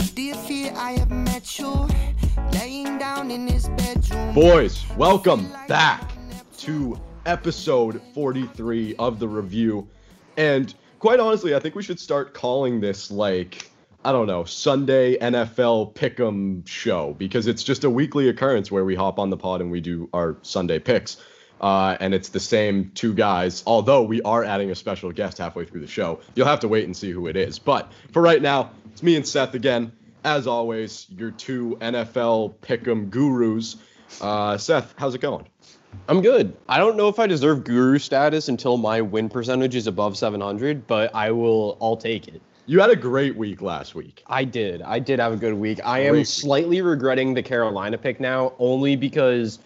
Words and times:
Dear 0.00 0.34
fear, 0.34 0.72
I 0.76 0.92
have 0.92 1.10
met 1.10 1.58
you. 1.58 1.86
Laying 2.52 2.96
down 2.96 3.30
in 3.30 3.46
his 3.46 3.68
bedroom. 3.68 4.34
Boys, 4.34 4.84
welcome 4.96 5.52
back 5.68 6.10
to 6.58 6.98
episode 7.26 8.00
43 8.14 8.96
of 8.98 9.18
the 9.18 9.28
review. 9.28 9.86
And 10.38 10.74
quite 11.00 11.20
honestly, 11.20 11.54
I 11.54 11.60
think 11.60 11.74
we 11.74 11.82
should 11.82 12.00
start 12.00 12.32
calling 12.32 12.80
this 12.80 13.10
like, 13.10 13.70
I 14.02 14.12
don't 14.12 14.26
know, 14.26 14.44
Sunday 14.44 15.18
NFL 15.18 15.94
Pick'em 15.94 16.66
show 16.66 17.14
because 17.18 17.46
it's 17.46 17.62
just 17.62 17.84
a 17.84 17.90
weekly 17.90 18.30
occurrence 18.30 18.70
where 18.70 18.86
we 18.86 18.94
hop 18.94 19.18
on 19.18 19.28
the 19.28 19.36
pod 19.36 19.60
and 19.60 19.70
we 19.70 19.82
do 19.82 20.08
our 20.14 20.38
Sunday 20.40 20.78
picks. 20.78 21.18
Uh, 21.60 21.94
and 22.00 22.14
it's 22.14 22.30
the 22.30 22.40
same 22.40 22.90
two 22.94 23.12
guys, 23.12 23.62
although 23.66 24.02
we 24.02 24.22
are 24.22 24.44
adding 24.44 24.70
a 24.70 24.74
special 24.74 25.12
guest 25.12 25.36
halfway 25.36 25.66
through 25.66 25.82
the 25.82 25.86
show. 25.86 26.20
You'll 26.34 26.46
have 26.46 26.60
to 26.60 26.68
wait 26.68 26.86
and 26.86 26.96
see 26.96 27.10
who 27.10 27.26
it 27.26 27.36
is. 27.36 27.58
But 27.58 27.92
for 28.12 28.22
right 28.22 28.40
now, 28.40 28.70
it's 28.92 29.02
me 29.02 29.16
and 29.16 29.26
Seth 29.26 29.54
again. 29.54 29.92
As 30.24 30.46
always, 30.46 31.06
your 31.16 31.30
two 31.30 31.78
NFL 31.80 32.54
Pick'em 32.62 33.08
gurus. 33.08 33.76
Uh, 34.20 34.58
Seth, 34.58 34.94
how's 34.98 35.14
it 35.14 35.20
going? 35.20 35.46
I'm 36.08 36.20
good. 36.20 36.56
I 36.68 36.78
don't 36.78 36.96
know 36.96 37.08
if 37.08 37.18
I 37.18 37.26
deserve 37.26 37.64
guru 37.64 37.98
status 37.98 38.48
until 38.48 38.76
my 38.76 39.00
win 39.00 39.28
percentage 39.28 39.74
is 39.74 39.86
above 39.86 40.16
700, 40.16 40.86
but 40.86 41.14
I 41.14 41.30
will. 41.30 41.78
I'll 41.80 41.96
take 41.96 42.28
it. 42.28 42.42
You 42.66 42.80
had 42.80 42.90
a 42.90 42.96
great 42.96 43.36
week 43.36 43.62
last 43.62 43.94
week. 43.94 44.22
I 44.26 44.44
did. 44.44 44.82
I 44.82 44.98
did 44.98 45.18
have 45.18 45.32
a 45.32 45.36
good 45.36 45.54
week. 45.54 45.80
I 45.84 46.00
am 46.00 46.12
Great 46.12 46.28
slightly 46.28 46.82
regretting 46.82 47.34
the 47.34 47.42
Carolina 47.42 47.98
pick 47.98 48.20
now, 48.20 48.52
only 48.58 48.94
because 48.94 49.58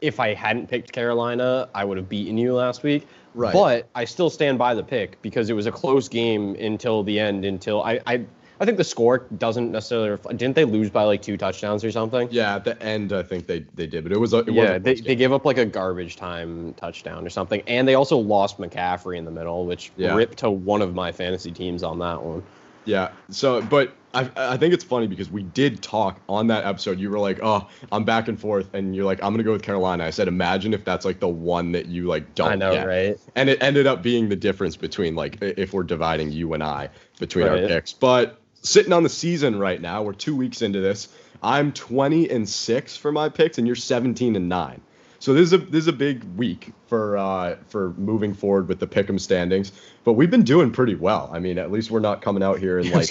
if 0.00 0.18
I 0.18 0.32
hadn't 0.32 0.68
picked 0.68 0.92
Carolina, 0.92 1.68
I 1.74 1.84
would 1.84 1.96
have 1.96 2.08
beaten 2.08 2.38
you 2.38 2.54
last 2.54 2.82
week. 2.82 3.06
Right. 3.34 3.52
But 3.52 3.88
I 3.94 4.04
still 4.04 4.30
stand 4.30 4.58
by 4.58 4.74
the 4.74 4.82
pick 4.82 5.20
because 5.22 5.50
it 5.50 5.54
was 5.54 5.66
a 5.66 5.72
close 5.72 6.08
game 6.08 6.54
until 6.56 7.02
the 7.02 7.18
end. 7.18 7.44
Until 7.44 7.82
I, 7.82 8.00
I, 8.06 8.24
I 8.62 8.64
think 8.64 8.78
the 8.78 8.84
score 8.84 9.26
doesn't 9.38 9.72
necessarily. 9.72 10.10
Ref- 10.10 10.22
didn't 10.36 10.54
they 10.54 10.64
lose 10.64 10.88
by 10.88 11.02
like 11.02 11.20
two 11.20 11.36
touchdowns 11.36 11.82
or 11.82 11.90
something? 11.90 12.28
Yeah, 12.30 12.54
at 12.54 12.64
the 12.64 12.80
end, 12.80 13.12
I 13.12 13.24
think 13.24 13.48
they, 13.48 13.66
they 13.74 13.88
did, 13.88 14.04
but 14.04 14.12
it 14.12 14.20
was 14.20 14.32
a, 14.32 14.38
it 14.38 14.52
yeah, 14.52 14.78
they, 14.78 14.94
they 14.94 15.16
gave 15.16 15.32
up 15.32 15.44
like 15.44 15.58
a 15.58 15.66
garbage 15.66 16.14
time 16.14 16.72
touchdown 16.74 17.26
or 17.26 17.30
something, 17.30 17.60
and 17.66 17.88
they 17.88 17.96
also 17.96 18.16
lost 18.16 18.58
McCaffrey 18.58 19.18
in 19.18 19.24
the 19.24 19.32
middle, 19.32 19.66
which 19.66 19.90
Yeah. 19.96 20.14
ripped 20.14 20.38
to 20.38 20.50
one 20.50 20.80
of 20.80 20.94
my 20.94 21.10
fantasy 21.10 21.50
teams 21.50 21.82
on 21.82 21.98
that 21.98 22.22
one. 22.22 22.44
Yeah. 22.84 23.10
So, 23.30 23.62
but 23.62 23.96
I, 24.14 24.30
I 24.36 24.56
think 24.56 24.74
it's 24.74 24.84
funny 24.84 25.06
because 25.06 25.30
we 25.30 25.42
did 25.42 25.82
talk 25.82 26.20
on 26.28 26.46
that 26.48 26.64
episode. 26.64 27.00
You 27.00 27.10
were 27.10 27.18
like, 27.18 27.40
"Oh, 27.42 27.68
I'm 27.90 28.04
back 28.04 28.28
and 28.28 28.38
forth," 28.38 28.74
and 28.74 28.94
you're 28.94 29.04
like, 29.04 29.22
"I'm 29.22 29.32
gonna 29.32 29.42
go 29.42 29.52
with 29.52 29.62
Carolina." 29.62 30.04
I 30.04 30.10
said, 30.10 30.28
"Imagine 30.28 30.74
if 30.74 30.84
that's 30.84 31.04
like 31.04 31.18
the 31.18 31.28
one 31.28 31.72
that 31.72 31.86
you 31.86 32.06
like 32.06 32.34
don't." 32.34 32.52
I 32.52 32.54
know, 32.54 32.72
get." 32.72 32.86
right? 32.86 33.16
And 33.34 33.48
it 33.48 33.62
ended 33.62 33.86
up 33.86 34.02
being 34.02 34.28
the 34.28 34.36
difference 34.36 34.76
between 34.76 35.14
like 35.16 35.38
if 35.40 35.72
we're 35.72 35.82
dividing 35.84 36.30
you 36.30 36.52
and 36.54 36.62
I 36.62 36.90
between 37.18 37.48
our 37.48 37.56
picks. 37.56 37.92
But 37.92 38.41
sitting 38.62 38.92
on 38.92 39.02
the 39.02 39.08
season 39.08 39.58
right 39.58 39.80
now, 39.80 40.02
we're 40.02 40.12
two 40.12 40.34
weeks 40.34 40.62
into 40.62 40.80
this. 40.80 41.08
I'm 41.42 41.72
20 41.72 42.30
and 42.30 42.48
six 42.48 42.96
for 42.96 43.12
my 43.12 43.28
picks, 43.28 43.58
and 43.58 43.66
you're 43.66 43.76
17 43.76 44.36
and 44.36 44.48
nine. 44.48 44.80
So 45.22 45.34
this 45.34 45.42
is 45.42 45.52
a 45.52 45.58
this 45.58 45.82
is 45.82 45.86
a 45.86 45.92
big 45.92 46.24
week 46.36 46.72
for 46.88 47.16
uh, 47.16 47.54
for 47.68 47.90
moving 47.96 48.34
forward 48.34 48.66
with 48.66 48.80
the 48.80 48.88
pick'em 48.88 49.20
standings. 49.20 49.70
But 50.02 50.14
we've 50.14 50.32
been 50.32 50.42
doing 50.42 50.72
pretty 50.72 50.96
well. 50.96 51.30
I 51.32 51.38
mean, 51.38 51.58
at 51.58 51.70
least 51.70 51.92
we're 51.92 52.00
not 52.00 52.22
coming 52.22 52.42
out 52.42 52.58
here 52.58 52.80
and 52.80 52.90
like 52.92 53.08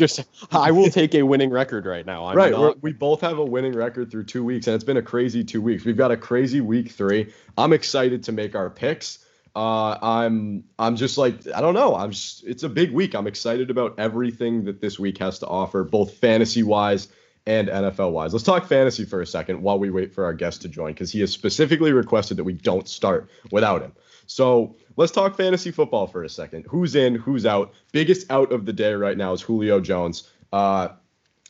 I 0.52 0.72
will 0.72 0.90
take 0.90 1.16
a 1.16 1.24
winning 1.24 1.52
record 1.52 1.86
right 1.86 2.06
now. 2.06 2.26
I'm 2.26 2.36
right. 2.36 2.52
not- 2.52 2.84
we 2.84 2.92
both 2.92 3.22
have 3.22 3.38
a 3.38 3.46
winning 3.46 3.72
record 3.72 4.12
through 4.12 4.26
two 4.26 4.44
weeks, 4.44 4.68
and 4.68 4.76
it's 4.76 4.84
been 4.84 4.98
a 4.98 5.02
crazy 5.02 5.42
two 5.42 5.62
weeks. 5.62 5.86
We've 5.86 5.96
got 5.96 6.12
a 6.12 6.18
crazy 6.18 6.60
week 6.60 6.92
three. 6.92 7.32
I'm 7.58 7.72
excited 7.72 8.24
to 8.26 8.34
make 8.34 8.56
our 8.56 8.70
picks. 8.70 9.21
Uh, 9.56 9.98
I'm 10.02 10.64
I'm 10.80 10.96
just 10.96 11.18
like 11.18 11.46
I 11.54 11.60
don't 11.60 11.74
know. 11.74 11.96
I'm 11.96 12.12
just, 12.12 12.46
it's 12.46 12.64
a 12.64 12.70
big 12.70 12.92
week. 12.92 13.14
I'm 13.14 13.28
excited 13.28 13.70
about 13.70 13.96
everything 14.00 14.64
that 14.66 14.80
this 14.80 14.98
week 14.98 15.18
has 15.18 15.40
to 15.40 15.48
offer, 15.48 15.84
both 15.84 16.14
fantasy 16.14 16.64
wise 16.64 17.10
and 17.46 17.68
NFL 17.68 18.12
wise. 18.12 18.34
Let's 18.34 18.46
talk 18.46 18.66
fantasy 18.68 19.04
for 19.04 19.22
a 19.22 19.28
second 19.28 19.62
while 19.62 19.80
we 19.80 19.90
wait 19.90 20.14
for 20.14 20.24
our 20.24 20.34
guest 20.34 20.62
to 20.62 20.70
join 20.70 20.94
because 20.94 21.12
he 21.12 21.20
has 21.22 21.32
specifically 21.32 21.92
requested 21.92 22.38
that 22.38 22.44
we 22.44 22.54
don't 22.54 22.88
start 22.88 23.30
without 23.52 23.82
him. 23.82 23.94
So 24.28 24.76
let's 24.96 25.12
talk 25.12 25.36
fantasy 25.36 25.72
football 25.72 26.08
for 26.08 26.24
a 26.24 26.30
second. 26.30 26.66
Who's 26.70 26.96
in? 26.96 27.16
Who's 27.16 27.46
out? 27.46 27.74
Biggest 27.92 28.32
out 28.32 28.52
of 28.52 28.66
the 28.66 28.74
day 28.74 28.94
right 28.94 29.18
now 29.18 29.34
is 29.34 29.42
Julio 29.42 29.82
Jones. 29.82 30.30
Uh, 30.54 30.90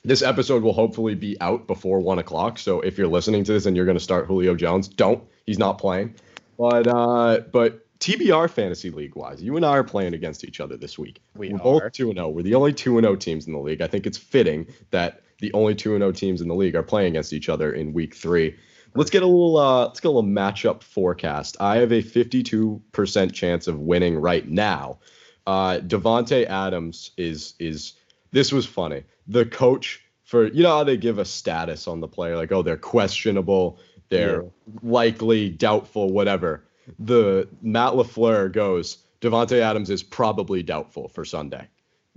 this 0.03 0.23
episode 0.23 0.63
will 0.63 0.73
hopefully 0.73 1.13
be 1.13 1.39
out 1.41 1.67
before 1.67 1.99
one 1.99 2.17
o'clock. 2.17 2.57
So 2.57 2.81
if 2.81 2.97
you're 2.97 3.07
listening 3.07 3.43
to 3.43 3.53
this 3.53 3.67
and 3.67 3.75
you're 3.75 3.85
going 3.85 3.97
to 3.97 4.03
start 4.03 4.25
Julio 4.25 4.55
Jones, 4.55 4.87
don't. 4.87 5.23
He's 5.45 5.59
not 5.59 5.77
playing. 5.77 6.15
But 6.57 6.87
uh, 6.87 7.41
but 7.51 7.85
TBR 8.01 8.49
fantasy 8.49 8.89
league 8.89 9.15
wise, 9.15 9.43
you 9.43 9.55
and 9.55 9.65
I 9.65 9.77
are 9.77 9.83
playing 9.83 10.15
against 10.15 10.43
each 10.43 10.59
other 10.59 10.75
this 10.75 10.97
week. 10.97 11.21
We 11.35 11.49
We're 11.49 11.57
are. 11.57 11.81
both 11.81 11.91
two 11.93 12.09
and 12.09 12.17
zero. 12.17 12.29
We're 12.29 12.41
the 12.41 12.55
only 12.55 12.73
two 12.73 12.97
and 12.97 13.05
zero 13.05 13.15
teams 13.15 13.45
in 13.45 13.53
the 13.53 13.59
league. 13.59 13.81
I 13.81 13.87
think 13.87 14.07
it's 14.07 14.17
fitting 14.17 14.65
that 14.89 15.21
the 15.39 15.53
only 15.53 15.75
two 15.75 15.93
and 15.93 16.01
zero 16.01 16.11
teams 16.11 16.41
in 16.41 16.47
the 16.47 16.55
league 16.55 16.75
are 16.75 16.81
playing 16.83 17.09
against 17.09 17.31
each 17.31 17.47
other 17.47 17.71
in 17.71 17.93
week 17.93 18.15
three. 18.15 18.55
Let's 18.95 19.11
get 19.11 19.21
a 19.21 19.27
little 19.27 19.55
uh, 19.55 19.85
let's 19.85 19.99
get 19.99 20.07
a 20.07 20.11
little 20.11 20.29
matchup 20.29 20.81
forecast. 20.81 21.57
I 21.59 21.77
have 21.77 21.91
a 21.91 22.01
52% 22.01 23.33
chance 23.33 23.67
of 23.67 23.79
winning 23.79 24.17
right 24.17 24.47
now. 24.49 24.97
Uh, 25.45 25.77
Davante 25.85 26.45
Adams 26.47 27.11
is 27.17 27.53
is 27.59 27.93
this 28.31 28.51
was 28.51 28.65
funny. 28.65 29.03
The 29.27 29.45
coach 29.45 30.01
for 30.23 30.47
you 30.47 30.63
know 30.63 30.69
how 30.77 30.83
they 30.83 30.97
give 30.97 31.19
a 31.19 31.25
status 31.25 31.87
on 31.87 31.99
the 31.99 32.07
player 32.07 32.35
like 32.35 32.51
oh 32.51 32.63
they're 32.63 32.77
questionable, 32.77 33.77
they're 34.09 34.41
Yeah. 34.41 34.49
likely, 34.81 35.49
doubtful, 35.49 36.11
whatever. 36.11 36.65
The 36.99 37.47
Matt 37.61 37.93
Lafleur 37.93 38.51
goes 38.51 38.97
Davante 39.21 39.59
Adams 39.59 39.89
is 39.89 40.03
probably 40.03 40.63
doubtful 40.63 41.07
for 41.07 41.23
Sunday. 41.23 41.67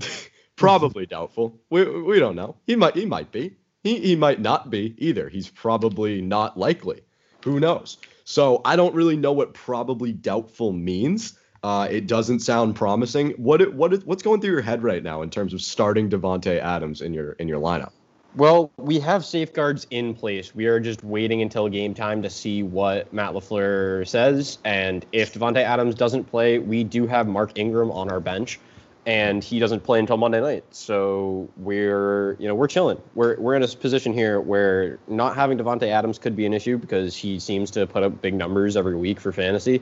probably 0.56 1.06
doubtful. 1.06 1.60
We 1.70 1.84
we 1.84 2.18
don't 2.18 2.36
know. 2.36 2.56
He 2.66 2.76
might 2.76 2.96
he 2.96 3.06
might 3.06 3.30
be. 3.30 3.56
He 3.82 4.00
he 4.00 4.16
might 4.16 4.40
not 4.40 4.70
be 4.70 4.94
either. 4.98 5.28
He's 5.28 5.48
probably 5.48 6.22
not 6.22 6.58
likely. 6.58 7.02
Who 7.44 7.60
knows? 7.60 7.98
So 8.24 8.62
I 8.64 8.76
don't 8.76 8.94
really 8.94 9.16
know 9.16 9.32
what 9.32 9.52
probably 9.52 10.12
doubtful 10.12 10.72
means. 10.72 11.38
Uh, 11.62 11.88
it 11.90 12.06
doesn't 12.06 12.40
sound 12.40 12.76
promising. 12.76 13.30
What 13.32 13.74
what 13.74 14.04
what's 14.04 14.22
going 14.22 14.40
through 14.40 14.52
your 14.52 14.62
head 14.62 14.82
right 14.82 15.02
now 15.02 15.22
in 15.22 15.30
terms 15.30 15.52
of 15.52 15.60
starting 15.60 16.10
Davante 16.10 16.58
Adams 16.58 17.00
in 17.00 17.12
your 17.12 17.32
in 17.32 17.48
your 17.48 17.60
lineup? 17.60 17.92
Well, 18.36 18.72
we 18.76 18.98
have 18.98 19.24
safeguards 19.24 19.86
in 19.90 20.12
place. 20.12 20.56
We 20.56 20.66
are 20.66 20.80
just 20.80 21.04
waiting 21.04 21.40
until 21.40 21.68
game 21.68 21.94
time 21.94 22.22
to 22.22 22.30
see 22.30 22.64
what 22.64 23.12
Matt 23.12 23.32
LaFleur 23.32 24.08
says. 24.08 24.58
And 24.64 25.06
if 25.12 25.34
Davante 25.34 25.62
Adams 25.62 25.94
doesn't 25.94 26.24
play, 26.24 26.58
we 26.58 26.82
do 26.82 27.06
have 27.06 27.28
Mark 27.28 27.56
Ingram 27.56 27.92
on 27.92 28.10
our 28.10 28.18
bench, 28.18 28.58
and 29.06 29.44
he 29.44 29.60
doesn't 29.60 29.84
play 29.84 30.00
until 30.00 30.16
Monday 30.16 30.40
night. 30.40 30.64
So 30.72 31.48
we're, 31.58 32.34
you 32.40 32.48
know, 32.48 32.56
we're 32.56 32.66
chilling. 32.66 33.00
We're 33.14 33.38
we're 33.38 33.54
in 33.54 33.62
a 33.62 33.68
position 33.68 34.12
here 34.12 34.40
where 34.40 34.98
not 35.06 35.36
having 35.36 35.56
Davante 35.56 35.86
Adams 35.86 36.18
could 36.18 36.34
be 36.34 36.44
an 36.44 36.54
issue 36.54 36.76
because 36.76 37.14
he 37.14 37.38
seems 37.38 37.70
to 37.72 37.86
put 37.86 38.02
up 38.02 38.20
big 38.20 38.34
numbers 38.34 38.76
every 38.76 38.96
week 38.96 39.20
for 39.20 39.30
fantasy. 39.30 39.80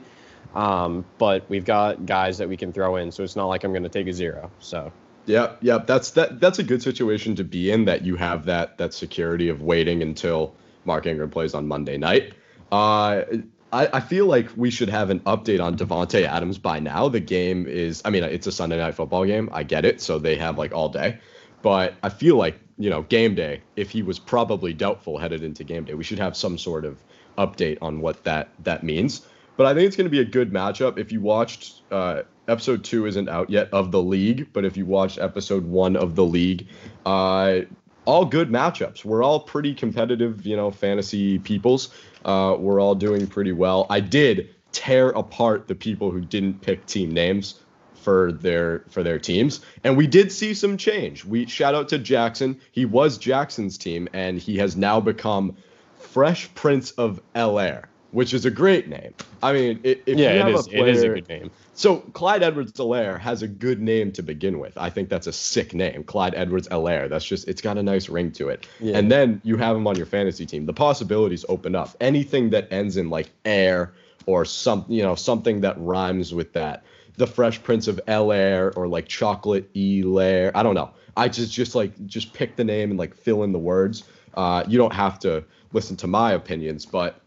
Um, 0.53 1.05
but 1.17 1.43
we've 1.49 1.65
got 1.65 2.05
guys 2.05 2.37
that 2.37 2.47
we 2.47 2.57
can 2.57 2.71
throw 2.71 2.97
in, 2.97 3.11
so 3.11 3.23
it's 3.23 3.35
not 3.35 3.47
like 3.47 3.63
I'm 3.63 3.71
going 3.71 3.81
to 3.81 3.89
take 3.89 4.05
a 4.05 4.13
zero. 4.13 4.51
So 4.59 4.91
Yep, 5.25 5.59
yep. 5.61 5.87
That's 5.87 6.11
that. 6.11 6.39
That's 6.39 6.59
a 6.59 6.63
good 6.63 6.81
situation 6.81 7.35
to 7.35 7.43
be 7.43 7.71
in. 7.71 7.85
That 7.85 8.03
you 8.03 8.15
have 8.17 8.45
that 8.45 8.77
that 8.77 8.93
security 8.93 9.49
of 9.49 9.61
waiting 9.61 10.01
until 10.01 10.55
Mark 10.85 11.05
Ingram 11.05 11.29
plays 11.29 11.53
on 11.53 11.67
Monday 11.67 11.97
night. 11.97 12.33
Uh, 12.71 13.23
I, 13.71 13.89
I 13.93 13.99
feel 14.01 14.25
like 14.25 14.49
we 14.55 14.69
should 14.69 14.89
have 14.89 15.09
an 15.09 15.21
update 15.21 15.63
on 15.63 15.77
Davante 15.77 16.25
Adams 16.25 16.57
by 16.57 16.79
now. 16.79 17.07
The 17.09 17.19
game 17.19 17.65
is. 17.67 18.01
I 18.03 18.09
mean, 18.09 18.23
it's 18.23 18.47
a 18.47 18.51
Sunday 18.51 18.77
night 18.77 18.95
football 18.95 19.25
game. 19.25 19.49
I 19.51 19.63
get 19.63 19.85
it. 19.85 20.01
So 20.01 20.19
they 20.19 20.35
have 20.35 20.57
like 20.57 20.73
all 20.73 20.89
day. 20.89 21.19
But 21.61 21.93
I 22.03 22.09
feel 22.09 22.35
like 22.35 22.59
you 22.77 22.89
know 22.89 23.03
game 23.03 23.35
day. 23.35 23.61
If 23.75 23.91
he 23.91 24.03
was 24.03 24.19
probably 24.19 24.73
doubtful 24.73 25.17
headed 25.17 25.43
into 25.43 25.63
game 25.63 25.85
day, 25.85 25.93
we 25.93 26.03
should 26.03 26.19
have 26.19 26.35
some 26.35 26.57
sort 26.57 26.83
of 26.83 27.01
update 27.37 27.77
on 27.81 28.01
what 28.01 28.23
that 28.25 28.49
that 28.63 28.83
means. 28.83 29.25
But 29.55 29.67
I 29.67 29.73
think 29.73 29.87
it's 29.87 29.95
going 29.95 30.05
to 30.05 30.11
be 30.11 30.19
a 30.19 30.25
good 30.25 30.51
matchup. 30.51 30.97
If 30.97 31.11
you 31.11 31.21
watched 31.21 31.81
uh, 31.91 32.23
episode 32.47 32.83
two, 32.83 33.05
isn't 33.05 33.29
out 33.29 33.49
yet 33.49 33.69
of 33.71 33.91
the 33.91 34.01
league, 34.01 34.47
but 34.53 34.65
if 34.65 34.77
you 34.77 34.85
watched 34.85 35.19
episode 35.19 35.65
one 35.65 35.95
of 35.95 36.15
the 36.15 36.25
league, 36.25 36.67
uh, 37.05 37.61
all 38.05 38.25
good 38.25 38.49
matchups. 38.49 39.05
We're 39.05 39.23
all 39.23 39.39
pretty 39.39 39.73
competitive, 39.73 40.45
you 40.45 40.55
know, 40.55 40.71
fantasy 40.71 41.39
peoples. 41.39 41.93
Uh, 42.25 42.55
we're 42.59 42.81
all 42.81 42.95
doing 42.95 43.27
pretty 43.27 43.51
well. 43.51 43.87
I 43.89 43.99
did 43.99 44.53
tear 44.73 45.09
apart 45.09 45.67
the 45.67 45.75
people 45.75 46.11
who 46.11 46.21
didn't 46.21 46.61
pick 46.61 46.85
team 46.85 47.11
names 47.11 47.59
for 47.93 48.33
their 48.33 48.83
for 48.89 49.01
their 49.01 49.17
teams 49.17 49.61
and 49.85 49.95
we 49.95 50.07
did 50.07 50.29
see 50.29 50.53
some 50.53 50.75
change 50.75 51.23
we 51.23 51.45
shout 51.45 51.73
out 51.73 51.87
to 51.87 51.97
jackson 51.97 52.59
he 52.73 52.83
was 52.83 53.17
jackson's 53.17 53.77
team 53.77 54.09
and 54.11 54.39
he 54.39 54.57
has 54.57 54.75
now 54.75 54.99
become 54.99 55.55
fresh 55.99 56.53
prince 56.53 56.91
of 56.91 57.21
el 57.33 57.59
air 57.59 57.87
which 58.13 58.33
is 58.33 58.45
a 58.45 58.51
great 58.51 58.87
name 58.87 59.13
i 59.43 59.51
mean 59.51 59.79
if 59.83 59.97
yeah, 60.07 60.33
you 60.33 60.39
have 60.39 60.53
is. 60.53 60.67
a 60.67 60.77
It 60.79 60.87
is 60.87 60.97
a 60.99 61.01
player- 61.01 61.15
good 61.15 61.27
name. 61.29 61.51
so 61.73 61.97
Clyde 62.13 62.43
Edwards-Helaire 62.43 63.19
has 63.19 63.41
a 63.41 63.47
good 63.47 63.81
name 63.81 64.11
to 64.13 64.21
begin 64.23 64.59
with. 64.59 64.77
I 64.77 64.89
think 64.91 65.09
that's 65.09 65.25
a 65.27 65.33
sick 65.33 65.73
name. 65.73 66.03
Clyde 66.03 66.35
Edwards-Helaire. 66.35 67.09
That's 67.09 67.25
just 67.25 67.47
it's 67.47 67.61
got 67.61 67.77
a 67.79 67.83
nice 67.83 68.07
ring 68.09 68.31
to 68.33 68.49
it. 68.49 68.67
Yeah. 68.79 68.97
And 68.97 69.11
then 69.11 69.41
you 69.43 69.57
have 69.57 69.75
him 69.75 69.87
on 69.87 69.95
your 69.95 70.05
fantasy 70.05 70.45
team. 70.45 70.65
The 70.67 70.73
possibilities 70.73 71.43
open 71.49 71.73
up. 71.75 71.89
Anything 71.99 72.51
that 72.51 72.71
ends 72.71 72.95
in 72.97 73.09
like 73.09 73.29
air 73.43 73.93
or 74.27 74.45
some 74.45 74.85
you 74.87 75.01
know 75.03 75.15
something 75.15 75.61
that 75.61 75.75
rhymes 75.79 76.31
with 76.33 76.53
that. 76.53 76.83
the 77.17 77.27
Fresh 77.27 77.63
Prince 77.63 77.87
of 77.87 77.99
Bel 78.05 78.31
Air 78.31 78.71
or 78.75 78.87
like 78.87 79.07
Chocolate 79.07 79.71
Elaire. 79.73 80.51
I 80.55 80.61
don't 80.63 80.75
know. 80.75 80.91
I 81.17 81.27
just 81.27 81.51
just 81.51 81.73
like 81.75 81.91
just 82.05 82.33
pick 82.33 82.55
the 82.55 82.63
name 82.63 82.91
and 82.91 82.99
like 82.99 83.15
fill 83.15 83.41
in 83.43 83.51
the 83.51 83.59
words. 83.59 84.03
Uh, 84.35 84.63
you 84.67 84.77
don't 84.77 84.93
have 84.93 85.17
to 85.19 85.43
listen 85.73 85.95
to 85.97 86.07
my 86.07 86.31
opinions, 86.33 86.85
but 86.85 87.19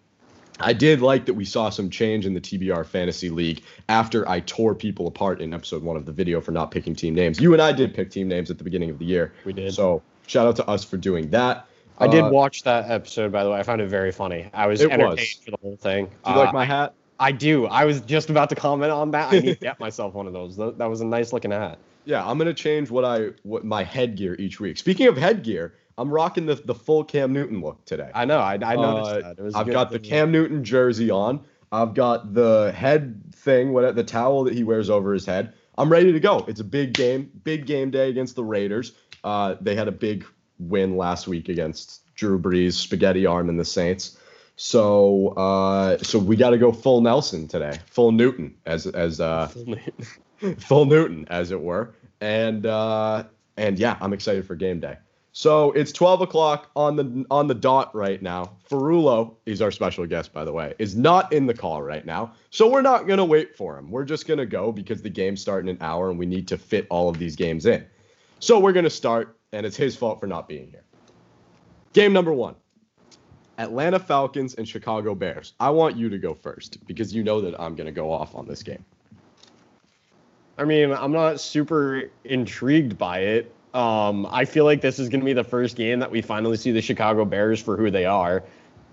I 0.58 0.72
did 0.72 1.02
like 1.02 1.26
that 1.26 1.34
we 1.34 1.44
saw 1.44 1.68
some 1.70 1.90
change 1.90 2.24
in 2.26 2.32
the 2.34 2.40
TBR 2.40 2.86
Fantasy 2.86 3.28
League 3.28 3.62
after 3.88 4.26
I 4.28 4.40
tore 4.40 4.74
people 4.74 5.06
apart 5.06 5.40
in 5.40 5.52
episode 5.52 5.82
one 5.82 5.96
of 5.96 6.06
the 6.06 6.12
video 6.12 6.40
for 6.40 6.52
not 6.52 6.70
picking 6.70 6.94
team 6.94 7.14
names. 7.14 7.38
You 7.40 7.52
and 7.52 7.60
I 7.60 7.72
did 7.72 7.92
pick 7.94 8.10
team 8.10 8.28
names 8.28 8.50
at 8.50 8.58
the 8.58 8.64
beginning 8.64 8.90
of 8.90 8.98
the 8.98 9.04
year. 9.04 9.32
We 9.44 9.52
did. 9.52 9.74
So 9.74 10.02
shout 10.26 10.46
out 10.46 10.56
to 10.56 10.66
us 10.66 10.82
for 10.84 10.96
doing 10.96 11.30
that. 11.30 11.66
I 11.98 12.06
did 12.08 12.24
Uh, 12.24 12.30
watch 12.30 12.62
that 12.64 12.90
episode, 12.90 13.32
by 13.32 13.44
the 13.44 13.50
way. 13.50 13.58
I 13.58 13.62
found 13.62 13.80
it 13.80 13.88
very 13.88 14.12
funny. 14.12 14.48
I 14.54 14.66
was 14.66 14.80
It 14.80 14.90
entertained 14.90 15.18
was. 15.18 15.32
for 15.44 15.50
the 15.50 15.56
whole 15.62 15.76
thing. 15.76 16.06
Do 16.06 16.30
you 16.30 16.36
Uh, 16.36 16.44
like 16.44 16.52
my 16.54 16.64
hat? 16.64 16.94
I 17.18 17.32
do. 17.32 17.66
I 17.66 17.84
was 17.86 18.02
just 18.02 18.28
about 18.28 18.50
to 18.50 18.54
comment 18.54 18.92
on 18.92 19.10
that. 19.12 19.32
I 19.32 19.38
need 19.40 19.54
to 19.54 19.54
get 19.60 19.80
myself 19.80 20.12
one 20.14 20.26
of 20.26 20.32
those. 20.34 20.56
That 20.56 20.86
was 20.90 21.00
a 21.00 21.06
nice 21.06 21.32
looking 21.32 21.50
hat. 21.50 21.78
Yeah, 22.04 22.26
I'm 22.26 22.38
gonna 22.38 22.54
change 22.54 22.90
what 22.90 23.04
I 23.04 23.30
what 23.42 23.64
my 23.64 23.82
headgear 23.82 24.34
each 24.38 24.60
week. 24.60 24.76
Speaking 24.78 25.06
of 25.06 25.16
headgear, 25.16 25.74
I'm 25.98 26.10
rocking 26.10 26.46
the 26.46 26.54
the 26.56 26.74
full 26.74 27.04
Cam 27.04 27.32
Newton 27.32 27.60
look 27.60 27.84
today. 27.84 28.10
I 28.14 28.24
know. 28.24 28.38
I, 28.38 28.54
I 28.54 28.76
noticed 28.76 29.10
Uh, 29.10 29.20
that. 29.20 29.38
It 29.38 29.42
was 29.42 29.54
I've 29.54 29.66
got 29.70 29.90
the 29.90 29.98
Cam 29.98 30.30
Newton 30.30 30.62
jersey 30.64 31.10
on. 31.10 31.40
I've 31.72 31.94
got 31.94 32.32
the 32.34 32.72
head 32.76 33.22
thing, 33.34 33.72
what 33.72 33.94
the 33.96 34.04
towel 34.04 34.44
that 34.44 34.54
he 34.54 34.62
wears 34.64 34.88
over 34.90 35.12
his 35.12 35.26
head. 35.26 35.52
I'm 35.78 35.90
ready 35.90 36.12
to 36.12 36.20
go. 36.20 36.44
It's 36.48 36.60
a 36.60 36.64
big 36.64 36.94
game, 36.94 37.30
big 37.44 37.66
game 37.66 37.90
day 37.90 38.08
against 38.08 38.36
the 38.36 38.44
Raiders. 38.44 38.92
Uh, 39.24 39.56
they 39.60 39.74
had 39.74 39.88
a 39.88 39.92
big 39.92 40.24
win 40.58 40.96
last 40.96 41.26
week 41.28 41.48
against 41.48 42.02
Drew 42.14 42.38
Brees, 42.38 42.74
spaghetti 42.74 43.26
arm, 43.26 43.48
and 43.48 43.58
the 43.60 43.64
Saints. 43.64 44.16
So, 44.56 45.28
uh, 45.36 45.98
so 45.98 46.18
we 46.18 46.36
got 46.36 46.50
to 46.50 46.58
go 46.58 46.72
full 46.72 47.02
Nelson 47.02 47.46
today, 47.46 47.78
full 47.90 48.10
Newton, 48.12 48.54
as 48.64 48.86
as 48.86 49.20
uh, 49.20 49.48
full 50.58 50.86
Newton, 50.86 51.26
as 51.28 51.50
it 51.50 51.60
were. 51.60 51.94
And 52.22 52.64
uh, 52.64 53.24
and 53.58 53.78
yeah, 53.78 53.98
I'm 54.00 54.12
excited 54.14 54.46
for 54.46 54.54
game 54.54 54.80
day. 54.80 54.96
So 55.38 55.72
it's 55.72 55.92
12 55.92 56.22
o'clock 56.22 56.70
on 56.74 56.96
the 56.96 57.26
on 57.30 57.46
the 57.46 57.54
dot 57.54 57.94
right 57.94 58.22
now. 58.22 58.52
Ferrulo, 58.70 59.34
he's 59.44 59.60
our 59.60 59.70
special 59.70 60.06
guest, 60.06 60.32
by 60.32 60.46
the 60.46 60.52
way, 60.52 60.72
is 60.78 60.96
not 60.96 61.30
in 61.30 61.44
the 61.44 61.52
call 61.52 61.82
right 61.82 62.06
now. 62.06 62.32
So 62.48 62.70
we're 62.70 62.80
not 62.80 63.06
gonna 63.06 63.22
wait 63.22 63.54
for 63.54 63.76
him. 63.76 63.90
We're 63.90 64.06
just 64.06 64.26
gonna 64.26 64.46
go 64.46 64.72
because 64.72 65.02
the 65.02 65.10
game's 65.10 65.42
starting 65.42 65.68
in 65.68 65.76
an 65.76 65.82
hour 65.82 66.08
and 66.08 66.18
we 66.18 66.24
need 66.24 66.48
to 66.48 66.56
fit 66.56 66.86
all 66.88 67.10
of 67.10 67.18
these 67.18 67.36
games 67.36 67.66
in. 67.66 67.84
So 68.40 68.58
we're 68.58 68.72
gonna 68.72 68.88
start, 68.88 69.36
and 69.52 69.66
it's 69.66 69.76
his 69.76 69.94
fault 69.94 70.20
for 70.20 70.26
not 70.26 70.48
being 70.48 70.70
here. 70.70 70.84
Game 71.92 72.14
number 72.14 72.32
one. 72.32 72.54
Atlanta 73.58 73.98
Falcons 73.98 74.54
and 74.54 74.66
Chicago 74.66 75.14
Bears. 75.14 75.52
I 75.60 75.68
want 75.68 75.98
you 75.98 76.08
to 76.08 76.16
go 76.16 76.32
first 76.32 76.86
because 76.86 77.14
you 77.14 77.22
know 77.22 77.42
that 77.42 77.60
I'm 77.60 77.76
going 77.76 77.86
to 77.86 77.92
go 77.92 78.10
off 78.10 78.34
on 78.34 78.46
this 78.46 78.62
game. 78.62 78.84
I 80.58 80.64
mean, 80.64 80.92
I'm 80.92 81.12
not 81.12 81.40
super 81.40 82.10
intrigued 82.24 82.98
by 82.98 83.20
it. 83.20 83.52
Um, 83.74 84.26
I 84.30 84.44
feel 84.44 84.64
like 84.64 84.80
this 84.80 84.98
is 84.98 85.08
going 85.08 85.20
to 85.20 85.24
be 85.26 85.32
the 85.32 85.44
first 85.44 85.76
game 85.76 85.98
that 86.00 86.10
we 86.10 86.22
finally 86.22 86.56
see 86.56 86.70
the 86.72 86.80
Chicago 86.80 87.24
Bears 87.24 87.60
for 87.60 87.76
who 87.76 87.90
they 87.90 88.06
are. 88.06 88.42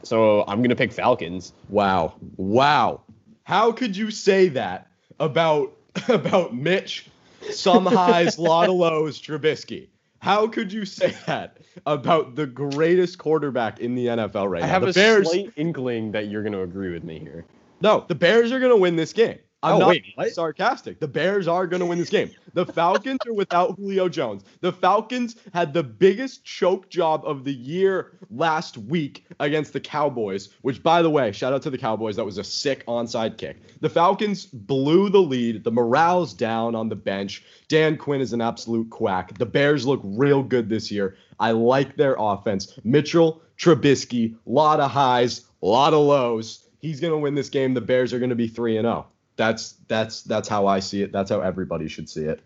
So 0.03 0.43
I'm 0.47 0.57
going 0.57 0.69
to 0.69 0.75
pick 0.75 0.91
Falcons. 0.91 1.53
Wow. 1.69 2.15
Wow. 2.35 3.01
How 3.43 3.71
could 3.71 3.95
you 3.95 4.11
say 4.11 4.49
that 4.49 4.87
about 5.19 5.73
about 6.09 6.55
Mitch, 6.55 7.07
some 7.51 7.85
highs, 7.85 8.37
lot 8.39 8.69
of 8.69 8.75
lows, 8.75 9.21
Trubisky? 9.21 9.87
How 10.19 10.47
could 10.47 10.71
you 10.71 10.85
say 10.85 11.15
that 11.27 11.57
about 11.85 12.35
the 12.35 12.45
greatest 12.45 13.17
quarterback 13.17 13.79
in 13.79 13.95
the 13.95 14.07
NFL 14.07 14.49
right 14.49 14.63
I 14.63 14.67
now? 14.67 14.71
I 14.71 14.73
have 14.73 14.81
the 14.83 14.89
a 14.89 14.93
Bears. 14.93 15.29
slight 15.29 15.51
inkling 15.57 16.11
that 16.13 16.27
you're 16.27 16.43
going 16.43 16.53
to 16.53 16.61
agree 16.61 16.93
with 16.93 17.03
me 17.03 17.19
here. 17.19 17.45
No, 17.81 18.05
the 18.07 18.15
Bears 18.15 18.51
are 18.53 18.59
going 18.59 18.71
to 18.71 18.77
win 18.77 18.95
this 18.95 19.11
game. 19.11 19.39
I'm 19.63 19.75
Oh, 19.75 19.79
not 19.79 19.87
wait, 20.17 20.33
sarcastic. 20.33 20.99
The 20.99 21.07
Bears 21.07 21.47
are 21.47 21.65
going 21.65 21.79
to 21.79 21.85
win 21.85 21.97
this 21.97 22.09
game. 22.09 22.29
The 22.53 22.65
Falcons 22.65 23.19
are 23.25 23.33
without 23.33 23.75
Julio 23.77 24.09
Jones. 24.09 24.43
The 24.59 24.71
Falcons 24.73 25.37
had 25.53 25.73
the 25.73 25.81
biggest 25.83 26.43
choke 26.43 26.89
job 26.89 27.23
of 27.25 27.43
the 27.45 27.53
year 27.53 28.19
last 28.29 28.77
week 28.77 29.25
against 29.39 29.71
the 29.73 29.79
Cowboys, 29.79 30.49
which, 30.61 30.83
by 30.83 31.01
the 31.01 31.09
way, 31.09 31.31
shout 31.31 31.53
out 31.53 31.61
to 31.63 31.69
the 31.69 31.77
Cowboys. 31.77 32.17
That 32.17 32.25
was 32.25 32.37
a 32.37 32.43
sick 32.43 32.85
onside 32.87 33.37
kick. 33.37 33.79
The 33.79 33.89
Falcons 33.89 34.45
blew 34.45 35.09
the 35.09 35.21
lead. 35.21 35.63
The 35.63 35.71
morale's 35.71 36.33
down 36.33 36.75
on 36.75 36.89
the 36.89 36.95
bench. 36.95 37.43
Dan 37.69 37.97
Quinn 37.97 38.21
is 38.21 38.33
an 38.33 38.41
absolute 38.41 38.89
quack. 38.89 39.37
The 39.37 39.45
Bears 39.45 39.87
look 39.87 40.01
real 40.03 40.43
good 40.43 40.67
this 40.69 40.91
year. 40.91 41.15
I 41.39 41.51
like 41.51 41.95
their 41.95 42.15
offense. 42.19 42.77
Mitchell, 42.83 43.41
Trubisky, 43.57 44.35
lot 44.45 44.79
of 44.79 44.91
highs, 44.91 45.45
lot 45.61 45.93
of 45.93 46.01
lows. 46.01 46.67
He's 46.79 46.99
going 46.99 47.11
to 47.13 47.17
win 47.17 47.33
this 47.33 47.49
game. 47.49 47.73
The 47.73 47.81
Bears 47.81 48.11
are 48.13 48.19
going 48.19 48.29
to 48.29 48.35
be 48.35 48.47
3 48.49 48.77
and 48.77 48.85
0. 48.85 49.07
That's 49.35 49.75
that's 49.87 50.21
that's 50.23 50.47
how 50.47 50.67
I 50.67 50.79
see 50.79 51.01
it. 51.01 51.11
That's 51.11 51.31
how 51.31 51.41
everybody 51.41 51.87
should 51.87 52.09
see 52.09 52.25
it. 52.25 52.41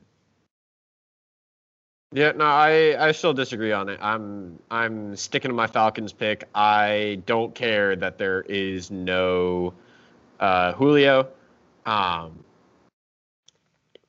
Yeah, 2.13 2.31
no, 2.31 2.45
I, 2.45 2.95
I 2.98 3.12
still 3.12 3.34
disagree 3.34 3.74
on 3.74 3.89
it. 3.89 4.00
I'm 4.01 4.60
I'm 4.72 5.16
sticking 5.18 5.50
to 5.50 5.56
my 5.56 5.68
Falcons 5.68 6.13
pick. 6.13 6.45
I 6.56 7.22
don't 7.25 7.54
care 7.54 7.98
that 7.98 8.18
there 8.18 8.42
is 8.44 8.89
no 8.89 9.74
uh, 10.39 10.72
Julio. 10.74 11.28
Um, 11.86 12.44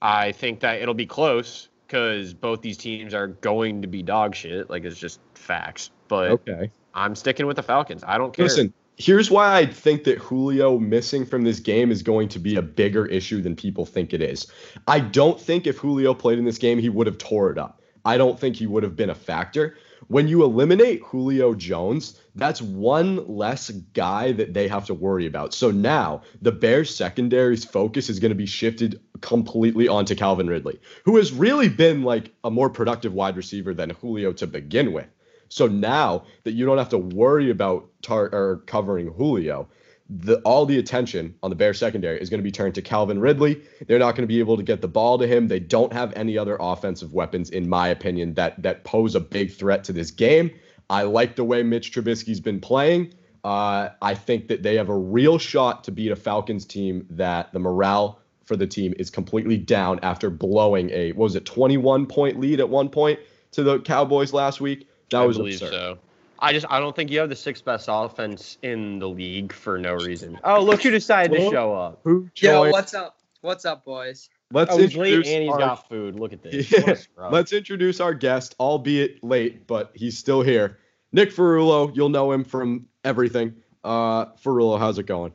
I 0.00 0.30
think 0.32 0.60
that 0.60 0.80
it'll 0.80 0.94
be 0.94 1.06
close 1.06 1.68
because 1.86 2.34
both 2.34 2.60
these 2.60 2.76
teams 2.76 3.14
are 3.14 3.26
going 3.26 3.82
to 3.82 3.88
be 3.88 4.02
dog 4.02 4.34
shit. 4.34 4.70
Like 4.70 4.84
it's 4.84 4.98
just 4.98 5.18
facts. 5.34 5.90
But 6.06 6.30
Okay. 6.30 6.70
I'm 6.94 7.16
sticking 7.16 7.46
with 7.46 7.56
the 7.56 7.62
Falcons. 7.62 8.04
I 8.06 8.16
don't 8.16 8.32
care. 8.32 8.44
Listen, 8.44 8.72
here's 8.98 9.30
why 9.30 9.56
I 9.56 9.66
think 9.66 10.04
that 10.04 10.18
Julio 10.18 10.78
missing 10.78 11.24
from 11.24 11.42
this 11.42 11.60
game 11.60 11.90
is 11.90 12.02
going 12.02 12.28
to 12.28 12.38
be 12.38 12.56
a 12.56 12.62
bigger 12.62 13.06
issue 13.06 13.40
than 13.40 13.56
people 13.56 13.86
think 13.86 14.12
it 14.12 14.20
is. 14.20 14.46
I 14.86 15.00
don't 15.00 15.40
think 15.40 15.66
if 15.66 15.78
Julio 15.78 16.12
played 16.12 16.38
in 16.38 16.44
this 16.44 16.58
game, 16.58 16.78
he 16.78 16.88
would 16.88 17.06
have 17.06 17.18
tore 17.18 17.50
it 17.50 17.58
up. 17.58 17.80
I 18.04 18.16
don't 18.16 18.38
think 18.38 18.56
he 18.56 18.66
would 18.66 18.82
have 18.82 18.96
been 18.96 19.10
a 19.10 19.14
factor. 19.14 19.76
When 20.06 20.28
you 20.28 20.42
eliminate 20.42 21.02
Julio 21.02 21.54
Jones, 21.54 22.18
that's 22.34 22.62
one 22.62 23.26
less 23.26 23.70
guy 23.70 24.32
that 24.32 24.54
they 24.54 24.68
have 24.68 24.86
to 24.86 24.94
worry 24.94 25.26
about. 25.26 25.52
So 25.52 25.70
now 25.70 26.22
the 26.40 26.52
Bears 26.52 26.94
secondary's 26.94 27.64
focus 27.64 28.08
is 28.08 28.18
going 28.18 28.30
to 28.30 28.36
be 28.36 28.46
shifted 28.46 29.00
completely 29.20 29.88
onto 29.88 30.14
Calvin 30.14 30.46
Ridley, 30.46 30.80
who 31.04 31.16
has 31.16 31.32
really 31.32 31.68
been 31.68 32.02
like 32.02 32.32
a 32.44 32.50
more 32.50 32.70
productive 32.70 33.12
wide 33.12 33.36
receiver 33.36 33.74
than 33.74 33.90
Julio 33.90 34.32
to 34.34 34.46
begin 34.46 34.92
with. 34.92 35.08
So 35.48 35.66
now 35.66 36.24
that 36.44 36.52
you 36.52 36.66
don't 36.66 36.78
have 36.78 36.88
to 36.90 36.98
worry 36.98 37.50
about 37.50 37.88
tar- 38.02 38.30
or 38.32 38.62
covering 38.66 39.08
Julio, 39.08 39.68
the 40.10 40.40
all 40.40 40.64
the 40.64 40.78
attention 40.78 41.34
on 41.42 41.50
the 41.50 41.56
Bears 41.56 41.78
secondary 41.78 42.20
is 42.20 42.30
going 42.30 42.38
to 42.38 42.44
be 42.44 42.50
turned 42.50 42.74
to 42.76 42.82
Calvin 42.82 43.20
Ridley. 43.20 43.62
They're 43.86 43.98
not 43.98 44.12
going 44.12 44.22
to 44.22 44.28
be 44.28 44.38
able 44.38 44.56
to 44.56 44.62
get 44.62 44.80
the 44.80 44.88
ball 44.88 45.18
to 45.18 45.26
him. 45.26 45.48
They 45.48 45.60
don't 45.60 45.92
have 45.92 46.12
any 46.16 46.38
other 46.38 46.56
offensive 46.58 47.12
weapons, 47.12 47.50
in 47.50 47.68
my 47.68 47.88
opinion, 47.88 48.34
that 48.34 48.62
that 48.62 48.84
pose 48.84 49.14
a 49.14 49.20
big 49.20 49.52
threat 49.52 49.84
to 49.84 49.92
this 49.92 50.10
game. 50.10 50.50
I 50.90 51.02
like 51.02 51.36
the 51.36 51.44
way 51.44 51.62
Mitch 51.62 51.92
Trubisky's 51.92 52.40
been 52.40 52.60
playing. 52.60 53.12
Uh, 53.44 53.90
I 54.00 54.14
think 54.14 54.48
that 54.48 54.62
they 54.62 54.76
have 54.76 54.88
a 54.88 54.96
real 54.96 55.38
shot 55.38 55.84
to 55.84 55.92
beat 55.92 56.10
a 56.10 56.16
Falcons 56.16 56.64
team 56.64 57.06
that 57.10 57.52
the 57.52 57.58
morale 57.58 58.20
for 58.44 58.56
the 58.56 58.66
team 58.66 58.94
is 58.98 59.10
completely 59.10 59.58
down 59.58 60.00
after 60.02 60.30
blowing 60.30 60.90
a 60.90 61.12
was 61.12 61.36
it 61.36 61.44
21 61.44 62.06
point 62.06 62.40
lead 62.40 62.60
at 62.60 62.68
one 62.68 62.88
point 62.88 63.20
to 63.52 63.62
the 63.62 63.78
Cowboys 63.80 64.32
last 64.32 64.60
week. 64.60 64.88
That 65.10 65.22
I 65.22 65.26
was 65.26 65.36
believe 65.38 65.54
absurd. 65.54 65.70
so. 65.72 65.98
I 66.40 66.52
just 66.52 66.66
I 66.70 66.78
don't 66.78 66.94
think 66.94 67.10
you 67.10 67.18
have 67.20 67.28
the 67.28 67.36
sixth 67.36 67.64
best 67.64 67.86
offense 67.90 68.58
in 68.62 68.98
the 69.00 69.08
league 69.08 69.52
for 69.52 69.78
no 69.78 69.94
reason. 69.94 70.38
Oh, 70.44 70.62
look 70.62 70.82
who 70.82 70.90
decided 70.90 71.36
to 71.36 71.50
show 71.50 71.74
up. 71.74 72.00
Who 72.04 72.28
Yo, 72.36 72.70
what's 72.70 72.94
up? 72.94 73.18
What's 73.40 73.64
up, 73.64 73.84
boys? 73.84 74.28
Let's 74.52 74.72
Oh, 74.72 74.78
he's 74.78 74.96
late 74.96 75.14
introduce 75.14 75.32
and 75.34 75.42
he's 75.42 75.52
our- 75.52 75.58
got 75.58 75.88
food. 75.88 76.18
Look 76.18 76.32
at 76.32 76.42
this. 76.42 76.70
Yeah. 76.72 76.80
What 76.86 76.88
a 76.90 76.96
scrub. 76.96 77.32
Let's 77.32 77.52
introduce 77.52 78.00
our 78.00 78.14
guest, 78.14 78.54
albeit 78.60 79.22
late, 79.24 79.66
but 79.66 79.90
he's 79.94 80.16
still 80.18 80.42
here. 80.42 80.78
Nick 81.12 81.30
Ferrulo, 81.30 81.94
you'll 81.94 82.08
know 82.08 82.30
him 82.32 82.44
from 82.44 82.86
everything. 83.04 83.54
Uh, 83.84 84.26
Ferrulo, 84.36 84.78
how's 84.78 84.98
it 84.98 85.06
going? 85.06 85.32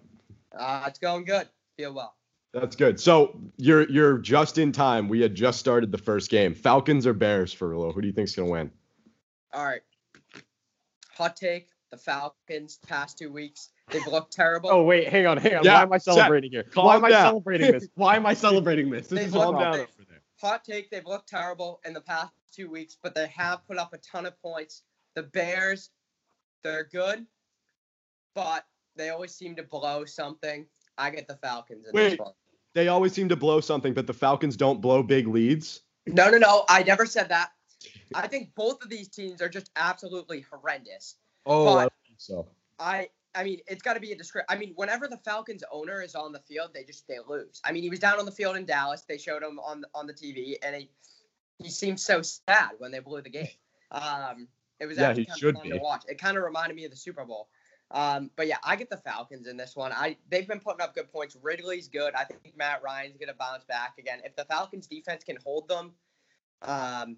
Uh, 0.57 0.85
it's 0.87 0.99
going 0.99 1.25
good. 1.25 1.47
Feel 1.77 1.93
well. 1.93 2.15
That's 2.53 2.75
good. 2.75 2.99
So 2.99 3.39
you're 3.57 3.89
you're 3.89 4.19
just 4.19 4.57
in 4.57 4.71
time. 4.71 5.09
We 5.09 5.21
had 5.21 5.33
just 5.35 5.59
started 5.59 5.91
the 5.91 5.97
first 5.97 6.29
game. 6.29 6.53
Falcons 6.53 7.07
or 7.07 7.13
Bears, 7.13 7.53
Ferrulo? 7.53 7.93
Who 7.93 8.01
do 8.01 8.07
you 8.07 8.13
think's 8.13 8.35
gonna 8.35 8.49
win? 8.51 8.71
All 9.53 9.65
right. 9.65 9.81
Hot 11.15 11.35
take: 11.35 11.67
the 11.91 11.97
Falcons 11.97 12.79
past 12.87 13.17
two 13.17 13.31
weeks 13.31 13.69
they've 13.91 14.05
looked 14.07 14.33
terrible. 14.33 14.69
Oh 14.71 14.83
wait, 14.83 15.07
hang 15.07 15.27
on, 15.27 15.37
hang 15.37 15.55
on. 15.55 15.63
Yeah, 15.63 15.75
Why 15.75 15.81
am 15.83 15.93
I 15.93 15.97
Seth, 15.99 16.15
celebrating 16.15 16.51
here? 16.51 16.65
Why 16.73 16.95
am 16.95 17.05
I 17.05 17.09
down. 17.09 17.27
celebrating 17.29 17.71
this? 17.71 17.87
Why 17.95 18.15
am 18.15 18.25
I 18.25 18.33
celebrating 18.33 18.89
this? 18.89 19.07
This 19.07 19.19
They 19.19 19.25
is 19.25 19.35
all 19.35 19.51
Calm 19.53 19.61
down 19.61 19.71
they- 19.73 19.79
over 19.81 19.89
there. 20.09 20.21
Hot 20.41 20.63
take: 20.65 20.89
they've 20.89 21.05
looked 21.05 21.29
terrible 21.29 21.79
in 21.85 21.93
the 21.93 22.01
past 22.01 22.31
two 22.53 22.69
weeks, 22.69 22.97
but 23.01 23.13
they 23.15 23.27
have 23.27 23.65
put 23.67 23.77
up 23.77 23.93
a 23.93 23.97
ton 23.99 24.25
of 24.25 24.39
points. 24.41 24.81
The 25.15 25.23
Bears, 25.23 25.91
they're 26.63 26.85
good, 26.91 27.25
but 28.33 28.65
they 28.95 29.09
always 29.09 29.33
seem 29.33 29.55
to 29.57 29.63
blow 29.63 30.05
something. 30.05 30.65
I 30.97 31.11
get 31.11 31.27
the 31.27 31.35
Falcons 31.37 31.85
in 31.85 31.91
Wait. 31.93 32.09
this 32.11 32.19
one. 32.19 32.33
They 32.73 32.87
always 32.87 33.13
seem 33.13 33.29
to 33.29 33.35
blow 33.35 33.61
something, 33.61 33.93
but 33.93 34.07
the 34.07 34.13
Falcons 34.13 34.57
don't 34.57 34.81
blow 34.81 35.03
big 35.03 35.27
leads. 35.27 35.81
No, 36.07 36.29
no, 36.31 36.37
no. 36.39 36.65
I 36.67 36.81
never 36.83 37.05
said 37.05 37.29
that. 37.29 37.51
I 38.15 38.27
think 38.27 38.53
both 38.55 38.83
of 38.83 38.89
these 38.89 39.09
teams 39.09 39.41
are 39.41 39.49
just 39.49 39.71
absolutely 39.75 40.41
horrendous. 40.41 41.15
Oh, 41.45 41.65
But- 41.65 41.77
I 41.77 41.89
think 42.07 42.19
so. 42.19 42.47
I 42.79 43.09
I 43.35 43.43
mean, 43.43 43.61
it's 43.65 43.81
got 43.81 43.95
to 43.95 43.99
be 43.99 44.11
a 44.11 44.15
discre. 44.15 44.43
I 44.47 44.55
mean, 44.55 44.73
whenever 44.75 45.07
the 45.07 45.17
Falcons 45.17 45.63
owner 45.71 46.03
is 46.03 46.13
on 46.13 46.31
the 46.33 46.39
field, 46.41 46.69
they 46.73 46.83
just 46.83 47.07
they 47.07 47.17
lose. 47.27 47.61
I 47.65 47.71
mean, 47.71 47.81
he 47.81 47.89
was 47.89 47.97
down 47.99 48.19
on 48.19 48.25
the 48.25 48.31
field 48.31 48.55
in 48.57 48.65
Dallas. 48.65 49.01
They 49.07 49.17
showed 49.17 49.41
him 49.41 49.59
on 49.59 49.83
on 49.95 50.05
the 50.05 50.13
TV, 50.13 50.55
and 50.61 50.75
he 50.75 50.89
he 51.59 51.69
seemed 51.69 51.99
so 51.99 52.21
sad 52.21 52.71
when 52.77 52.91
they 52.91 52.99
blew 52.99 53.21
the 53.21 53.29
game. 53.29 53.47
Um, 53.91 54.47
it 54.79 54.87
was 54.87 54.97
Yeah, 54.97 55.09
actually 55.09 55.23
he 55.23 55.27
kind 55.27 55.39
should 55.39 55.55
of 55.55 55.61
fun 55.61 55.69
be. 55.71 55.77
to 55.77 55.83
watch. 55.83 56.03
It 56.07 56.17
kind 56.19 56.35
of 56.35 56.43
reminded 56.43 56.75
me 56.75 56.83
of 56.85 56.89
the 56.91 56.97
Super 56.97 57.23
Bowl. 57.25 57.47
Um, 57.91 58.31
but 58.35 58.47
yeah, 58.47 58.57
I 58.63 58.75
get 58.75 58.89
the 58.89 58.97
Falcons 58.97 59.47
in 59.47 59.55
this 59.55 59.75
one. 59.75 59.91
I 59.91 60.17
they've 60.29 60.47
been 60.47 60.59
putting 60.59 60.81
up 60.81 60.95
good 60.95 61.09
points. 61.11 61.35
Ridley's 61.41 61.87
good. 61.87 62.15
I 62.15 62.23
think 62.23 62.57
Matt 62.57 62.81
Ryan's 62.83 63.17
gonna 63.17 63.35
bounce 63.35 63.63
back 63.65 63.99
again. 63.99 64.19
If 64.25 64.35
the 64.35 64.45
Falcons 64.45 64.87
defense 64.87 65.23
can 65.23 65.37
hold 65.43 65.67
them, 65.67 65.93
um, 66.63 67.17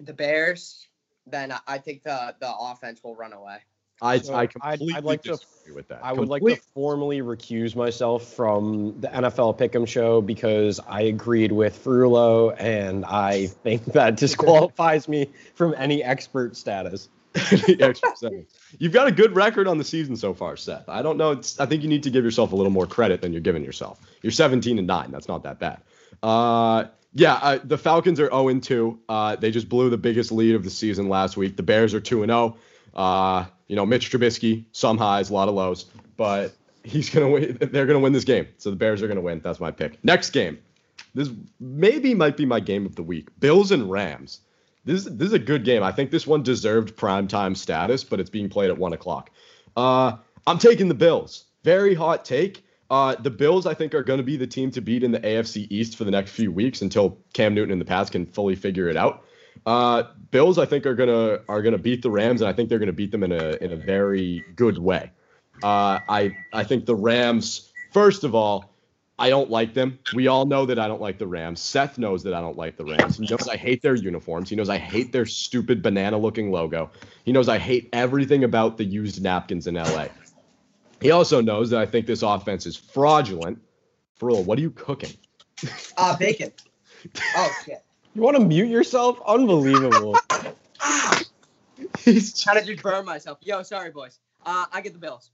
the 0.00 0.12
Bears, 0.14 0.86
then 1.26 1.52
I- 1.52 1.60
I 1.66 1.78
think 1.78 2.02
the 2.02 2.34
the 2.40 2.52
offense 2.56 3.02
will 3.02 3.16
run 3.16 3.32
away. 3.32 3.58
I, 4.00 4.18
So 4.20 4.32
I 4.32 4.42
I'd- 4.42 4.52
completely 4.52 4.94
I'd 4.94 5.04
like 5.04 5.22
to- 5.24 5.30
disagree 5.30 5.74
with 5.74 5.88
that. 5.88 5.98
I 6.04 6.12
would 6.12 6.28
like 6.28 6.42
to 6.44 6.54
formally 6.72 7.20
recuse 7.20 7.74
myself 7.74 8.22
from 8.32 9.00
the 9.00 9.08
NFL 9.08 9.58
Pick'em 9.58 9.88
show 9.88 10.20
because 10.22 10.78
I 10.86 11.02
agreed 11.02 11.50
with 11.50 11.82
Frulo, 11.84 12.54
and 12.58 13.04
I 13.04 13.48
think 13.48 13.84
that 13.86 14.16
disqualifies 14.16 15.08
me 15.08 15.32
from 15.54 15.74
any 15.76 16.02
expert 16.04 16.56
status. 16.56 17.08
the 17.34 17.76
extra. 17.80 18.30
You've 18.78 18.92
got 18.92 19.06
a 19.08 19.12
good 19.12 19.34
record 19.34 19.66
on 19.68 19.78
the 19.78 19.84
season 19.84 20.16
so 20.16 20.32
far, 20.32 20.56
Seth. 20.56 20.88
I 20.88 21.02
don't 21.02 21.18
know. 21.18 21.32
It's, 21.32 21.58
I 21.60 21.66
think 21.66 21.82
you 21.82 21.88
need 21.88 22.04
to 22.04 22.10
give 22.10 22.24
yourself 22.24 22.52
a 22.52 22.56
little 22.56 22.72
more 22.72 22.86
credit 22.86 23.20
than 23.20 23.32
you're 23.32 23.40
giving 23.42 23.62
yourself. 23.64 24.00
You're 24.22 24.30
17 24.32 24.78
and 24.78 24.86
nine. 24.86 25.10
That's 25.10 25.28
not 25.28 25.42
that 25.42 25.58
bad. 25.58 25.82
Uh, 26.22 26.84
yeah, 27.14 27.34
uh, 27.34 27.58
the 27.62 27.78
Falcons 27.78 28.20
are 28.20 28.28
0 28.30 28.48
and 28.48 28.62
2. 28.62 28.98
Uh, 29.08 29.36
they 29.36 29.50
just 29.50 29.68
blew 29.68 29.90
the 29.90 29.98
biggest 29.98 30.30
lead 30.30 30.54
of 30.54 30.64
the 30.64 30.70
season 30.70 31.08
last 31.08 31.36
week. 31.36 31.56
The 31.56 31.62
Bears 31.62 31.94
are 31.94 32.00
2 32.00 32.22
and 32.22 32.30
0. 32.30 32.56
Uh, 32.94 33.46
you 33.66 33.76
know, 33.76 33.86
Mitch 33.86 34.10
Trubisky, 34.10 34.64
some 34.72 34.98
highs, 34.98 35.30
a 35.30 35.34
lot 35.34 35.48
of 35.48 35.54
lows, 35.54 35.84
but 36.16 36.54
he's 36.82 37.10
gonna 37.10 37.28
win. 37.28 37.58
They're 37.72 37.86
gonna 37.86 37.98
win 37.98 38.12
this 38.12 38.24
game. 38.24 38.48
So 38.58 38.70
the 38.70 38.76
Bears 38.76 39.02
are 39.02 39.08
gonna 39.08 39.20
win. 39.20 39.40
That's 39.40 39.60
my 39.60 39.70
pick. 39.70 40.02
Next 40.04 40.30
game. 40.30 40.58
This 41.14 41.30
maybe 41.60 42.14
might 42.14 42.36
be 42.36 42.46
my 42.46 42.60
game 42.60 42.86
of 42.86 42.96
the 42.96 43.02
week. 43.02 43.28
Bills 43.40 43.72
and 43.72 43.90
Rams. 43.90 44.40
This 44.84 45.04
this 45.04 45.28
is 45.28 45.32
a 45.32 45.38
good 45.38 45.64
game. 45.64 45.82
I 45.82 45.92
think 45.92 46.10
this 46.10 46.26
one 46.26 46.42
deserved 46.42 46.96
primetime 46.96 47.56
status, 47.56 48.04
but 48.04 48.20
it's 48.20 48.30
being 48.30 48.48
played 48.48 48.70
at 48.70 48.78
one 48.78 48.92
o'clock. 48.92 49.30
Uh, 49.76 50.16
I'm 50.46 50.58
taking 50.58 50.88
the 50.88 50.94
Bills. 50.94 51.44
Very 51.62 51.94
hot 51.94 52.24
take. 52.24 52.64
Uh, 52.90 53.14
the 53.16 53.30
Bills, 53.30 53.66
I 53.66 53.74
think, 53.74 53.94
are 53.94 54.02
going 54.02 54.18
to 54.18 54.24
be 54.24 54.36
the 54.36 54.46
team 54.46 54.70
to 54.70 54.80
beat 54.80 55.02
in 55.02 55.10
the 55.10 55.20
AFC 55.20 55.66
East 55.70 55.96
for 55.96 56.04
the 56.04 56.10
next 56.10 56.30
few 56.30 56.50
weeks 56.50 56.80
until 56.80 57.18
Cam 57.34 57.54
Newton 57.54 57.72
and 57.72 57.80
the 57.80 57.84
Pats 57.84 58.08
can 58.08 58.24
fully 58.24 58.54
figure 58.54 58.88
it 58.88 58.96
out. 58.96 59.24
Uh, 59.66 60.04
Bills, 60.30 60.56
I 60.56 60.64
think, 60.64 60.86
are 60.86 60.94
gonna 60.94 61.40
are 61.48 61.62
gonna 61.62 61.78
beat 61.78 62.00
the 62.02 62.10
Rams, 62.10 62.40
and 62.40 62.48
I 62.48 62.52
think 62.52 62.68
they're 62.68 62.78
gonna 62.78 62.92
beat 62.92 63.10
them 63.10 63.22
in 63.22 63.32
a 63.32 63.56
in 63.60 63.72
a 63.72 63.76
very 63.76 64.44
good 64.56 64.78
way. 64.78 65.10
Uh, 65.62 65.98
I 66.08 66.36
I 66.52 66.64
think 66.64 66.86
the 66.86 66.94
Rams. 66.94 67.72
First 67.92 68.22
of 68.22 68.34
all, 68.34 68.72
I 69.18 69.30
don't 69.30 69.50
like 69.50 69.74
them. 69.74 69.98
We 70.14 70.28
all 70.28 70.46
know 70.46 70.64
that 70.66 70.78
I 70.78 70.86
don't 70.86 71.00
like 71.00 71.18
the 71.18 71.26
Rams. 71.26 71.60
Seth 71.60 71.98
knows 71.98 72.22
that 72.22 72.34
I 72.34 72.40
don't 72.40 72.56
like 72.56 72.76
the 72.76 72.84
Rams. 72.84 73.18
He 73.18 73.26
knows 73.26 73.48
I 73.48 73.56
hate 73.56 73.82
their 73.82 73.96
uniforms. 73.96 74.48
He 74.48 74.56
knows 74.56 74.68
I 74.68 74.78
hate 74.78 75.10
their 75.10 75.26
stupid 75.26 75.82
banana 75.82 76.16
looking 76.16 76.52
logo. 76.52 76.90
He 77.24 77.32
knows 77.32 77.48
I 77.48 77.58
hate 77.58 77.88
everything 77.92 78.44
about 78.44 78.76
the 78.76 78.84
used 78.84 79.20
napkins 79.22 79.66
in 79.66 79.74
LA. 79.74 80.06
He 81.00 81.10
also 81.10 81.40
knows 81.40 81.70
that 81.70 81.80
I 81.80 81.86
think 81.86 82.06
this 82.06 82.22
offense 82.22 82.66
is 82.66 82.76
fraudulent. 82.76 83.60
Frill, 84.16 84.42
what 84.42 84.58
are 84.58 84.62
you 84.62 84.70
cooking? 84.70 85.12
Uh, 85.96 86.16
bacon. 86.16 86.52
oh 87.36 87.50
shit. 87.64 87.82
You 88.14 88.22
want 88.22 88.36
to 88.36 88.44
mute 88.44 88.68
yourself? 88.68 89.20
Unbelievable. 89.24 90.16
He's 92.00 92.40
Trying 92.40 92.58
to 92.58 92.66
just 92.66 92.82
burn 92.82 93.04
myself. 93.04 93.38
Yo, 93.42 93.62
sorry, 93.62 93.90
boys. 93.92 94.18
Uh, 94.44 94.64
I 94.72 94.80
get 94.80 94.92
the 94.92 94.98
Bills. 94.98 95.30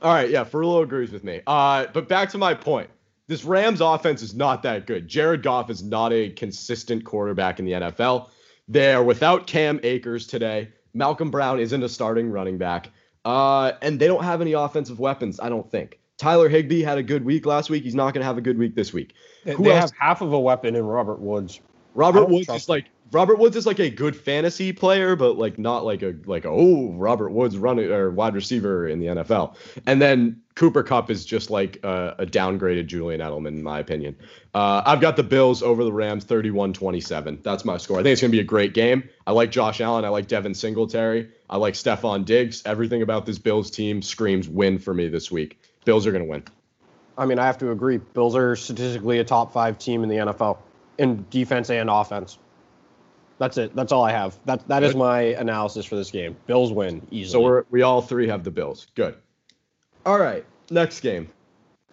All 0.00 0.14
right, 0.14 0.30
yeah, 0.30 0.44
Furlow 0.44 0.82
agrees 0.82 1.10
with 1.10 1.24
me. 1.24 1.42
Uh, 1.46 1.86
but 1.92 2.08
back 2.08 2.30
to 2.30 2.38
my 2.38 2.54
point. 2.54 2.88
This 3.26 3.44
Rams 3.44 3.80
offense 3.82 4.22
is 4.22 4.34
not 4.34 4.62
that 4.62 4.86
good. 4.86 5.08
Jared 5.08 5.42
Goff 5.42 5.68
is 5.68 5.82
not 5.82 6.12
a 6.12 6.30
consistent 6.30 7.04
quarterback 7.04 7.58
in 7.58 7.64
the 7.64 7.72
NFL. 7.72 8.30
They're 8.68 9.02
without 9.02 9.46
Cam 9.46 9.80
Akers 9.82 10.26
today. 10.26 10.68
Malcolm 10.94 11.30
Brown 11.30 11.60
isn't 11.60 11.82
a 11.82 11.88
starting 11.88 12.30
running 12.30 12.56
back. 12.56 12.88
Uh, 13.26 13.72
and 13.82 13.98
they 13.98 14.06
don't 14.06 14.22
have 14.22 14.40
any 14.40 14.52
offensive 14.52 15.00
weapons, 15.00 15.40
I 15.40 15.48
don't 15.48 15.68
think. 15.68 15.98
Tyler 16.16 16.48
Higbee 16.48 16.80
had 16.80 16.96
a 16.96 17.02
good 17.02 17.24
week 17.24 17.44
last 17.44 17.68
week. 17.68 17.82
He's 17.82 17.94
not 17.94 18.14
going 18.14 18.20
to 18.20 18.24
have 18.24 18.38
a 18.38 18.40
good 18.40 18.56
week 18.56 18.76
this 18.76 18.92
week. 18.92 19.14
they 19.44 19.52
Who 19.54 19.64
they 19.64 19.72
else? 19.72 19.90
have 19.90 19.98
half 19.98 20.20
of 20.20 20.32
a 20.32 20.38
weapon 20.38 20.76
in 20.76 20.86
Robert 20.86 21.18
Woods. 21.18 21.60
Robert 21.94 22.28
Woods 22.28 22.48
is 22.48 22.68
like 22.68 22.86
Robert 23.10 23.40
Woods 23.40 23.56
is 23.56 23.66
like 23.66 23.80
a 23.80 23.90
good 23.90 24.14
fantasy 24.14 24.72
player, 24.72 25.16
but 25.16 25.36
like 25.38 25.58
not 25.58 25.84
like 25.84 26.02
a 26.02 26.14
like 26.26 26.44
a, 26.44 26.48
oh 26.48 26.92
Robert 26.92 27.30
Woods 27.30 27.58
running 27.58 27.90
or 27.90 28.10
wide 28.12 28.34
receiver 28.34 28.86
in 28.86 29.00
the 29.00 29.06
NFL. 29.06 29.56
And 29.86 30.00
then 30.00 30.40
Cooper 30.56 30.82
Kupp 30.82 31.10
is 31.10 31.26
just 31.26 31.50
like 31.50 31.78
a, 31.84 32.16
a 32.18 32.26
downgraded 32.26 32.86
Julian 32.86 33.20
Edelman 33.20 33.48
in 33.48 33.62
my 33.62 33.78
opinion. 33.78 34.16
Uh, 34.54 34.82
I've 34.86 35.02
got 35.02 35.16
the 35.16 35.22
Bills 35.22 35.62
over 35.62 35.84
the 35.84 35.92
Rams 35.92 36.24
31-27. 36.24 37.42
That's 37.42 37.66
my 37.66 37.76
score. 37.76 38.00
I 38.00 38.02
think 38.02 38.14
it's 38.14 38.22
gonna 38.22 38.30
be 38.30 38.40
a 38.40 38.44
great 38.44 38.72
game. 38.72 39.06
I 39.26 39.32
like 39.32 39.50
Josh 39.50 39.82
Allen. 39.82 40.06
I 40.06 40.08
like 40.08 40.28
Devin 40.28 40.54
Singletary. 40.54 41.28
I 41.50 41.58
like 41.58 41.74
Stefon 41.74 42.24
Diggs. 42.24 42.62
Everything 42.64 43.02
about 43.02 43.26
this 43.26 43.38
Bills 43.38 43.70
team 43.70 44.00
screams 44.00 44.48
win 44.48 44.78
for 44.78 44.94
me 44.94 45.08
this 45.08 45.30
week. 45.30 45.60
Bills 45.84 46.06
are 46.06 46.12
gonna 46.12 46.24
win. 46.24 46.42
I 47.18 47.26
mean, 47.26 47.38
I 47.38 47.44
have 47.44 47.58
to 47.58 47.70
agree. 47.70 47.98
Bills 47.98 48.34
are 48.34 48.56
statistically 48.56 49.18
a 49.18 49.24
top 49.24 49.52
five 49.52 49.78
team 49.78 50.02
in 50.02 50.08
the 50.08 50.16
NFL 50.16 50.58
in 50.96 51.26
defense 51.28 51.68
and 51.68 51.90
offense. 51.90 52.38
That's 53.38 53.58
it. 53.58 53.76
That's 53.76 53.92
all 53.92 54.04
I 54.04 54.12
have. 54.12 54.38
That 54.46 54.66
that 54.68 54.82
is 54.82 54.94
my 54.94 55.20
analysis 55.20 55.84
for 55.84 55.96
this 55.96 56.10
game. 56.10 56.34
Bills 56.46 56.72
win 56.72 57.06
easily. 57.10 57.32
So 57.32 57.40
we're 57.42 57.64
we 57.70 57.82
all 57.82 58.00
three 58.00 58.28
have 58.28 58.42
the 58.42 58.50
Bills. 58.50 58.86
Good. 58.94 59.16
All 60.06 60.18
right, 60.18 60.44
next 60.70 61.00
game. 61.00 61.28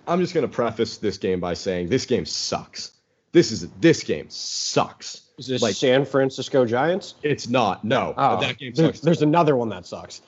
I'm 0.07 0.19
just 0.21 0.33
gonna 0.33 0.47
preface 0.47 0.97
this 0.97 1.17
game 1.17 1.39
by 1.39 1.53
saying 1.55 1.89
this 1.89 2.05
game 2.05 2.25
sucks. 2.25 2.91
This 3.31 3.51
is 3.51 3.67
this 3.81 4.03
game 4.03 4.27
sucks. 4.29 5.21
is 5.39 5.47
this 5.47 5.61
like- 5.63 5.73
San 5.75 6.05
Francisco 6.05 6.63
Giants? 6.65 7.15
It's 7.23 7.49
not. 7.49 7.83
No, 7.83 8.13
Oh, 8.15 8.39
that 8.39 8.59
game 8.59 8.75
sucks. 8.75 8.99
there's 8.99 9.23
another 9.23 9.55
one 9.55 9.69
that 9.69 9.85
sucks. 9.87 10.21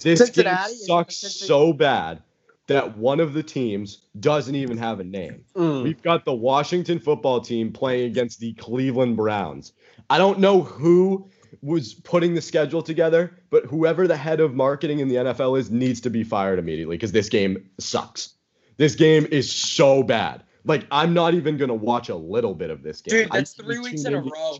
This 0.00 0.18
Cincinnati? 0.18 0.72
game 0.72 0.78
sucks 0.86 1.16
Cincinnati? 1.18 1.46
so 1.46 1.72
bad 1.72 2.22
that 2.66 2.98
one 2.98 3.20
of 3.20 3.32
the 3.34 3.42
teams 3.42 4.02
doesn't 4.18 4.54
even 4.56 4.76
have 4.76 4.98
a 5.00 5.04
name. 5.04 5.44
Mm. 5.54 5.84
We've 5.84 6.02
got 6.02 6.24
the 6.24 6.34
Washington 6.34 6.98
football 6.98 7.40
team 7.40 7.72
playing 7.72 8.06
against 8.10 8.40
the 8.40 8.52
Cleveland 8.54 9.16
Browns. 9.16 9.72
I 10.10 10.18
don't 10.18 10.38
know 10.40 10.60
who 10.62 11.30
was 11.62 11.94
putting 11.94 12.34
the 12.34 12.40
schedule 12.40 12.82
together, 12.82 13.36
but 13.50 13.64
whoever 13.66 14.06
the 14.06 14.16
head 14.16 14.40
of 14.40 14.54
marketing 14.54 15.00
in 15.00 15.08
the 15.08 15.16
NFL 15.16 15.58
is 15.58 15.70
needs 15.70 16.00
to 16.02 16.10
be 16.10 16.24
fired 16.24 16.58
immediately 16.58 16.96
because 16.96 17.12
this 17.12 17.28
game 17.28 17.68
sucks. 17.78 18.34
This 18.76 18.94
game 18.94 19.26
is 19.30 19.50
so 19.54 20.02
bad. 20.02 20.44
Like 20.64 20.86
I'm 20.90 21.14
not 21.14 21.34
even 21.34 21.56
gonna 21.56 21.74
watch 21.74 22.08
a 22.08 22.16
little 22.16 22.54
bit 22.54 22.70
of 22.70 22.82
this 22.82 23.00
game. 23.00 23.22
Dude, 23.24 23.32
that's 23.32 23.56
usually 23.58 23.74
three 23.76 23.90
weeks 23.90 24.04
in 24.04 24.14
a 24.14 24.20
row. 24.20 24.58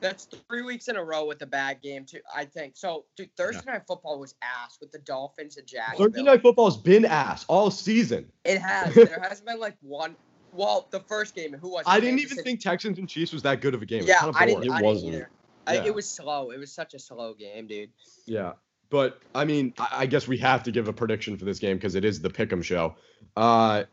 That's 0.00 0.28
three 0.48 0.62
weeks 0.62 0.88
in 0.88 0.96
a 0.96 1.02
row 1.02 1.24
with 1.24 1.40
a 1.42 1.46
bad 1.46 1.80
game 1.82 2.04
too. 2.04 2.20
I 2.34 2.44
think 2.44 2.76
so. 2.76 3.06
Dude, 3.16 3.30
Thursday 3.36 3.62
night 3.66 3.82
football 3.88 4.20
was 4.20 4.34
ass 4.42 4.76
with 4.80 4.92
the 4.92 4.98
Dolphins 4.98 5.56
and 5.56 5.66
Jacksonville. 5.66 6.06
Thursday 6.08 6.22
night 6.22 6.42
football's 6.42 6.76
been 6.76 7.04
ass 7.06 7.44
all 7.48 7.70
season. 7.70 8.30
It 8.44 8.58
has. 8.62 8.94
there 8.94 9.20
hasn't 9.26 9.46
been 9.48 9.58
like 9.58 9.76
one. 9.80 10.14
Well, 10.52 10.86
the 10.90 11.00
first 11.00 11.34
game. 11.34 11.54
Who 11.54 11.70
was? 11.72 11.80
it? 11.82 11.88
I 11.88 11.98
didn't 11.98 12.20
even 12.20 12.38
think 12.38 12.60
Texans 12.60 12.98
and 12.98 13.08
Chiefs 13.08 13.32
was 13.32 13.42
that 13.42 13.60
good 13.60 13.74
of 13.74 13.82
a 13.82 13.86
game. 13.86 14.00
It 14.00 14.02
was 14.02 14.08
Yeah, 14.08 14.20
kinda 14.20 14.38
I 14.38 14.46
boring. 14.46 14.60
didn't. 14.60 14.64
It 14.64 14.70
I 14.74 14.76
didn't 14.78 14.86
wasn't. 14.86 15.14
either. 15.14 15.30
I, 15.66 15.86
it 15.86 15.94
was 15.94 16.08
slow. 16.08 16.50
It 16.50 16.58
was 16.58 16.72
such 16.72 16.94
a 16.94 16.98
slow 16.98 17.34
game, 17.34 17.66
dude. 17.66 17.90
Yeah, 18.26 18.52
but 18.90 19.20
I 19.34 19.44
mean, 19.44 19.74
I, 19.78 19.88
I 19.92 20.06
guess 20.06 20.28
we 20.28 20.38
have 20.38 20.62
to 20.64 20.72
give 20.72 20.88
a 20.88 20.92
prediction 20.92 21.36
for 21.36 21.44
this 21.44 21.58
game 21.58 21.76
because 21.76 21.94
it 21.94 22.04
is 22.04 22.20
the 22.20 22.30
Pick'em 22.30 22.62
show. 22.62 22.96
Uh, 23.36 23.84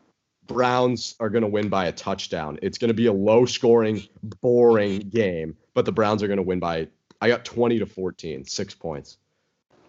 Browns 0.46 1.16
are 1.20 1.30
going 1.30 1.42
to 1.42 1.48
win 1.48 1.68
by 1.68 1.86
a 1.86 1.92
touchdown. 1.92 2.58
It's 2.62 2.78
going 2.78 2.88
to 2.88 2.94
be 2.94 3.06
a 3.06 3.12
low-scoring, 3.12 4.02
boring 4.40 5.00
game, 5.00 5.56
but 5.72 5.84
the 5.84 5.92
Browns 5.92 6.22
are 6.22 6.26
going 6.26 6.36
to 6.38 6.42
win 6.42 6.60
by. 6.60 6.88
I 7.20 7.28
got 7.28 7.44
20 7.44 7.78
to 7.78 7.86
14, 7.86 8.44
six 8.44 8.74
points. 8.74 9.18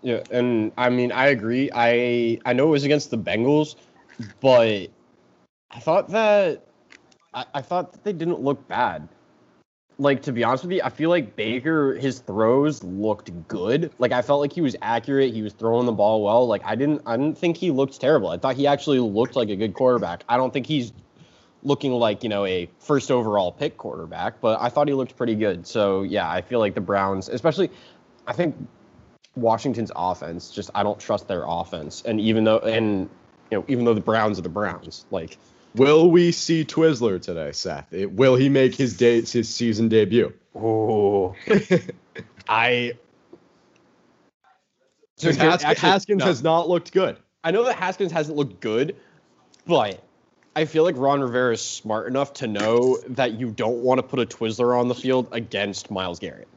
Yeah, 0.02 0.22
and 0.32 0.72
I 0.78 0.90
mean, 0.90 1.12
I 1.12 1.28
agree. 1.28 1.72
I 1.74 2.40
I 2.46 2.54
know 2.54 2.68
it 2.68 2.72
was 2.72 2.84
against 2.84 3.10
the 3.10 3.18
Bengals, 3.18 3.76
but 4.40 4.90
I 5.72 5.80
thought 5.80 6.10
that 6.10 6.68
I, 7.34 7.46
I 7.56 7.62
thought 7.62 7.92
that 7.92 8.04
they 8.04 8.14
didn't 8.14 8.40
look 8.40 8.68
bad. 8.68 9.10
Like 9.98 10.24
to 10.24 10.34
be 10.34 10.44
honest 10.44 10.66
with 10.66 10.74
you, 10.74 10.82
I 10.84 10.90
feel 10.90 11.10
like 11.10 11.36
Baker 11.36 11.96
his 11.96 12.20
throws 12.20 12.84
looked 12.84 13.32
good. 13.48 13.92
Like 13.98 14.12
I 14.12 14.22
felt 14.22 14.42
like 14.42 14.52
he 14.52 14.62
was 14.62 14.76
accurate. 14.82 15.34
He 15.34 15.42
was 15.42 15.54
throwing 15.54 15.86
the 15.86 15.94
ball 15.94 16.22
well. 16.24 16.48
Like 16.48 16.64
I 16.66 16.76
didn't 16.76 17.04
I 17.06 17.16
didn't 17.16 17.38
think 17.38 17.56
he 17.56 17.72
looked 17.72 18.00
terrible. 18.00 18.30
I 18.30 18.38
thought 18.38 18.56
he 18.56 18.68
actually 18.68 19.00
looked 19.00 19.36
like 19.36 19.50
a 19.50 19.56
good 19.56 19.74
quarterback. 19.74 20.24
I 20.28 20.36
don't 20.36 20.52
think 20.52 20.66
he's 20.66 20.92
looking 21.64 21.94
like 21.94 22.24
you 22.24 22.30
know 22.30 22.46
a 22.46 22.70
first 22.80 23.10
overall 23.10 23.52
pick 23.52 23.78
quarterback, 23.78 24.42
but 24.42 24.60
I 24.62 24.70
thought 24.70 24.88
he 24.88 24.94
looked 24.94 25.16
pretty 25.16 25.36
good. 25.36 25.66
So 25.66 26.04
yeah, 26.04 26.30
I 26.30 26.42
feel 26.42 26.60
like 26.60 26.76
the 26.76 26.82
Browns, 26.82 27.30
especially, 27.30 27.72
I 28.28 28.34
think 28.34 28.56
Washington's 29.36 29.92
offense 29.96 30.52
just 30.52 30.70
I 30.76 30.84
don't 30.84 31.00
trust 31.00 31.28
their 31.28 31.44
offense. 31.48 32.04
And 32.06 32.20
even 32.20 32.44
though 32.44 32.60
and 32.60 33.10
you 33.52 33.58
know 33.58 33.66
even 33.68 33.86
though 33.86 33.94
the 33.94 34.02
Browns 34.02 34.40
are 34.40 34.44
the 34.44 34.50
Browns, 34.50 35.06
like 35.12 35.38
Will 35.76 36.10
we 36.10 36.32
see 36.32 36.64
Twizzler 36.64 37.22
today, 37.22 37.52
Seth? 37.52 37.92
It, 37.92 38.12
will 38.12 38.36
he 38.36 38.50
make 38.50 38.76
his 38.76 38.96
day, 38.96 39.22
his 39.22 39.50
season 39.50 39.90
debut? 39.90 40.34
oh 40.56 41.36
I 42.48 42.94
So, 45.18 45.34
Haskins, 45.34 45.64
actually, 45.64 45.90
Haskins 45.90 46.20
no. 46.20 46.26
has 46.26 46.44
not 46.44 46.70
looked 46.70 46.94
good. 46.94 47.18
I 47.44 47.52
know 47.52 47.64
that 47.66 47.76
Haskins 47.76 48.12
hasn't 48.12 48.38
looked 48.38 48.62
good, 48.62 48.96
but 49.68 50.02
I 50.56 50.66
feel 50.66 50.84
like 50.84 50.96
Ron 50.98 51.20
Rivera 51.22 51.54
is 51.54 51.62
smart 51.62 52.08
enough 52.08 52.34
to 52.36 52.48
know 52.48 52.98
that 53.10 53.34
you 53.34 53.52
don't 53.52 53.84
want 53.84 54.00
to 54.00 54.04
put 54.04 54.20
a 54.20 54.26
Twizzler 54.26 54.80
on 54.80 54.88
the 54.88 54.96
field 54.96 55.28
against 55.32 55.92
Myles 55.92 56.20
Garrett. 56.20 56.48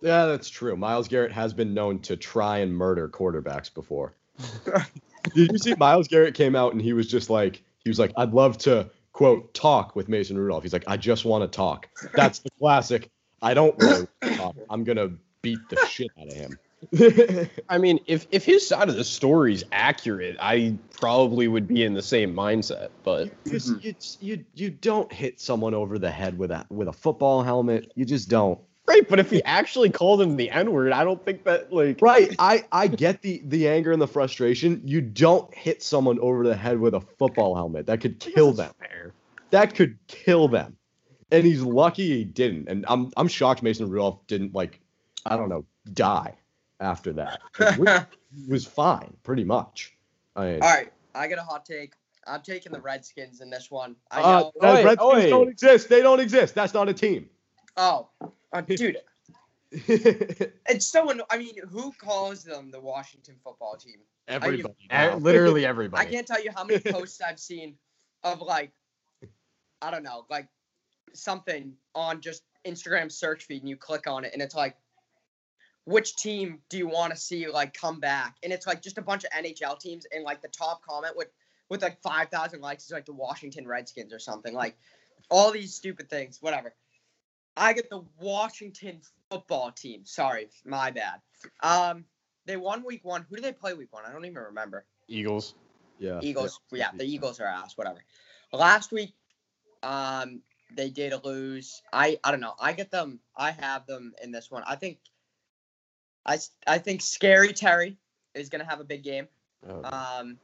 Yeah, 0.00 0.26
that's 0.26 0.48
true. 0.48 0.76
Myles 0.76 1.08
Garrett 1.08 1.32
has 1.32 1.52
been 1.52 1.74
known 1.74 1.98
to 2.00 2.16
try 2.16 2.58
and 2.58 2.72
murder 2.72 3.08
quarterbacks 3.08 3.72
before. 3.72 4.14
Did 5.34 5.50
you 5.50 5.58
see 5.58 5.74
Myles 5.74 6.06
Garrett 6.06 6.34
came 6.34 6.54
out 6.54 6.72
and 6.72 6.80
he 6.80 6.92
was 6.92 7.08
just 7.08 7.28
like 7.28 7.62
he 7.88 7.90
was 7.90 7.98
like 7.98 8.12
I'd 8.18 8.34
love 8.34 8.58
to 8.58 8.90
quote 9.14 9.54
talk 9.54 9.96
with 9.96 10.10
Mason 10.10 10.36
Rudolph. 10.36 10.62
He's 10.62 10.74
like 10.74 10.84
I 10.86 10.98
just 10.98 11.24
want 11.24 11.50
to 11.50 11.56
talk. 11.56 11.88
That's 12.12 12.40
the 12.40 12.50
classic. 12.58 13.10
I 13.40 13.54
don't 13.54 13.74
really 13.78 14.06
wanna 14.20 14.36
talk. 14.36 14.56
I'm 14.68 14.84
gonna 14.84 15.08
beat 15.40 15.58
the 15.70 15.86
shit 15.86 16.10
out 16.20 16.28
of 16.28 16.34
him. 16.34 16.58
I 17.70 17.78
mean, 17.78 17.98
if 18.06 18.26
if 18.30 18.44
his 18.44 18.66
side 18.66 18.90
of 18.90 18.96
the 18.96 19.04
story 19.04 19.54
is 19.54 19.64
accurate, 19.72 20.36
I 20.38 20.76
probably 20.92 21.48
would 21.48 21.66
be 21.66 21.82
in 21.82 21.94
the 21.94 22.02
same 22.02 22.34
mindset. 22.34 22.90
But 23.04 23.32
Just- 23.46 23.72
mm-hmm. 23.72 23.86
you, 23.86 23.94
you 24.20 24.44
you 24.54 24.70
don't 24.70 25.10
hit 25.10 25.40
someone 25.40 25.72
over 25.72 25.98
the 25.98 26.10
head 26.10 26.36
with 26.38 26.50
a 26.50 26.66
with 26.68 26.88
a 26.88 26.92
football 26.92 27.42
helmet. 27.42 27.90
You 27.94 28.04
just 28.04 28.28
don't. 28.28 28.60
Right, 28.88 29.08
but 29.08 29.18
if 29.18 29.30
he 29.30 29.42
actually 29.44 29.90
called 29.90 30.20
him 30.20 30.36
the 30.36 30.50
N 30.50 30.72
word, 30.72 30.92
I 30.92 31.04
don't 31.04 31.24
think 31.24 31.44
that 31.44 31.72
like 31.72 32.00
Right. 32.00 32.34
I 32.38 32.64
I 32.72 32.86
get 32.88 33.22
the 33.22 33.42
the 33.44 33.68
anger 33.68 33.92
and 33.92 34.00
the 34.00 34.08
frustration. 34.08 34.82
You 34.84 35.00
don't 35.00 35.52
hit 35.54 35.82
someone 35.82 36.18
over 36.20 36.46
the 36.46 36.56
head 36.56 36.78
with 36.78 36.94
a 36.94 37.00
football 37.00 37.54
helmet. 37.54 37.86
That 37.86 38.00
could 38.00 38.18
kill 38.20 38.52
them. 38.52 38.72
Fair. 38.78 39.12
That 39.50 39.74
could 39.74 39.98
kill 40.06 40.48
them. 40.48 40.76
And 41.30 41.44
he's 41.44 41.62
lucky 41.62 42.08
he 42.08 42.24
didn't. 42.24 42.68
And 42.68 42.84
I'm 42.88 43.12
I'm 43.16 43.28
shocked 43.28 43.62
Mason 43.62 43.88
Rudolph 43.88 44.26
didn't 44.26 44.54
like 44.54 44.80
I 45.26 45.36
don't 45.36 45.48
know 45.48 45.64
die 45.92 46.34
after 46.80 47.12
that. 47.14 47.40
Like, 47.58 48.08
he 48.34 48.46
was 48.48 48.64
fine, 48.66 49.14
pretty 49.22 49.44
much. 49.44 49.96
I 50.36 50.52
mean, 50.52 50.62
All 50.62 50.68
right, 50.68 50.92
I 51.14 51.28
got 51.28 51.38
a 51.38 51.42
hot 51.42 51.64
take. 51.64 51.94
I'm 52.26 52.42
taking 52.42 52.72
the 52.72 52.80
Redskins 52.80 53.40
in 53.40 53.48
this 53.50 53.70
one. 53.70 53.96
I 54.10 54.20
uh, 54.20 54.40
know. 54.40 54.52
the 54.60 54.68
Oi, 54.68 54.84
Redskins 54.84 55.24
oi. 55.24 55.30
don't 55.30 55.48
exist. 55.48 55.88
They 55.88 56.02
don't 56.02 56.20
exist. 56.20 56.54
That's 56.54 56.74
not 56.74 56.88
a 56.88 56.94
team. 56.94 57.28
Oh, 57.76 58.08
uh, 58.52 58.60
dude, 58.62 58.98
it's 59.70 60.86
so. 60.86 61.10
Anno- 61.10 61.26
I 61.30 61.38
mean, 61.38 61.54
who 61.68 61.92
calls 61.92 62.42
them 62.42 62.70
the 62.70 62.80
Washington 62.80 63.36
Football 63.44 63.76
Team? 63.76 63.98
Everybody. 64.26 64.74
Now. 64.90 65.16
literally 65.18 65.66
everybody. 65.66 66.06
I 66.06 66.10
can't 66.10 66.26
tell 66.26 66.42
you 66.42 66.50
how 66.54 66.64
many 66.64 66.80
posts 66.80 67.20
I've 67.20 67.38
seen 67.38 67.74
of 68.24 68.40
like, 68.40 68.72
I 69.82 69.90
don't 69.90 70.02
know, 70.02 70.24
like 70.30 70.48
something 71.12 71.74
on 71.94 72.20
just 72.20 72.44
Instagram 72.66 73.12
search 73.12 73.44
feed, 73.44 73.60
and 73.60 73.68
you 73.68 73.76
click 73.76 74.06
on 74.06 74.24
it, 74.24 74.32
and 74.32 74.40
it's 74.40 74.54
like, 74.54 74.76
which 75.84 76.16
team 76.16 76.60
do 76.70 76.78
you 76.78 76.88
want 76.88 77.12
to 77.12 77.18
see 77.18 77.46
like 77.48 77.74
come 77.74 78.00
back? 78.00 78.36
And 78.42 78.52
it's 78.52 78.66
like 78.66 78.80
just 78.80 78.96
a 78.96 79.02
bunch 79.02 79.24
of 79.24 79.30
NHL 79.30 79.78
teams, 79.78 80.06
and 80.14 80.24
like 80.24 80.40
the 80.40 80.48
top 80.48 80.80
comment 80.82 81.14
with 81.14 81.28
with 81.68 81.82
like 81.82 82.00
five 82.00 82.30
thousand 82.30 82.62
likes 82.62 82.84
is 82.84 82.90
like 82.90 83.04
the 83.04 83.12
Washington 83.12 83.68
Redskins 83.68 84.14
or 84.14 84.18
something. 84.18 84.54
Like 84.54 84.78
all 85.30 85.52
these 85.52 85.74
stupid 85.74 86.08
things, 86.08 86.38
whatever. 86.40 86.74
I 87.58 87.72
get 87.72 87.90
the 87.90 88.04
Washington 88.20 89.00
football 89.30 89.72
team. 89.72 90.02
Sorry, 90.04 90.48
my 90.64 90.90
bad. 90.90 91.20
Um, 91.62 92.04
they 92.46 92.56
won 92.56 92.84
week 92.84 93.04
one. 93.04 93.26
Who 93.28 93.36
did 93.36 93.44
they 93.44 93.52
play 93.52 93.74
week 93.74 93.92
one? 93.92 94.04
I 94.06 94.12
don't 94.12 94.24
even 94.24 94.42
remember. 94.42 94.84
Eagles. 95.08 95.54
Yeah. 95.98 96.20
Eagles. 96.22 96.60
Yeah, 96.72 96.90
the 96.94 97.04
Eagles 97.04 97.40
are 97.40 97.46
ass. 97.46 97.76
Whatever. 97.76 97.98
Last 98.52 98.92
week, 98.92 99.12
um, 99.82 100.40
they 100.74 100.88
did 100.90 101.12
a 101.12 101.20
lose. 101.26 101.82
I 101.92 102.18
I 102.24 102.30
don't 102.30 102.40
know. 102.40 102.54
I 102.60 102.72
get 102.72 102.90
them. 102.90 103.20
I 103.36 103.50
have 103.50 103.86
them 103.86 104.14
in 104.22 104.30
this 104.30 104.50
one. 104.50 104.62
I 104.66 104.76
think. 104.76 104.98
I 106.24 106.38
I 106.66 106.78
think 106.78 107.00
Scary 107.02 107.52
Terry 107.52 107.96
is 108.34 108.48
gonna 108.48 108.64
have 108.64 108.80
a 108.80 108.84
big 108.84 109.02
game. 109.02 109.28
Oh, 109.68 109.82
Um, 109.82 110.38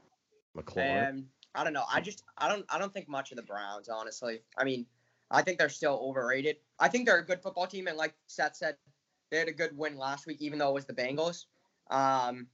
McLaurin. 0.56 1.08
and 1.08 1.28
I 1.54 1.62
don't 1.64 1.72
know. 1.72 1.84
I 1.90 2.00
just 2.00 2.24
I 2.38 2.48
don't 2.48 2.64
I 2.68 2.78
don't 2.78 2.92
think 2.92 3.08
much 3.08 3.30
of 3.32 3.36
the 3.36 3.42
Browns. 3.42 3.88
Honestly, 3.88 4.40
I 4.58 4.64
mean, 4.64 4.86
I 5.34 5.42
think 5.42 5.58
they're 5.58 5.68
still 5.68 6.00
overrated. 6.02 6.56
I 6.78 6.88
think 6.88 7.06
they're 7.06 7.18
a 7.18 7.24
good 7.26 7.42
football 7.42 7.66
team, 7.66 7.88
and 7.88 7.96
like 7.96 8.14
Seth 8.26 8.56
said, 8.56 8.76
they 9.30 9.38
had 9.38 9.48
a 9.48 9.52
good 9.52 9.76
win 9.76 9.98
last 9.98 10.26
week, 10.26 10.40
even 10.40 10.58
though 10.58 10.70
it 10.70 10.74
was 10.74 10.84
the 10.86 10.94
Bengals. 10.94 11.46
Um, 11.90 12.46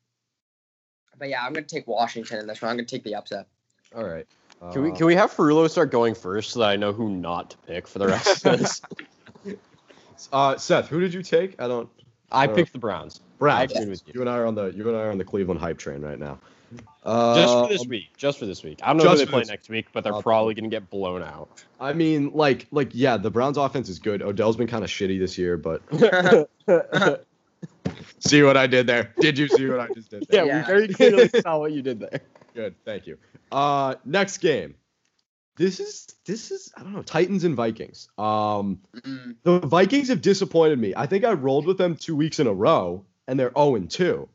but 1.19 1.29
yeah, 1.29 1.45
I'm 1.45 1.53
gonna 1.53 1.66
take 1.66 1.87
Washington 1.87 2.38
in 2.38 2.47
this 2.47 2.62
one. 2.62 2.71
I'm 2.71 2.77
gonna 2.77 2.87
take 2.87 3.05
the 3.05 3.14
upset. 3.14 3.47
All 3.95 4.05
right. 4.05 4.27
can 4.73 4.83
we 4.83 4.90
Uh, 4.90 4.95
can 4.95 5.07
we 5.07 5.14
have 5.14 5.33
Ferrulo 5.33 5.69
start 5.69 5.90
going 5.90 6.14
first 6.14 6.51
so 6.51 6.61
that 6.61 6.71
I 6.71 6.77
know 6.77 6.93
who 6.93 7.11
not 7.11 7.51
to 7.51 7.57
pick 7.59 7.87
for 7.87 7.99
the 7.99 8.07
rest 8.07 8.47
of 8.47 8.59
this? 8.59 8.83
Uh, 10.33 10.57
Seth, 10.57 10.88
who 10.88 11.01
did 11.01 11.12
you 11.12 11.23
take? 11.23 11.61
I 11.61 11.69
don't. 11.69 11.88
I 12.33 12.47
Uh, 12.47 12.55
picked 12.55 12.73
the 12.73 12.79
Browns. 12.79 13.21
I 13.21 13.38
Browns. 13.38 13.73
agreed 13.73 14.01
you. 14.07 14.12
You 14.14 14.21
and 14.21 14.31
I 14.31 14.38
are 14.38 14.47
on 14.47 14.55
the 14.55 14.66
you 14.66 14.88
and 14.88 14.97
I 14.97 15.01
are 15.01 15.11
on 15.11 15.19
the 15.19 15.25
Cleveland 15.25 15.61
hype 15.61 15.79
train 15.79 16.01
right 16.01 16.19
now. 16.19 16.38
Just 16.72 16.85
Uh, 17.04 17.66
for 17.66 17.72
this 17.72 17.87
week. 17.87 18.09
Just 18.16 18.38
for 18.38 18.46
this 18.46 18.62
week. 18.62 18.78
I 18.83 18.88
don't 18.88 18.98
know 18.98 19.11
who 19.11 19.16
they 19.16 19.26
play 19.26 19.42
next 19.48 19.68
week, 19.68 19.87
but 19.92 20.04
they're 20.04 20.14
I'll- 20.14 20.22
probably 20.22 20.54
gonna 20.54 20.68
get 20.68 20.90
blown 20.90 21.22
out. 21.22 21.64
I 21.80 21.92
mean, 21.92 22.30
like, 22.35 22.66
like, 22.70 22.90
yeah, 22.92 23.16
the 23.16 23.30
Browns' 23.30 23.56
offense 23.56 23.88
is 23.88 23.98
good. 23.98 24.22
Odell's 24.22 24.56
been 24.56 24.66
kind 24.66 24.85
of 24.85 24.90
shitty 24.90 25.18
this 25.18 25.38
year, 25.38 25.56
but 25.56 25.83
see 28.20 28.42
what 28.42 28.56
I 28.56 28.66
did 28.66 28.87
there? 28.87 29.12
Did 29.20 29.38
you 29.38 29.48
see 29.48 29.66
what 29.66 29.80
I 29.80 29.88
just 29.94 30.11
did? 30.11 30.26
yeah, 30.30 30.44
There? 30.44 30.46
Yeah. 30.46 30.61
we 30.61 30.66
very 30.66 30.88
clearly 30.88 31.28
saw 31.40 31.59
what 31.59 31.72
you 31.72 31.83
did 31.83 32.00
there. 32.00 32.20
Good, 32.54 32.74
thank 32.85 33.06
you. 33.06 33.16
Uh, 33.50 33.94
next 34.04 34.38
game. 34.38 34.74
This 35.56 35.78
is 35.80 36.06
this 36.24 36.50
is 36.50 36.72
I 36.76 36.83
don't 36.83 36.92
know 36.94 37.02
Titans 37.02 37.44
and 37.44 37.54
Vikings. 37.54 38.09
Um, 38.16 38.80
the 39.42 39.59
Vikings 39.59 40.09
have 40.09 40.22
disappointed 40.22 40.78
me. 40.78 40.94
I 40.96 41.06
think 41.06 41.24
I 41.24 41.33
rolled 41.33 41.66
with 41.66 41.76
them 41.76 41.96
two 41.96 42.16
weeks 42.16 42.38
in 42.40 42.46
a 42.46 42.52
row, 42.52 43.04
and 43.28 43.38
they're 43.38 43.52
0 43.54 43.74
and 43.74 43.90
2. 43.90 44.26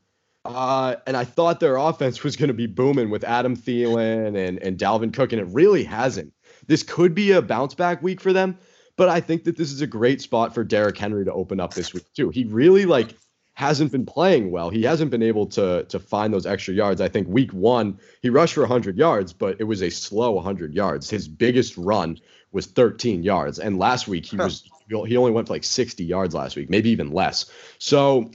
Uh, 0.45 0.95
and 1.08 1.17
I 1.17 1.23
thought 1.23 1.60
their 1.60 1.77
offense 1.77 2.23
was 2.23 2.36
going 2.36 2.49
to 2.49 2.53
be 2.53 2.67
booming 2.67 3.10
with 3.10 3.23
Adam 3.23 3.58
Thielen 3.58 4.38
and, 4.38 4.62
and 4.62 4.77
Dalvin 4.77 5.12
Cook, 5.12 5.34
and 5.34 5.41
it 5.41 5.47
really 5.51 5.84
hasn't. 5.84 6.31
This 6.67 6.84
could 6.84 7.15
be 7.15 7.31
a 7.31 7.41
bounce 7.41 7.73
back 7.73 8.03
week 8.03 8.21
for 8.21 8.31
them, 8.31 8.58
but 8.95 9.10
I 9.10 9.21
think 9.21 9.43
that 9.45 9.58
this 9.58 9.71
is 9.71 9.81
a 9.81 9.88
great 9.88 10.21
spot 10.21 10.53
for 10.53 10.63
Derrick 10.63 10.97
Henry 10.97 11.25
to 11.25 11.34
open 11.34 11.60
up 11.60 11.73
this 11.73 11.93
week 11.93 12.05
too. 12.13 12.29
He 12.29 12.43
really 12.45 12.86
like 12.86 13.15
hasn't 13.55 13.91
been 13.91 14.05
playing 14.05 14.51
well. 14.51 14.69
He 14.69 14.84
hasn't 14.84 15.10
been 15.10 15.23
able 15.23 15.47
to 15.47 15.84
to 15.86 15.99
find 15.99 16.34
those 16.34 16.45
extra 16.45 16.73
yards. 16.73 17.01
I 17.01 17.10
think 17.10 17.27
week 17.27 17.51
one 17.51 17.99
he 18.21 18.29
rushed 18.29 18.53
for 18.53 18.62
100 18.62 18.97
yards, 18.97 19.34
but 19.34 19.58
it 19.60 19.63
was 19.63 19.81
a 19.81 19.89
slow 19.89 20.31
100 20.31 20.75
yards. 20.75 21.10
His 21.10 21.27
biggest 21.27 21.75
run 21.75 22.19
was 22.51 22.67
13 22.67 23.23
yards, 23.23 23.58
and 23.60 23.79
last 23.79 24.08
week 24.08 24.25
he 24.25 24.38
was 24.38 24.69
he 24.88 25.17
only 25.17 25.31
went 25.31 25.47
for 25.47 25.53
like 25.53 25.63
60 25.63 26.03
yards 26.03 26.36
last 26.36 26.55
week, 26.55 26.69
maybe 26.69 26.91
even 26.91 27.12
less. 27.12 27.51
So 27.79 28.29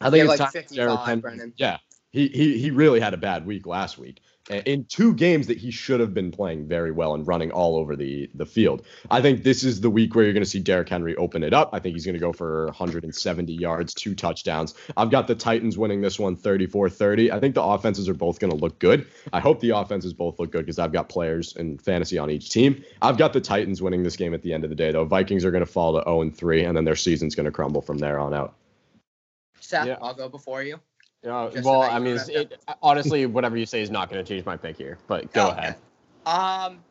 I 0.00 0.10
think 0.10 0.24
it's 0.24 0.28
like 0.28 0.38
time 0.38 0.46
for 0.48 0.52
55, 0.52 0.76
Derrick 0.76 1.00
Henry. 1.00 1.52
Yeah, 1.56 1.78
he 2.10 2.28
he 2.28 2.58
he 2.58 2.70
really 2.70 3.00
had 3.00 3.14
a 3.14 3.18
bad 3.18 3.46
week 3.46 3.66
last 3.66 3.98
week. 3.98 4.20
In 4.48 4.84
two 4.84 5.12
games 5.12 5.48
that 5.48 5.58
he 5.58 5.72
should 5.72 5.98
have 5.98 6.14
been 6.14 6.30
playing 6.30 6.68
very 6.68 6.92
well 6.92 7.14
and 7.14 7.26
running 7.26 7.50
all 7.50 7.76
over 7.76 7.96
the 7.96 8.30
the 8.32 8.46
field. 8.46 8.86
I 9.10 9.20
think 9.20 9.42
this 9.42 9.64
is 9.64 9.80
the 9.80 9.90
week 9.90 10.14
where 10.14 10.22
you're 10.24 10.34
going 10.34 10.44
to 10.44 10.48
see 10.48 10.60
Derrick 10.60 10.88
Henry 10.88 11.16
open 11.16 11.42
it 11.42 11.52
up. 11.52 11.70
I 11.72 11.80
think 11.80 11.96
he's 11.96 12.04
going 12.04 12.14
to 12.14 12.20
go 12.20 12.32
for 12.32 12.66
170 12.66 13.52
yards, 13.52 13.92
two 13.92 14.14
touchdowns. 14.14 14.74
I've 14.96 15.10
got 15.10 15.26
the 15.26 15.34
Titans 15.34 15.76
winning 15.76 16.00
this 16.00 16.16
one 16.16 16.36
34-30. 16.36 17.32
I 17.32 17.40
think 17.40 17.56
the 17.56 17.62
offenses 17.62 18.08
are 18.08 18.14
both 18.14 18.38
going 18.38 18.52
to 18.52 18.56
look 18.56 18.78
good. 18.78 19.08
I 19.32 19.40
hope 19.40 19.58
the 19.58 19.70
offenses 19.70 20.12
both 20.12 20.38
look 20.38 20.52
good 20.52 20.64
because 20.64 20.78
I've 20.78 20.92
got 20.92 21.08
players 21.08 21.56
and 21.56 21.82
fantasy 21.82 22.16
on 22.16 22.30
each 22.30 22.50
team. 22.50 22.84
I've 23.02 23.18
got 23.18 23.32
the 23.32 23.40
Titans 23.40 23.82
winning 23.82 24.04
this 24.04 24.14
game 24.14 24.32
at 24.32 24.42
the 24.42 24.52
end 24.52 24.62
of 24.62 24.70
the 24.70 24.76
day 24.76 24.92
though. 24.92 25.06
Vikings 25.06 25.44
are 25.44 25.50
going 25.50 25.66
to 25.66 25.70
fall 25.70 25.94
to 25.94 26.04
0 26.04 26.20
and 26.20 26.36
3 26.36 26.62
and 26.62 26.76
then 26.76 26.84
their 26.84 26.94
season's 26.94 27.34
going 27.34 27.46
to 27.46 27.52
crumble 27.52 27.82
from 27.82 27.98
there 27.98 28.20
on 28.20 28.32
out. 28.32 28.54
Seth, 29.66 29.86
Yeah. 29.86 29.98
I'll 30.00 30.14
go 30.14 30.28
before 30.28 30.62
you. 30.62 30.80
Just 31.24 31.64
so 31.64 31.70
well, 31.70 31.80
that 31.80 31.92
I 31.92 31.98
mean, 31.98 32.16
don't 32.16 32.28
it's- 32.30 32.52
have 32.52 32.52
it, 32.52 32.76
honestly, 32.82 33.26
whatever 33.26 33.56
you 33.56 33.66
say 33.66 33.82
is 33.82 33.90
not 33.90 34.08
going 34.10 34.24
to 34.24 34.28
change 34.28 34.44
my 34.46 34.56
pick 34.56 34.76
here. 34.76 34.96
But 35.08 35.32
go 35.32 35.46
Oh, 35.46 35.50
okay. 35.50 35.58
ahead. 35.58 35.76
Um, 36.24 36.84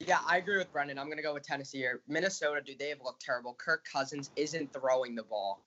yeah, 0.00 0.18
I 0.26 0.38
agree 0.38 0.56
with 0.58 0.72
Brendan. 0.72 0.98
I'm 0.98 1.08
gonna 1.08 1.22
go 1.22 1.32
with 1.34 1.42
Tennessee 1.44 1.78
here. 1.78 2.00
Minnesota, 2.08 2.60
dude, 2.64 2.78
they 2.78 2.88
have 2.88 3.00
looked 3.04 3.22
terrible. 3.22 3.54
Kirk 3.54 3.84
Cousins 3.90 4.30
isn't 4.36 4.72
throwing 4.72 5.14
the 5.14 5.22
ball. 5.22 5.62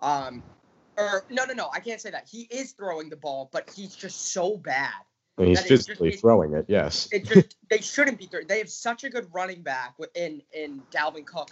Um, 0.00 0.42
or 0.96 1.24
no, 1.30 1.44
no, 1.44 1.54
no, 1.54 1.70
I 1.72 1.80
can't 1.80 2.00
say 2.00 2.10
that. 2.10 2.28
He 2.30 2.42
is 2.50 2.72
throwing 2.72 3.08
the 3.08 3.16
ball, 3.16 3.48
but 3.52 3.70
he's 3.74 3.94
just 3.96 4.32
so 4.32 4.56
bad. 4.58 4.92
And 5.38 5.48
he's 5.48 5.60
is 5.62 5.68
just- 5.68 5.88
physically 5.88 6.16
throwing 6.16 6.52
it, 6.54 6.66
yes. 6.68 7.08
It 7.12 7.24
just 7.24 7.56
they 7.70 7.78
shouldn't 7.78 8.18
be. 8.18 8.26
Throwing. 8.26 8.46
They 8.46 8.58
have 8.58 8.68
such 8.70 9.04
a 9.04 9.10
good 9.10 9.28
running 9.32 9.62
back 9.62 9.94
in 10.14 10.42
in 10.52 10.82
Dalvin 10.90 11.24
Cook, 11.24 11.50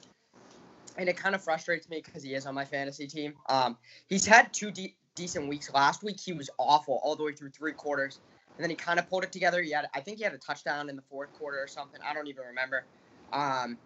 and 0.99 1.09
it 1.09 1.17
kind 1.17 1.35
of 1.35 1.43
frustrates 1.43 1.89
me 1.89 2.03
because 2.05 2.23
he 2.23 2.35
is 2.35 2.47
on 2.47 2.55
my 2.55 2.65
fantasy 2.65 3.07
team. 3.07 3.35
Um, 3.49 3.77
he's 4.09 4.27
had 4.27 4.53
two 4.53 4.71
de- 4.71 4.97
decent 5.15 5.49
weeks. 5.49 5.73
Last 5.73 6.03
week 6.03 6.19
he 6.21 6.33
was 6.33 6.51
awful 6.59 7.01
all 7.03 7.17
the 7.17 7.25
way 7.25 7.33
through 7.33 7.51
three 7.51 7.73
quarters, 7.73 8.21
and 8.57 8.63
then 8.63 8.71
he 8.71 8.77
kind 8.77 8.99
of 8.99 9.09
pulled 9.09 9.25
it 9.25 9.33
together. 9.33 9.63
He 9.63 9.73
had, 9.73 9.89
I 9.95 10.01
think 10.01 10.19
he 10.19 10.25
had 10.25 10.33
a 10.33 10.39
touchdown 10.39 10.89
in 10.89 10.97
the 10.97 11.03
fourth 11.03 11.33
quarter 11.35 11.59
or 11.59 11.67
something. 11.67 12.01
I 12.07 12.15
don't 12.15 12.29
even 12.29 12.45
remember. 12.45 12.85
Um, 13.33 13.79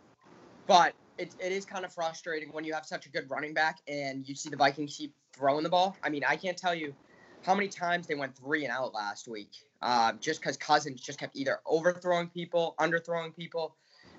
but 0.66 0.94
it, 1.18 1.34
it 1.38 1.52
is 1.52 1.64
kind 1.64 1.84
of 1.84 1.92
frustrating 1.92 2.50
when 2.52 2.64
you 2.64 2.72
have 2.72 2.86
such 2.86 3.06
a 3.06 3.08
good 3.08 3.28
running 3.28 3.54
back 3.54 3.78
and 3.88 4.28
you 4.28 4.34
see 4.34 4.48
the 4.48 4.56
Vikings 4.56 4.96
keep 4.96 5.14
throwing 5.32 5.62
the 5.62 5.68
ball. 5.68 5.96
I 6.02 6.08
mean, 6.08 6.22
I 6.26 6.36
can't 6.36 6.56
tell 6.56 6.74
you 6.74 6.94
how 7.42 7.54
many 7.54 7.68
times 7.68 8.06
they 8.06 8.14
went 8.14 8.36
three 8.36 8.64
and 8.64 8.72
out 8.72 8.94
last 8.94 9.26
week, 9.28 9.50
um, 9.82 10.18
just 10.20 10.40
because 10.40 10.56
Cousins 10.56 11.00
just 11.00 11.18
kept 11.18 11.36
either 11.36 11.60
overthrowing 11.66 12.28
people, 12.28 12.74
underthrowing 12.78 13.34
people. 13.34 13.74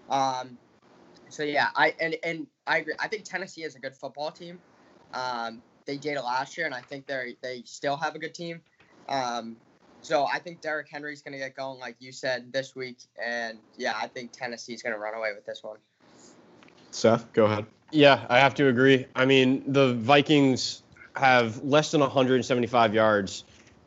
Um, 0.10 0.58
so 1.32 1.44
yeah, 1.44 1.70
I 1.76 1.96
and 2.00 2.16
and 2.24 2.48
I 2.68 2.80
agree. 2.80 2.94
I 3.00 3.08
think 3.08 3.24
Tennessee 3.24 3.64
is 3.64 3.76
a 3.76 3.80
good 3.80 3.96
football 3.96 4.32
team. 4.32 4.60
Um, 5.14 5.62
they 5.86 5.98
did 5.98 6.18
it 6.18 6.22
last 6.22 6.58
year, 6.58 6.66
and 6.66 6.76
I 6.76 6.82
think 6.82 7.08
they 7.08 7.36
they 7.42 7.64
still 7.66 7.98
have 7.98 8.16
a 8.16 8.20
good 8.20 8.34
team. 8.34 8.62
Um, 9.10 9.58
So 10.02 10.26
I 10.26 10.40
think 10.40 10.62
Derrick 10.62 10.90
Henry's 10.90 11.22
going 11.22 11.34
to 11.34 11.38
get 11.38 11.56
going, 11.56 11.80
like 11.80 11.96
you 12.00 12.12
said, 12.12 12.52
this 12.52 12.76
week. 12.76 12.98
And 13.24 13.60
yeah, 13.78 13.94
I 13.96 14.08
think 14.08 14.32
Tennessee's 14.32 14.82
going 14.82 14.94
to 14.94 15.00
run 15.00 15.14
away 15.14 15.32
with 15.36 15.46
this 15.46 15.64
one. 15.64 15.78
Seth, 16.90 17.32
go 17.34 17.46
ahead. 17.46 17.66
Yeah, 17.92 18.26
I 18.30 18.40
have 18.40 18.56
to 18.56 18.68
agree. 18.68 19.06
I 19.16 19.26
mean, 19.26 19.64
the 19.72 19.94
Vikings 19.94 20.84
have 21.16 21.64
less 21.64 21.92
than 21.92 22.02
175 22.02 22.94
yards 22.94 23.44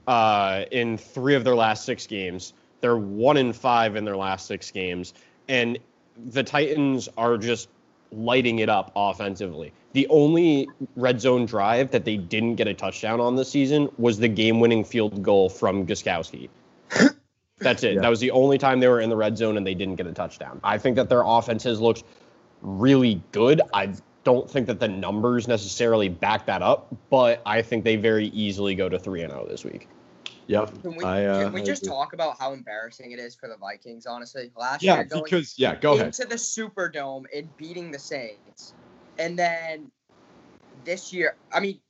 uh, 0.06 0.64
in 0.70 0.96
three 0.98 1.34
of 1.34 1.42
their 1.42 1.56
last 1.56 1.84
six 1.84 2.06
games. 2.06 2.52
They're 2.80 2.96
one 2.96 3.36
in 3.36 3.52
five 3.52 3.96
in 3.96 4.04
their 4.04 4.16
last 4.16 4.46
six 4.46 4.70
games, 4.70 5.14
and 5.48 5.78
the 6.16 6.42
Titans 6.42 7.08
are 7.16 7.36
just 7.36 7.68
lighting 8.12 8.60
it 8.60 8.68
up 8.68 8.92
offensively. 8.94 9.72
The 9.92 10.06
only 10.08 10.68
red 10.96 11.20
zone 11.20 11.46
drive 11.46 11.90
that 11.90 12.04
they 12.04 12.16
didn't 12.16 12.56
get 12.56 12.66
a 12.66 12.74
touchdown 12.74 13.20
on 13.20 13.36
this 13.36 13.48
season 13.50 13.88
was 13.98 14.18
the 14.18 14.28
game-winning 14.28 14.84
field 14.84 15.22
goal 15.22 15.48
from 15.48 15.86
Gostkowski. 15.86 16.48
That's 17.58 17.82
it. 17.82 17.94
Yeah. 17.94 18.00
That 18.02 18.08
was 18.08 18.20
the 18.20 18.32
only 18.32 18.58
time 18.58 18.80
they 18.80 18.88
were 18.88 19.00
in 19.00 19.10
the 19.10 19.16
red 19.16 19.38
zone 19.38 19.56
and 19.56 19.66
they 19.66 19.74
didn't 19.74 19.96
get 19.96 20.06
a 20.06 20.12
touchdown. 20.12 20.60
I 20.64 20.78
think 20.78 20.96
that 20.96 21.08
their 21.08 21.22
offense 21.24 21.62
has 21.64 21.80
looked 21.80 22.04
really 22.62 23.22
good. 23.32 23.60
I 23.72 23.94
don't 24.24 24.50
think 24.50 24.66
that 24.66 24.80
the 24.80 24.88
numbers 24.88 25.46
necessarily 25.46 26.08
back 26.08 26.46
that 26.46 26.62
up, 26.62 26.94
but 27.10 27.42
I 27.46 27.62
think 27.62 27.84
they 27.84 27.96
very 27.96 28.26
easily 28.28 28.74
go 28.74 28.88
to 28.88 28.98
3 28.98 29.22
and 29.22 29.32
0 29.32 29.46
this 29.48 29.64
week. 29.64 29.88
Yep. 30.46 30.82
Can 30.82 30.96
we, 30.96 31.04
I, 31.04 31.24
uh, 31.24 31.44
can 31.44 31.52
we 31.52 31.62
just 31.62 31.84
talk 31.84 32.12
about 32.12 32.38
how 32.38 32.52
embarrassing 32.52 33.12
it 33.12 33.18
is 33.18 33.34
for 33.34 33.48
the 33.48 33.56
Vikings, 33.56 34.06
honestly? 34.06 34.50
Last 34.56 34.82
Yeah, 34.82 34.96
year, 34.96 35.04
going 35.04 35.24
because 35.24 35.58
yeah, 35.58 35.74
go 35.74 35.94
ahead. 35.94 36.06
into 36.06 36.24
the 36.26 36.34
Superdome 36.34 37.24
and 37.34 37.48
beating 37.56 37.90
the 37.90 37.98
Saints, 37.98 38.74
and 39.18 39.38
then 39.38 39.90
this 40.84 41.12
year, 41.12 41.36
I 41.52 41.60
mean, 41.60 41.80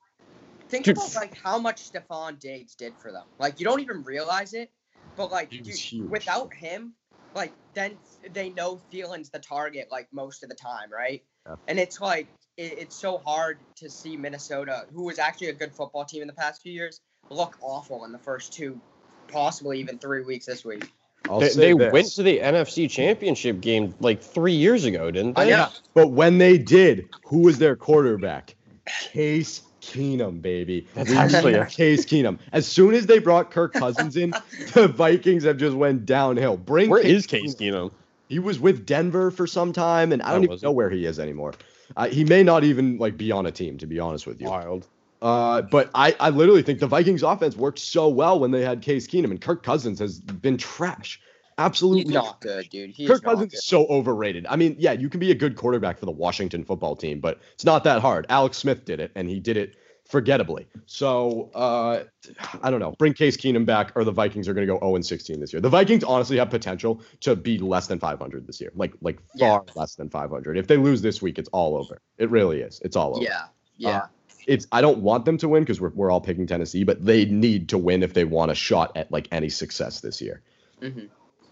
think 0.68 0.84
Dude. 0.84 0.96
about 0.96 1.14
like 1.16 1.36
how 1.36 1.58
much 1.58 1.90
Stefon 1.90 2.38
Diggs 2.38 2.74
did 2.74 2.94
for 3.00 3.12
them. 3.12 3.24
Like 3.38 3.58
you 3.58 3.64
don't 3.64 3.80
even 3.80 4.02
realize 4.02 4.54
it, 4.54 4.70
but 5.16 5.30
like 5.30 5.50
dude, 5.50 5.74
without 6.08 6.52
him, 6.54 6.94
like 7.34 7.52
then 7.74 7.98
they 8.30 8.50
know 8.50 8.80
Thielen's 8.92 9.30
the 9.30 9.38
target 9.38 9.88
like 9.90 10.08
most 10.12 10.42
of 10.42 10.48
the 10.48 10.54
time, 10.54 10.90
right? 10.92 11.22
Yeah. 11.46 11.56
And 11.68 11.78
it's 11.78 12.00
like 12.00 12.28
it, 12.56 12.78
it's 12.78 12.96
so 12.96 13.18
hard 13.18 13.58
to 13.76 13.90
see 13.90 14.16
Minnesota, 14.16 14.86
who 14.92 15.04
was 15.04 15.18
actually 15.18 15.48
a 15.48 15.52
good 15.52 15.72
football 15.72 16.04
team 16.04 16.22
in 16.22 16.28
the 16.28 16.34
past 16.34 16.62
few 16.62 16.72
years, 16.72 17.00
look 17.30 17.56
awful 17.60 18.04
in 18.04 18.12
the 18.12 18.18
first 18.18 18.52
two, 18.52 18.80
possibly 19.28 19.80
even 19.80 19.98
three 19.98 20.22
weeks 20.24 20.46
this 20.46 20.64
week. 20.64 20.90
I'll 21.28 21.40
They, 21.40 21.48
they 21.54 21.74
went 21.74 22.08
to 22.12 22.22
the 22.22 22.38
NFC 22.38 22.88
Championship 22.90 23.60
game 23.62 23.94
like 24.00 24.22
three 24.22 24.52
years 24.52 24.84
ago, 24.84 25.10
didn't 25.10 25.38
I 25.38 25.44
they? 25.44 25.50
know. 25.50 25.68
But 25.94 26.08
when 26.08 26.36
they 26.38 26.58
did, 26.58 27.08
who 27.24 27.40
was 27.40 27.58
their 27.58 27.76
quarterback? 27.76 28.54
Case 29.00 29.62
Keenum, 29.80 30.42
baby. 30.42 30.86
That's 30.94 31.08
We 31.10 31.16
actually 31.16 31.54
a- 31.54 31.64
Case 31.64 32.04
Keenum. 32.04 32.38
As 32.52 32.66
soon 32.68 32.94
as 32.94 33.06
they 33.06 33.18
brought 33.20 33.50
Kirk 33.50 33.72
Cousins 33.74 34.16
in, 34.18 34.34
the 34.74 34.86
Vikings 34.88 35.44
have 35.44 35.56
just 35.56 35.74
went 35.74 36.04
downhill. 36.04 36.58
Bring 36.58 36.90
Where 36.90 37.00
is 37.00 37.26
Case 37.26 37.54
Keenum. 37.54 37.72
Keenum? 37.72 37.92
He 38.28 38.38
was 38.38 38.58
with 38.58 38.84
Denver 38.84 39.30
for 39.30 39.46
some 39.46 39.72
time, 39.72 40.12
and 40.12 40.20
I 40.22 40.32
don't 40.32 40.44
even 40.44 40.58
know 40.62 40.72
where 40.72 40.90
he 40.90 41.06
is 41.06 41.18
anymore. 41.18 41.54
Uh, 41.96 42.08
he 42.08 42.24
may 42.24 42.42
not 42.42 42.64
even 42.64 42.98
like 42.98 43.16
be 43.16 43.32
on 43.32 43.46
a 43.46 43.50
team, 43.50 43.78
to 43.78 43.86
be 43.86 43.98
honest 43.98 44.26
with 44.26 44.40
you. 44.40 44.48
Wild. 44.48 44.88
Uh, 45.22 45.62
but 45.62 45.90
I, 45.94 46.14
I 46.20 46.30
literally 46.30 46.62
think 46.62 46.80
the 46.80 46.86
Vikings 46.86 47.22
offense 47.22 47.56
worked 47.56 47.78
so 47.78 48.08
well 48.08 48.38
when 48.38 48.50
they 48.50 48.62
had 48.62 48.82
Case 48.82 49.06
Keenum, 49.06 49.30
and 49.30 49.40
Kirk 49.40 49.62
Cousins 49.62 49.98
has 49.98 50.20
been 50.20 50.58
trash. 50.58 51.20
Absolutely 51.56 52.04
He's 52.04 52.12
not 52.12 52.40
good, 52.40 52.68
dude. 52.68 52.90
He's 52.90 53.08
Kirk 53.08 53.22
not 53.22 53.30
Cousins 53.30 53.52
good. 53.52 53.58
is 53.58 53.64
so 53.64 53.86
overrated. 53.86 54.46
I 54.48 54.56
mean, 54.56 54.76
yeah, 54.78 54.92
you 54.92 55.08
can 55.08 55.20
be 55.20 55.30
a 55.30 55.34
good 55.34 55.56
quarterback 55.56 55.98
for 55.98 56.04
the 56.04 56.12
Washington 56.12 56.64
football 56.64 56.96
team, 56.96 57.20
but 57.20 57.40
it's 57.54 57.64
not 57.64 57.84
that 57.84 58.02
hard. 58.02 58.26
Alex 58.28 58.58
Smith 58.58 58.84
did 58.84 59.00
it, 59.00 59.12
and 59.14 59.28
he 59.28 59.40
did 59.40 59.56
it 59.56 59.76
forgettably. 60.06 60.66
So 60.86 61.50
uh, 61.54 62.04
I 62.62 62.70
don't 62.70 62.80
know. 62.80 62.92
Bring 62.98 63.14
Case 63.14 63.36
Keenum 63.36 63.64
back, 63.66 63.92
or 63.96 64.04
the 64.04 64.12
Vikings 64.12 64.48
are 64.48 64.54
going 64.54 64.66
to 64.66 64.72
go 64.72 64.78
0 64.78 64.96
and 64.96 65.06
16 65.06 65.40
this 65.40 65.52
year. 65.52 65.60
The 65.60 65.68
Vikings 65.68 66.04
honestly 66.04 66.36
have 66.38 66.50
potential 66.50 67.00
to 67.20 67.36
be 67.36 67.58
less 67.58 67.86
than 67.86 67.98
500 67.98 68.46
this 68.46 68.60
year, 68.60 68.70
like 68.74 68.92
like 69.00 69.18
Yeah. 69.34 69.48
far 69.48 69.64
less 69.74 69.94
than 69.94 70.10
500. 70.10 70.58
If 70.58 70.66
they 70.66 70.76
lose 70.76 71.02
this 71.02 71.22
week, 71.22 71.38
it's 71.38 71.48
all 71.50 71.76
over. 71.76 71.98
It 72.18 72.30
really 72.30 72.60
is. 72.60 72.80
It's 72.84 72.96
all 72.96 73.16
over. 73.16 73.24
Yeah, 73.24 73.46
yeah. 73.76 74.06
It's 74.46 74.66
I 74.72 74.82
don't 74.82 74.98
want 74.98 75.24
them 75.24 75.38
to 75.38 75.48
win 75.48 75.62
because 75.62 75.80
we're 75.80 75.92
we're 75.94 76.10
all 76.10 76.20
picking 76.20 76.46
Tennessee, 76.46 76.84
but 76.84 77.04
they 77.04 77.24
need 77.24 77.70
to 77.70 77.78
win 77.78 78.02
if 78.02 78.12
they 78.12 78.24
want 78.24 78.50
a 78.50 78.54
shot 78.54 78.96
at 78.96 79.10
like 79.10 79.28
any 79.32 79.48
success 79.48 80.00
this 80.00 80.20
year. 80.20 80.42
hmm 80.80 81.06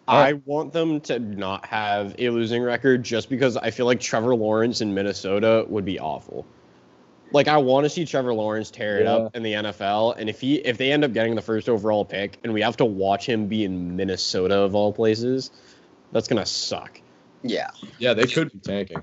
I 0.09 0.35
want 0.35 0.73
them 0.73 1.01
to 1.03 1.19
not 1.19 1.65
have 1.67 2.17
a 2.19 2.29
losing 2.31 2.62
record 2.62 3.03
just 3.03 3.31
because 3.31 3.57
I 3.57 3.71
feel 3.71 3.87
like 3.87 4.01
Trevor 4.01 4.35
Lawrence 4.35 4.81
in 4.81 4.93
Minnesota 4.93 5.65
would 5.69 5.85
be 5.85 6.01
awful. 6.01 6.45
Like 7.33 7.49
I 7.49 7.57
want 7.57 7.85
to 7.85 7.90
see 7.90 8.05
Trevor 8.05 8.35
Lawrence 8.35 8.71
tear 8.71 8.99
it 8.99 9.07
up 9.07 9.35
in 9.37 9.42
the 9.42 9.53
NFL, 9.53 10.16
and 10.18 10.29
if 10.29 10.40
he 10.40 10.57
if 10.57 10.79
they 10.79 10.92
end 10.92 11.05
up 11.05 11.12
getting 11.12 11.35
the 11.35 11.42
first 11.42 11.68
overall 11.68 12.05
pick, 12.05 12.38
and 12.45 12.53
we 12.53 12.61
have 12.62 12.77
to 12.79 12.85
watch 12.85 13.27
him 13.27 13.47
be 13.47 13.64
in 13.64 13.97
Minnesota 13.97 14.59
of 14.59 14.75
all 14.75 14.92
places, 14.92 15.51
that's 16.12 16.29
gonna 16.29 16.47
suck. 16.47 17.01
Yeah. 17.42 17.71
Yeah, 17.99 18.14
they 18.14 18.27
could 18.27 18.53
be 18.53 18.59
tanking. 18.59 19.03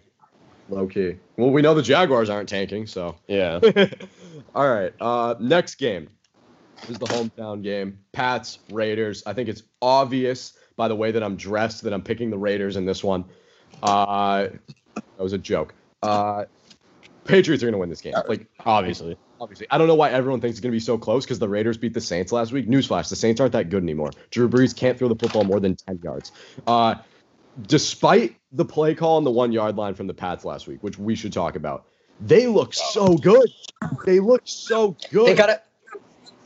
Low 0.69 0.87
key. 0.87 1.17
Well, 1.37 1.49
we 1.49 1.61
know 1.61 1.73
the 1.73 1.81
Jaguars 1.81 2.29
aren't 2.29 2.47
tanking, 2.47 2.85
so. 2.85 3.15
Yeah. 3.27 3.59
All 4.55 4.69
right. 4.69 4.93
Uh, 5.01 5.35
next 5.39 5.75
game 5.75 6.09
is 6.87 6.97
the 6.99 7.07
hometown 7.07 7.63
game. 7.63 7.99
Pats, 8.11 8.59
Raiders. 8.71 9.23
I 9.25 9.33
think 9.33 9.49
it's 9.49 9.63
obvious 9.81 10.53
by 10.75 10.87
the 10.87 10.95
way 10.95 11.11
that 11.11 11.23
I'm 11.23 11.35
dressed 11.35 11.81
that 11.83 11.93
I'm 11.93 12.03
picking 12.03 12.29
the 12.29 12.37
Raiders 12.37 12.75
in 12.75 12.85
this 12.85 13.03
one. 13.03 13.25
Uh, 13.81 14.47
that 14.95 15.17
was 15.17 15.33
a 15.33 15.37
joke. 15.37 15.73
Uh, 16.03 16.45
Patriots 17.29 17.63
are 17.63 17.67
going 17.67 17.73
to 17.73 17.77
win 17.77 17.89
this 17.89 18.01
game. 18.01 18.13
Like, 18.27 18.47
Obviously. 18.65 19.17
obviously. 19.39 19.67
I 19.69 19.77
don't 19.77 19.87
know 19.87 19.95
why 19.95 20.09
everyone 20.09 20.41
thinks 20.41 20.57
it's 20.57 20.61
going 20.61 20.71
to 20.71 20.75
be 20.75 20.79
so 20.79 20.97
close 20.97 21.25
because 21.25 21.39
the 21.39 21.47
Raiders 21.47 21.77
beat 21.77 21.93
the 21.93 22.01
Saints 22.01 22.31
last 22.31 22.51
week. 22.51 22.67
Newsflash: 22.67 23.09
the 23.09 23.15
Saints 23.15 23.39
aren't 23.39 23.53
that 23.53 23.69
good 23.69 23.83
anymore. 23.83 24.09
Drew 24.31 24.49
Brees 24.49 24.75
can't 24.75 24.97
throw 24.97 25.07
the 25.07 25.15
football 25.15 25.43
more 25.43 25.59
than 25.59 25.75
ten 25.75 25.99
yards. 26.03 26.31
Uh, 26.65 26.95
despite 27.67 28.35
the 28.51 28.65
play 28.65 28.95
call 28.95 29.17
on 29.17 29.23
the 29.23 29.31
one 29.31 29.51
yard 29.51 29.75
line 29.75 29.93
from 29.93 30.07
the 30.07 30.13
Pats 30.13 30.43
last 30.43 30.67
week, 30.67 30.81
which 30.81 30.97
we 30.97 31.15
should 31.15 31.31
talk 31.31 31.55
about, 31.55 31.85
they 32.19 32.47
look 32.47 32.73
so 32.73 33.15
good. 33.15 33.49
They 34.05 34.19
look 34.19 34.41
so 34.45 34.97
good. 35.11 35.27
They 35.27 35.35
gotta. 35.35 35.61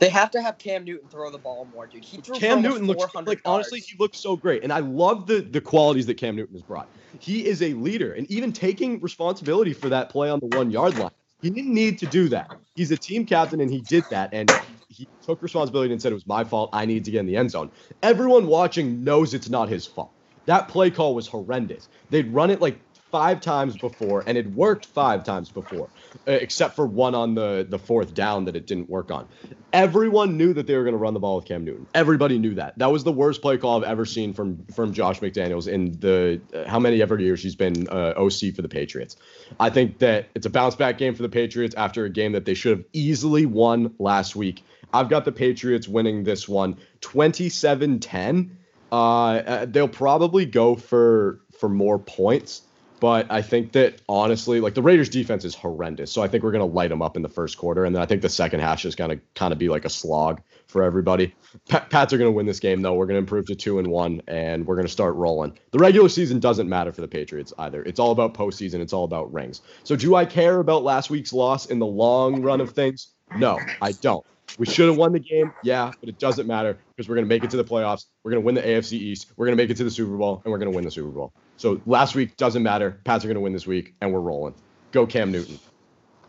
They 0.00 0.08
have 0.10 0.30
to 0.32 0.42
have 0.42 0.58
Cam 0.58 0.84
Newton 0.84 1.08
throw 1.08 1.30
the 1.30 1.38
ball 1.38 1.66
more, 1.72 1.86
dude. 1.86 2.04
He 2.04 2.18
threw 2.18 2.38
Cam 2.38 2.62
Newton 2.62 2.86
looks 2.86 3.02
400 3.02 3.28
like 3.28 3.42
honestly 3.46 3.80
he 3.80 3.96
looks 3.98 4.20
so 4.20 4.36
great, 4.36 4.62
and 4.64 4.72
I 4.72 4.80
love 4.80 5.26
the 5.26 5.40
the 5.40 5.60
qualities 5.60 6.06
that 6.06 6.16
Cam 6.16 6.36
Newton 6.36 6.54
has 6.54 6.62
brought. 6.62 6.90
He 7.20 7.46
is 7.46 7.62
a 7.62 7.74
leader, 7.74 8.12
and 8.12 8.30
even 8.30 8.52
taking 8.52 9.00
responsibility 9.00 9.72
for 9.72 9.88
that 9.90 10.10
play 10.10 10.30
on 10.30 10.40
the 10.40 10.46
one 10.46 10.70
yard 10.70 10.96
line, 10.96 11.12
he 11.40 11.50
didn't 11.50 11.74
need 11.74 11.98
to 12.00 12.06
do 12.06 12.28
that. 12.30 12.52
He's 12.74 12.90
a 12.90 12.96
team 12.98 13.26
captain, 13.26 13.60
and 13.60 13.70
he 13.72 13.82
did 13.82 14.06
that, 14.10 14.30
and 14.32 14.52
he 14.88 15.08
took 15.22 15.42
responsibility 15.42 15.92
and 15.92 16.02
said 16.02 16.12
it 16.12 16.16
was 16.16 16.26
my 16.26 16.44
fault. 16.44 16.70
I 16.72 16.86
need 16.86 17.04
to 17.06 17.12
get 17.12 17.20
in 17.20 17.26
the 17.26 17.36
end 17.36 17.52
zone. 17.52 17.70
Everyone 18.02 18.46
watching 18.48 19.04
knows 19.04 19.34
it's 19.34 19.48
not 19.50 19.68
his 19.70 19.86
fault. 19.86 20.12
That 20.46 20.68
play 20.68 20.90
call 20.90 21.14
was 21.14 21.28
horrendous. 21.28 21.88
They'd 22.10 22.32
run 22.34 22.50
it 22.50 22.60
like 22.60 22.83
five 23.14 23.40
times 23.40 23.76
before, 23.76 24.24
and 24.26 24.36
it 24.36 24.44
worked 24.54 24.86
five 24.86 25.22
times 25.22 25.48
before, 25.48 25.88
uh, 26.26 26.32
except 26.32 26.74
for 26.74 26.84
one 26.84 27.14
on 27.14 27.36
the 27.36 27.64
the 27.68 27.78
fourth 27.78 28.12
down 28.12 28.46
that 28.46 28.56
it 28.56 28.66
didn't 28.66 28.90
work 28.90 29.12
on. 29.12 29.28
Everyone 29.72 30.36
knew 30.36 30.52
that 30.52 30.66
they 30.66 30.74
were 30.76 30.82
going 30.82 30.94
to 30.94 30.98
run 30.98 31.14
the 31.14 31.20
ball 31.20 31.36
with 31.36 31.44
Cam 31.44 31.64
Newton. 31.64 31.86
Everybody 31.94 32.40
knew 32.40 32.56
that. 32.56 32.76
That 32.76 32.90
was 32.90 33.04
the 33.04 33.12
worst 33.12 33.40
play 33.40 33.56
call 33.56 33.76
I've 33.76 33.88
ever 33.88 34.04
seen 34.04 34.32
from 34.32 34.66
from 34.74 34.92
Josh 34.92 35.20
McDaniels 35.20 35.68
in 35.68 35.92
the 36.00 36.40
uh, 36.52 36.68
how 36.68 36.80
many 36.80 37.00
ever 37.00 37.16
years 37.20 37.40
he's 37.40 37.54
been 37.54 37.86
uh, 37.86 38.14
OC 38.16 38.52
for 38.56 38.62
the 38.62 38.68
Patriots. 38.68 39.14
I 39.60 39.70
think 39.70 39.98
that 39.98 40.26
it's 40.34 40.46
a 40.46 40.50
bounce 40.50 40.74
back 40.74 40.98
game 40.98 41.14
for 41.14 41.22
the 41.22 41.28
Patriots 41.28 41.76
after 41.76 42.04
a 42.04 42.10
game 42.10 42.32
that 42.32 42.46
they 42.46 42.54
should 42.54 42.78
have 42.78 42.86
easily 42.92 43.46
won 43.46 43.94
last 44.00 44.34
week. 44.34 44.64
I've 44.92 45.08
got 45.08 45.24
the 45.24 45.32
Patriots 45.32 45.86
winning 45.86 46.24
this 46.24 46.48
one 46.48 46.78
27-10. 47.00 48.50
Uh, 48.90 48.94
uh, 48.96 49.66
they'll 49.66 49.86
probably 49.86 50.46
go 50.46 50.74
for 50.74 51.38
for 51.60 51.68
more 51.68 52.00
points. 52.00 52.62
But 53.04 53.30
I 53.30 53.42
think 53.42 53.72
that 53.72 54.00
honestly, 54.08 54.60
like 54.60 54.72
the 54.72 54.80
Raiders' 54.80 55.10
defense 55.10 55.44
is 55.44 55.54
horrendous. 55.54 56.10
So 56.10 56.22
I 56.22 56.28
think 56.28 56.42
we're 56.42 56.52
gonna 56.52 56.64
light 56.64 56.88
them 56.88 57.02
up 57.02 57.16
in 57.16 57.22
the 57.22 57.28
first 57.28 57.58
quarter, 57.58 57.84
and 57.84 57.94
then 57.94 58.02
I 58.02 58.06
think 58.06 58.22
the 58.22 58.30
second 58.30 58.60
half 58.60 58.82
is 58.86 58.94
gonna 58.94 59.18
kind 59.34 59.52
of 59.52 59.58
be 59.58 59.68
like 59.68 59.84
a 59.84 59.90
slog 59.90 60.40
for 60.68 60.82
everybody. 60.82 61.34
Pa- 61.68 61.86
Pats 61.90 62.14
are 62.14 62.16
gonna 62.16 62.30
win 62.30 62.46
this 62.46 62.60
game 62.60 62.80
though. 62.80 62.94
We're 62.94 63.04
gonna 63.04 63.18
improve 63.18 63.44
to 63.48 63.54
two 63.54 63.78
and 63.78 63.88
one, 63.88 64.22
and 64.26 64.66
we're 64.66 64.76
gonna 64.76 64.88
start 64.88 65.16
rolling. 65.16 65.52
The 65.70 65.80
regular 65.80 66.08
season 66.08 66.40
doesn't 66.40 66.66
matter 66.66 66.92
for 66.92 67.02
the 67.02 67.08
Patriots 67.08 67.52
either. 67.58 67.82
It's 67.82 68.00
all 68.00 68.10
about 68.10 68.32
postseason. 68.32 68.80
It's 68.80 68.94
all 68.94 69.04
about 69.04 69.30
rings. 69.34 69.60
So 69.82 69.96
do 69.96 70.14
I 70.14 70.24
care 70.24 70.60
about 70.60 70.82
last 70.82 71.10
week's 71.10 71.34
loss 71.34 71.66
in 71.66 71.80
the 71.80 71.86
long 71.86 72.40
run 72.40 72.62
of 72.62 72.70
things? 72.70 73.08
No, 73.36 73.60
I 73.82 73.92
don't. 73.92 74.24
We 74.56 74.64
should 74.64 74.88
have 74.88 74.96
won 74.96 75.12
the 75.12 75.20
game, 75.20 75.52
yeah, 75.62 75.92
but 76.00 76.08
it 76.08 76.18
doesn't 76.18 76.46
matter 76.46 76.78
because 76.96 77.10
we're 77.10 77.16
gonna 77.16 77.26
make 77.26 77.44
it 77.44 77.50
to 77.50 77.58
the 77.58 77.64
playoffs. 77.64 78.06
We're 78.22 78.30
gonna 78.30 78.46
win 78.46 78.54
the 78.54 78.62
AFC 78.66 78.94
East. 78.94 79.26
We're 79.36 79.44
gonna 79.44 79.56
make 79.56 79.68
it 79.68 79.76
to 79.76 79.84
the 79.84 79.90
Super 79.90 80.16
Bowl, 80.16 80.40
and 80.42 80.50
we're 80.50 80.58
gonna 80.58 80.70
win 80.70 80.84
the 80.84 80.90
Super 80.90 81.10
Bowl. 81.10 81.34
So 81.56 81.80
last 81.86 82.14
week 82.14 82.36
doesn't 82.36 82.62
matter. 82.62 83.00
Pats 83.04 83.24
are 83.24 83.28
gonna 83.28 83.40
win 83.40 83.52
this 83.52 83.66
week, 83.66 83.94
and 84.00 84.12
we're 84.12 84.20
rolling. 84.20 84.54
Go 84.92 85.06
Cam 85.06 85.32
Newton. 85.32 85.58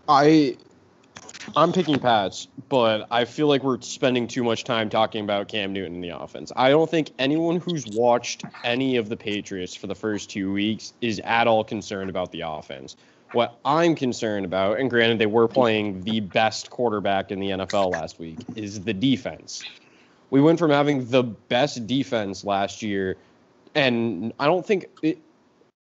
I 0.07 0.57
I'm 1.55 1.71
picking 1.71 1.99
Pats, 1.99 2.47
but 2.69 3.07
I 3.11 3.25
feel 3.25 3.47
like 3.47 3.63
we're 3.63 3.79
spending 3.81 4.27
too 4.27 4.43
much 4.43 4.63
time 4.63 4.89
talking 4.89 5.23
about 5.23 5.47
Cam 5.47 5.73
Newton 5.73 5.95
in 5.95 6.01
the 6.01 6.09
offense. 6.09 6.51
I 6.55 6.69
don't 6.69 6.89
think 6.89 7.11
anyone 7.19 7.59
who's 7.59 7.85
watched 7.87 8.43
any 8.63 8.97
of 8.97 9.09
the 9.09 9.17
Patriots 9.17 9.75
for 9.75 9.87
the 9.87 9.95
first 9.95 10.29
two 10.29 10.51
weeks 10.51 10.93
is 11.01 11.19
at 11.23 11.47
all 11.47 11.63
concerned 11.63 12.09
about 12.09 12.31
the 12.31 12.41
offense. 12.41 12.95
What 13.31 13.59
I'm 13.65 13.95
concerned 13.95 14.45
about, 14.45 14.79
and 14.79 14.89
granted 14.89 15.19
they 15.19 15.25
were 15.25 15.47
playing 15.47 16.01
the 16.01 16.19
best 16.19 16.69
quarterback 16.69 17.31
in 17.31 17.39
the 17.39 17.49
NFL 17.49 17.91
last 17.91 18.19
week, 18.19 18.39
is 18.55 18.83
the 18.83 18.93
defense. 18.93 19.63
We 20.29 20.41
went 20.41 20.57
from 20.57 20.71
having 20.71 21.05
the 21.09 21.23
best 21.23 21.85
defense 21.85 22.43
last 22.43 22.81
year, 22.81 23.17
and 23.75 24.33
I 24.39 24.45
don't 24.45 24.65
think 24.65 24.87
it. 25.01 25.19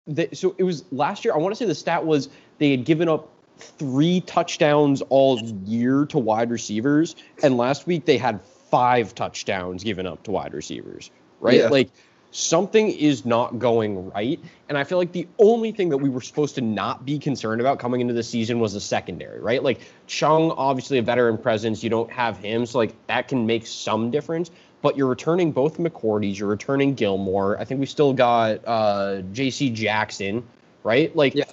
They, 0.08 0.30
so 0.34 0.56
it 0.58 0.64
was 0.64 0.86
last 0.92 1.26
year. 1.26 1.34
I 1.34 1.38
want 1.38 1.54
to 1.54 1.56
say 1.58 1.66
the 1.66 1.76
stat 1.76 2.06
was 2.06 2.30
they 2.58 2.72
had 2.72 2.86
given 2.86 3.10
up 3.10 3.30
three 3.58 4.22
touchdowns 4.22 5.02
all 5.10 5.40
year 5.66 6.06
to 6.08 6.18
wide 6.18 6.50
receivers, 6.50 7.16
and 7.44 7.58
last 7.58 7.86
week 7.88 8.06
they 8.06 8.18
had 8.18 8.42
five 8.42 9.14
touchdowns 9.14 9.84
given 9.84 10.08
up 10.08 10.24
to 10.24 10.32
wide 10.32 10.54
receivers. 10.54 11.12
Right, 11.40 11.60
Yeah. 11.60 11.68
like 11.68 11.90
something 12.32 12.90
is 12.90 13.26
not 13.26 13.60
going 13.60 14.10
right. 14.12 14.40
And 14.70 14.78
I 14.78 14.84
feel 14.86 14.98
like 14.98 15.12
the 15.12 15.28
only 15.38 15.72
thing 15.72 15.90
that 15.90 15.98
we 15.98 16.10
were 16.10 16.22
supposed 16.22 16.56
to 16.56 16.62
not 16.62 17.06
be 17.06 17.20
concerned 17.20 17.60
about 17.60 17.78
coming 17.78 18.00
into 18.00 18.14
the 18.14 18.24
season 18.24 18.60
was 18.60 18.74
the 18.74 18.80
secondary, 18.80 19.40
right? 19.40 19.62
Like 19.62 19.82
Chung, 20.08 20.52
obviously 20.52 20.98
a 20.98 21.02
veteran 21.02 21.38
presence. 21.38 21.84
You 21.84 21.90
don't 21.90 22.12
have 22.12 22.38
him, 22.38 22.66
so 22.66 22.78
like 22.78 22.94
that 23.08 23.28
can 23.28 23.46
make 23.46 23.68
some 23.68 24.12
difference. 24.12 24.50
But 24.82 24.98
you're 24.98 25.08
returning 25.08 25.52
both 25.52 25.78
McCourties, 25.78 26.40
you're 26.40 26.50
returning 26.50 26.96
Gilmore. 26.96 27.60
I 27.60 27.66
think 27.66 27.80
we 27.80 27.86
still 27.86 28.14
got 28.14 28.62
uh, 28.66 29.22
J.C. 29.32 29.70
Jackson, 29.70 30.44
right? 30.84 31.16
Like, 31.16 31.36
Yeah. 31.36 31.46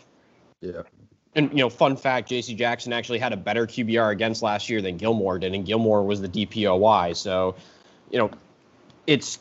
Yeah. 0.61 0.83
and 1.35 1.51
you 1.51 1.59
know, 1.59 1.69
fun 1.69 1.97
fact: 1.97 2.29
J.C. 2.29 2.55
Jackson 2.55 2.93
actually 2.93 3.19
had 3.19 3.33
a 3.33 3.37
better 3.37 3.67
QBR 3.67 4.13
against 4.13 4.43
last 4.43 4.69
year 4.69 4.83
than 4.83 4.97
Gilmore 4.97 5.39
did, 5.39 5.55
and 5.55 5.65
Gilmore 5.65 6.03
was 6.03 6.21
the 6.21 6.29
DPOY. 6.29 7.15
So, 7.15 7.55
you 8.11 8.19
know, 8.19 8.31
it's 9.07 9.39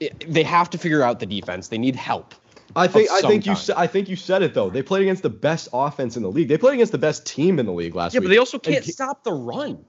it, 0.00 0.32
they 0.32 0.42
have 0.42 0.70
to 0.70 0.78
figure 0.78 1.02
out 1.02 1.20
the 1.20 1.26
defense. 1.26 1.68
They 1.68 1.78
need 1.78 1.96
help. 1.96 2.34
I 2.76 2.86
think 2.86 3.10
I 3.10 3.20
think 3.20 3.46
you 3.46 3.56
I 3.76 3.86
think 3.86 4.08
you 4.08 4.16
said 4.16 4.42
it 4.42 4.54
though. 4.54 4.70
They 4.70 4.82
played 4.82 5.02
against 5.02 5.22
the 5.22 5.30
best 5.30 5.68
offense 5.72 6.16
in 6.16 6.22
the 6.22 6.30
league. 6.30 6.48
They 6.48 6.58
played 6.58 6.74
against 6.74 6.92
the 6.92 6.98
best 6.98 7.26
team 7.26 7.58
in 7.58 7.66
the 7.66 7.72
league 7.72 7.94
last 7.94 8.14
year. 8.14 8.20
Yeah, 8.20 8.20
week. 8.20 8.28
but 8.28 8.34
they 8.34 8.38
also 8.38 8.58
can't 8.58 8.84
ki- 8.84 8.92
stop 8.92 9.24
the 9.24 9.32
run. 9.32 9.84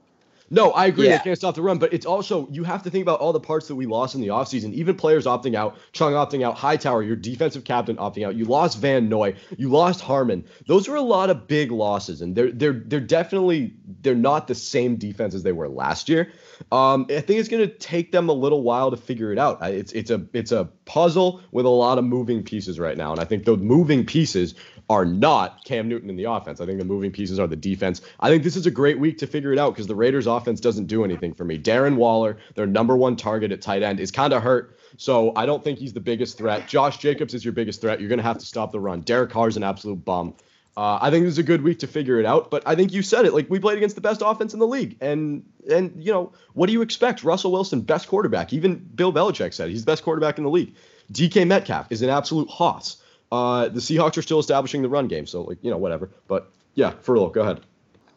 No, 0.52 0.70
I 0.72 0.84
agree. 0.84 1.08
Yeah. 1.08 1.16
They 1.16 1.24
can't 1.24 1.38
stop 1.38 1.54
the 1.54 1.62
run, 1.62 1.78
but 1.78 1.94
it's 1.94 2.04
also 2.04 2.46
you 2.50 2.62
have 2.62 2.82
to 2.82 2.90
think 2.90 3.00
about 3.00 3.20
all 3.20 3.32
the 3.32 3.40
parts 3.40 3.68
that 3.68 3.74
we 3.74 3.86
lost 3.86 4.14
in 4.14 4.20
the 4.20 4.26
offseason. 4.28 4.74
Even 4.74 4.94
players 4.94 5.24
opting 5.24 5.54
out, 5.54 5.78
Chung 5.92 6.12
opting 6.12 6.44
out, 6.44 6.58
Hightower, 6.58 7.02
your 7.02 7.16
defensive 7.16 7.64
captain 7.64 7.96
opting 7.96 8.26
out. 8.26 8.34
You 8.34 8.44
lost 8.44 8.78
Van 8.78 9.08
Noy, 9.08 9.34
you 9.56 9.70
lost 9.70 10.02
Harmon. 10.02 10.44
Those 10.66 10.88
were 10.88 10.96
a 10.96 11.00
lot 11.02 11.30
of 11.30 11.48
big 11.48 11.72
losses, 11.72 12.20
and 12.20 12.36
they're 12.36 12.52
they're 12.52 12.74
they're 12.74 13.00
definitely 13.00 13.72
they're 14.02 14.14
not 14.14 14.46
the 14.46 14.54
same 14.54 14.96
defense 14.96 15.34
as 15.34 15.42
they 15.42 15.52
were 15.52 15.70
last 15.70 16.10
year. 16.10 16.30
Um, 16.70 17.06
I 17.08 17.20
think 17.20 17.40
it's 17.40 17.48
going 17.48 17.66
to 17.66 17.74
take 17.74 18.12
them 18.12 18.28
a 18.28 18.34
little 18.34 18.62
while 18.62 18.90
to 18.90 18.96
figure 18.98 19.32
it 19.32 19.38
out. 19.38 19.62
It's 19.62 19.92
it's 19.92 20.10
a 20.10 20.26
it's 20.34 20.52
a 20.52 20.66
puzzle 20.84 21.40
with 21.50 21.64
a 21.64 21.70
lot 21.70 21.96
of 21.96 22.04
moving 22.04 22.42
pieces 22.42 22.78
right 22.78 22.98
now, 22.98 23.10
and 23.10 23.20
I 23.20 23.24
think 23.24 23.46
the 23.46 23.56
moving 23.56 24.04
pieces 24.04 24.54
are 24.90 25.04
not 25.06 25.64
Cam 25.64 25.88
Newton 25.88 26.10
in 26.10 26.16
the 26.16 26.24
offense. 26.24 26.60
I 26.60 26.66
think 26.66 26.78
the 26.78 26.84
moving 26.84 27.12
pieces 27.12 27.38
are 27.38 27.46
the 27.46 27.56
defense. 27.56 28.02
I 28.20 28.28
think 28.28 28.42
this 28.42 28.56
is 28.56 28.66
a 28.66 28.70
great 28.70 28.98
week 28.98 29.18
to 29.18 29.26
figure 29.26 29.52
it 29.52 29.58
out 29.58 29.70
because 29.70 29.86
the 29.86 29.94
Raiders 29.94 30.26
offense 30.26 30.41
doesn't 30.44 30.86
do 30.86 31.04
anything 31.04 31.34
for 31.34 31.44
me. 31.44 31.58
Darren 31.58 31.96
Waller, 31.96 32.38
their 32.54 32.66
number 32.66 32.96
one 32.96 33.16
target 33.16 33.52
at 33.52 33.62
tight 33.62 33.82
end, 33.82 34.00
is 34.00 34.10
kind 34.10 34.32
of 34.32 34.42
hurt. 34.42 34.78
So 34.96 35.32
I 35.36 35.46
don't 35.46 35.64
think 35.64 35.78
he's 35.78 35.92
the 35.92 36.00
biggest 36.00 36.38
threat. 36.38 36.68
Josh 36.68 36.98
Jacobs 36.98 37.34
is 37.34 37.44
your 37.44 37.52
biggest 37.52 37.80
threat. 37.80 38.00
You're 38.00 38.08
going 38.08 38.18
to 38.18 38.24
have 38.24 38.38
to 38.38 38.46
stop 38.46 38.72
the 38.72 38.80
run. 38.80 39.00
Derek 39.00 39.30
Carr's 39.30 39.56
an 39.56 39.62
absolute 39.62 40.04
bum. 40.04 40.34
Uh, 40.76 40.98
I 41.02 41.10
think 41.10 41.24
this 41.24 41.32
is 41.32 41.38
a 41.38 41.42
good 41.42 41.62
week 41.62 41.80
to 41.80 41.86
figure 41.86 42.18
it 42.18 42.24
out, 42.24 42.50
but 42.50 42.62
I 42.64 42.74
think 42.74 42.92
you 42.92 43.02
said 43.02 43.26
it. 43.26 43.34
Like 43.34 43.50
we 43.50 43.60
played 43.60 43.76
against 43.76 43.94
the 43.94 44.00
best 44.00 44.22
offense 44.24 44.54
in 44.54 44.58
the 44.58 44.66
league, 44.66 44.96
and 45.02 45.44
and 45.70 45.92
you 46.02 46.10
know 46.10 46.32
what 46.54 46.66
do 46.66 46.72
you 46.72 46.80
expect? 46.80 47.22
Russell 47.22 47.52
Wilson, 47.52 47.82
best 47.82 48.08
quarterback. 48.08 48.54
Even 48.54 48.76
Bill 48.94 49.12
Belichick 49.12 49.52
said 49.52 49.68
he's 49.68 49.84
the 49.84 49.90
best 49.90 50.02
quarterback 50.02 50.38
in 50.38 50.44
the 50.44 50.50
league. 50.50 50.74
DK 51.12 51.46
Metcalf 51.46 51.88
is 51.90 52.00
an 52.00 52.08
absolute 52.08 52.48
hoss. 52.48 53.02
Uh, 53.30 53.68
the 53.68 53.80
Seahawks 53.80 54.16
are 54.16 54.22
still 54.22 54.38
establishing 54.38 54.80
the 54.80 54.88
run 54.88 55.08
game, 55.08 55.26
so 55.26 55.42
like 55.42 55.58
you 55.60 55.70
know 55.70 55.76
whatever. 55.76 56.10
But 56.26 56.50
yeah, 56.74 56.92
Furlough, 57.02 57.30
go 57.30 57.42
ahead. 57.42 57.60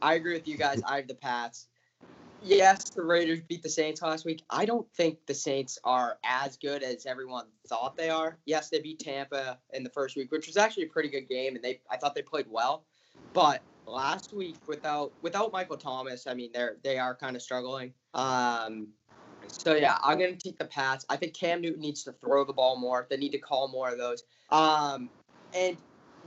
I 0.02 0.14
agree 0.14 0.34
with 0.34 0.48
you 0.48 0.56
guys. 0.56 0.82
I 0.88 0.98
have 0.98 1.08
the 1.10 1.16
Pats. 1.16 1.68
Yes, 2.42 2.90
the 2.92 3.04
Raiders 3.04 3.42
beat 3.42 3.64
the 3.64 3.70
Saints 3.70 4.02
last 4.02 4.26
week. 4.26 4.44
I 4.50 4.66
don't 4.66 4.88
think 4.94 5.26
the 5.26 5.34
Saints 5.34 5.80
are 5.84 6.18
as 6.24 6.58
good 6.58 6.84
as 6.84 7.06
everyone 7.06 7.46
thought 7.68 7.98
they 7.98 8.10
are. 8.10 8.38
Yes, 8.46 8.70
they 8.70 8.80
beat 8.80 9.00
Tampa 9.00 9.58
in 9.74 9.84
the 9.84 9.90
first 9.90 10.16
week, 10.16 10.32
which 10.32 10.48
was 10.48 10.58
actually 10.58 10.84
a 10.84 10.90
pretty 10.90 11.10
good 11.10 11.28
game, 11.28 11.56
and 11.56 11.64
they 11.64 11.82
I 11.90 11.98
thought 11.98 12.14
they 12.14 12.22
played 12.22 12.46
well. 12.50 12.86
But 13.34 13.62
last 13.88 14.34
week, 14.34 14.58
without 14.68 15.12
without 15.22 15.52
Michael 15.52 15.78
Thomas, 15.78 16.28
I 16.28 16.34
mean 16.34 16.52
they're 16.54 16.78
they 16.84 17.00
are 17.00 17.16
kind 17.16 17.36
of 17.36 17.42
struggling. 17.42 17.94
Um, 18.14 18.88
so 19.48 19.76
yeah, 19.76 19.98
I'm 20.04 20.20
gonna 20.20 20.36
take 20.36 20.60
the 20.60 20.66
pass. 20.66 21.06
I 21.10 21.18
think 21.18 21.34
Cam 21.34 21.62
Newton 21.62 21.82
needs 21.82 22.04
to 22.04 22.12
throw 22.12 22.44
the 22.44 22.54
ball 22.54 22.78
more. 22.78 23.08
They 23.10 23.18
need 23.18 23.32
to 23.32 23.40
call 23.40 23.68
more 23.70 23.90
of 23.90 23.98
those. 23.98 24.24
Um, 24.50 25.10
and 25.54 25.78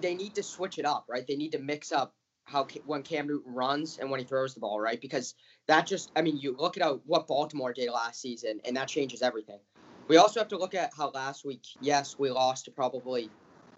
they 0.00 0.14
need 0.14 0.34
to 0.36 0.42
switch 0.42 0.78
it 0.78 0.84
up, 0.84 1.04
right? 1.08 1.26
They 1.26 1.36
need 1.36 1.52
to 1.52 1.58
mix 1.58 1.92
up 1.92 2.14
how 2.44 2.66
when 2.86 3.02
Cam 3.02 3.26
Newton 3.26 3.54
runs 3.54 3.98
and 3.98 4.10
when 4.10 4.20
he 4.20 4.26
throws 4.26 4.54
the 4.54 4.60
ball, 4.60 4.80
right? 4.80 5.00
Because 5.00 5.34
that 5.68 5.86
just, 5.86 6.10
I 6.16 6.22
mean, 6.22 6.38
you 6.38 6.56
look 6.58 6.76
at 6.76 6.82
how, 6.82 7.00
what 7.06 7.26
Baltimore 7.28 7.72
did 7.72 7.90
last 7.90 8.20
season, 8.20 8.60
and 8.64 8.76
that 8.76 8.88
changes 8.88 9.22
everything. 9.22 9.60
We 10.08 10.16
also 10.16 10.40
have 10.40 10.48
to 10.48 10.58
look 10.58 10.74
at 10.74 10.90
how 10.96 11.10
last 11.10 11.44
week, 11.44 11.62
yes, 11.80 12.18
we 12.18 12.30
lost 12.30 12.64
to 12.64 12.70
probably 12.70 13.30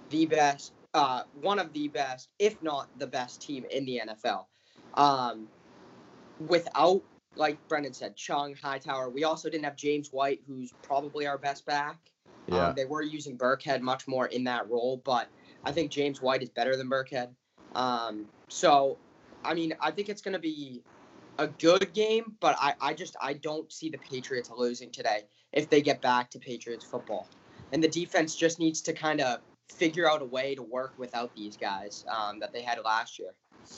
the 0.08 0.24
best, 0.26 0.72
uh, 0.94 1.24
one 1.40 1.58
of 1.58 1.72
the 1.72 1.88
best, 1.88 2.28
if 2.38 2.62
not 2.62 2.88
the 2.98 3.08
best 3.08 3.42
team 3.42 3.64
in 3.70 3.84
the 3.84 4.02
NFL. 4.06 4.46
Um, 4.94 5.48
without, 6.46 7.02
like 7.34 7.58
Brendan 7.66 7.92
said, 7.92 8.16
Chung, 8.16 8.54
Hightower, 8.54 9.10
we 9.10 9.24
also 9.24 9.50
didn't 9.50 9.64
have 9.64 9.76
James 9.76 10.10
White, 10.12 10.40
who's 10.46 10.72
probably 10.82 11.26
our 11.26 11.38
best 11.38 11.66
back. 11.66 11.98
Yeah. 12.46 12.68
Um, 12.68 12.74
they 12.76 12.84
were 12.84 13.02
using 13.02 13.36
Burkhead 13.36 13.80
much 13.80 14.06
more 14.06 14.26
in 14.26 14.44
that 14.44 14.70
role, 14.70 15.02
but 15.04 15.28
I 15.64 15.72
think 15.72 15.90
James 15.90 16.22
White 16.22 16.42
is 16.42 16.50
better 16.50 16.76
than 16.76 16.88
Burkhead. 16.88 17.30
Um, 17.74 18.26
so, 18.46 18.96
I 19.44 19.54
mean, 19.54 19.74
I 19.80 19.90
think 19.90 20.08
it's 20.08 20.22
going 20.22 20.34
to 20.34 20.40
be 20.40 20.82
a 21.40 21.48
good 21.48 21.92
game, 21.94 22.36
but 22.38 22.56
I, 22.60 22.74
I 22.80 22.94
just 22.94 23.16
I 23.20 23.32
don't 23.32 23.72
see 23.72 23.88
the 23.88 23.98
Patriots 23.98 24.50
losing 24.54 24.90
today 24.90 25.22
if 25.52 25.68
they 25.70 25.80
get 25.80 26.00
back 26.00 26.30
to 26.30 26.38
Patriots 26.38 26.84
football. 26.84 27.28
And 27.72 27.82
the 27.82 27.88
defense 27.88 28.36
just 28.36 28.58
needs 28.58 28.80
to 28.82 28.92
kind 28.92 29.20
of 29.20 29.40
figure 29.68 30.08
out 30.08 30.22
a 30.22 30.24
way 30.24 30.54
to 30.54 30.62
work 30.62 30.94
without 30.98 31.34
these 31.34 31.56
guys 31.56 32.04
um, 32.08 32.40
that 32.40 32.52
they 32.52 32.62
had 32.62 32.78
last 32.84 33.18
year. 33.18 33.30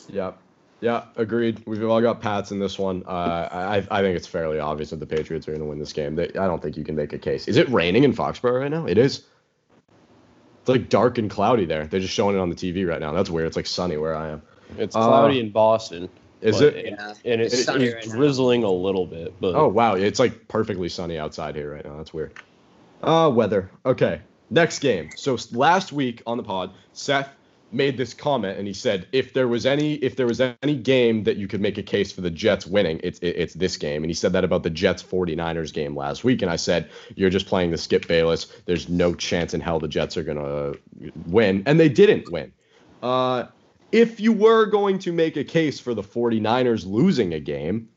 Yeah. 0.09 0.33
Yeah, 0.81 1.05
agreed. 1.15 1.63
We've 1.65 1.85
all 1.85 2.01
got 2.01 2.21
Pats 2.21 2.51
in 2.51 2.59
this 2.59 2.77
one. 2.77 3.05
Uh, 3.07 3.49
I 3.53 3.77
I 3.89 4.03
think 4.03 4.17
it's 4.17 4.27
fairly 4.27 4.59
obvious 4.59 4.91
that 4.91 4.99
the 4.99 5.07
Patriots 5.07 5.47
are 5.47 5.53
going 5.53 5.61
to 5.63 5.67
win 5.67 5.79
this 5.79 5.93
game. 5.93 6.17
They, 6.17 6.27
I 6.31 6.49
don't 6.49 6.61
think 6.61 6.77
you 6.77 6.83
can 6.83 6.97
make 6.97 7.13
a 7.13 7.19
case. 7.19 7.47
Is 7.47 7.57
it 7.57 7.69
raining 7.69 8.03
in 8.03 8.13
Foxborough 8.13 8.61
right 8.61 8.71
now? 8.71 8.87
It 8.87 8.99
is. 8.99 9.23
It's 10.61 10.69
like 10.69 10.89
dark 10.89 11.19
and 11.19 11.31
cloudy 11.31 11.67
there. 11.67 11.87
They're 11.87 12.01
just 12.01 12.13
showing 12.13 12.35
it 12.35 12.41
on 12.41 12.49
the 12.49 12.57
TV 12.57 12.89
right 12.89 12.99
now. 13.01 13.13
That's 13.13 13.31
weird. 13.31 13.47
It's 13.47 13.55
like 13.57 13.67
sunny 13.67 13.97
where 13.97 14.17
I 14.17 14.31
am. 14.31 14.43
It's 14.77 14.97
Uh, 14.97 15.07
cloudy 15.07 15.39
in 15.39 15.51
Boston. 15.51 16.09
Is 16.43 16.59
but 16.59 16.75
it? 16.75 16.87
Yeah. 16.87 17.15
And 17.25 17.41
it's, 17.41 17.55
It's 17.55 17.65
sunny 17.65 17.87
it's 17.87 17.95
right 17.95 18.07
now. 18.09 18.15
drizzling 18.15 18.65
a 18.65 18.71
little 18.71 19.07
bit, 19.07 19.35
but 19.41 19.55
Oh 19.55 19.69
wow, 19.69 19.95
it's 19.95 20.19
like 20.19 20.49
perfectly 20.49 20.89
sunny 20.89 21.19
outside 21.19 21.55
here 21.55 21.73
right 21.73 21.85
now. 21.85 21.97
That's 21.97 22.13
weird. 22.13 22.35
Uh, 23.03 23.31
weather. 23.33 23.71
Okay, 23.87 24.21
next 24.51 24.81
game. 24.81 25.11
So 25.17 25.37
last 25.53 25.93
week 25.93 26.23
on 26.27 26.37
the 26.37 26.43
pod, 26.43 26.73
Seth 26.93 27.29
made 27.75 27.97
this 27.97 28.13
comment 28.13 28.59
and 28.59 28.67
he 28.67 28.75
said 28.75 29.07
if 29.13 29.33
there 29.33 29.49
was 29.49 29.65
any 29.65 29.95
if 29.95 30.15
there 30.17 30.27
was 30.27 30.41
any 30.41 30.75
game 30.75 31.25
that 31.25 31.39
you 31.39 31.49
could 31.49 31.61
make 31.61 31.79
a 31.79 31.83
case 31.83 32.13
for 32.13 32.21
the 32.21 32.31
Jets 32.31 32.67
winning, 32.67 33.01
it's 33.03 33.19
it, 33.21 33.29
it's 33.37 33.55
this 33.55 33.77
game. 33.77 34.03
And 34.03 34.11
he 34.11 34.15
said 34.15 34.33
that 34.35 34.45
about 34.45 34.63
the 34.63 34.71
Jets 34.71 35.03
49ers 35.03 35.73
game 35.73 35.97
last 35.97 36.25
week 36.25 36.43
and 36.43 36.51
I 36.51 36.57
said 36.57 36.91
you're 37.15 37.31
just 37.31 37.47
playing 37.47 37.71
the 37.71 37.79
Skip 37.79 38.07
Bayless. 38.09 38.47
There's 38.67 38.89
no 38.89 39.15
chance 39.15 39.55
in 39.55 39.61
hell 39.61 39.79
the 39.79 39.89
Jets 39.89 40.17
are 40.17 40.23
going 40.25 40.37
to 40.37 40.79
win 41.27 41.63
and 41.67 41.79
they 41.81 41.89
didn't 41.89 42.31
win. 42.31 42.53
Uh 43.03 43.45
if 43.93 44.19
you 44.19 44.33
were 44.33 44.67
going 44.67 44.99
to 45.01 45.13
make 45.13 45.37
a 45.37 45.45
case 45.45 45.79
for 45.79 45.95
the 45.95 46.03
49ers 46.03 46.85
losing 46.87 47.35
a 47.35 47.41
game, 47.41 47.89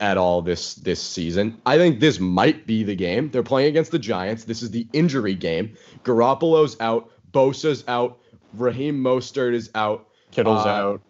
at 0.00 0.16
all 0.16 0.40
this 0.42 0.74
this 0.76 1.00
season. 1.00 1.60
I 1.66 1.76
think 1.76 2.00
this 2.00 2.18
might 2.18 2.66
be 2.66 2.82
the 2.82 2.96
game. 2.96 3.30
They're 3.30 3.42
playing 3.42 3.68
against 3.68 3.90
the 3.92 3.98
Giants. 3.98 4.44
This 4.44 4.62
is 4.62 4.70
the 4.70 4.86
injury 4.92 5.34
game. 5.34 5.76
Garoppolo's 6.04 6.76
out, 6.80 7.10
Bosa's 7.32 7.84
out, 7.86 8.18
Raheem 8.54 8.98
Mostert 8.98 9.54
is 9.54 9.70
out, 9.74 10.08
Kittle's 10.30 10.64
uh, 10.64 10.68
out. 10.68 11.02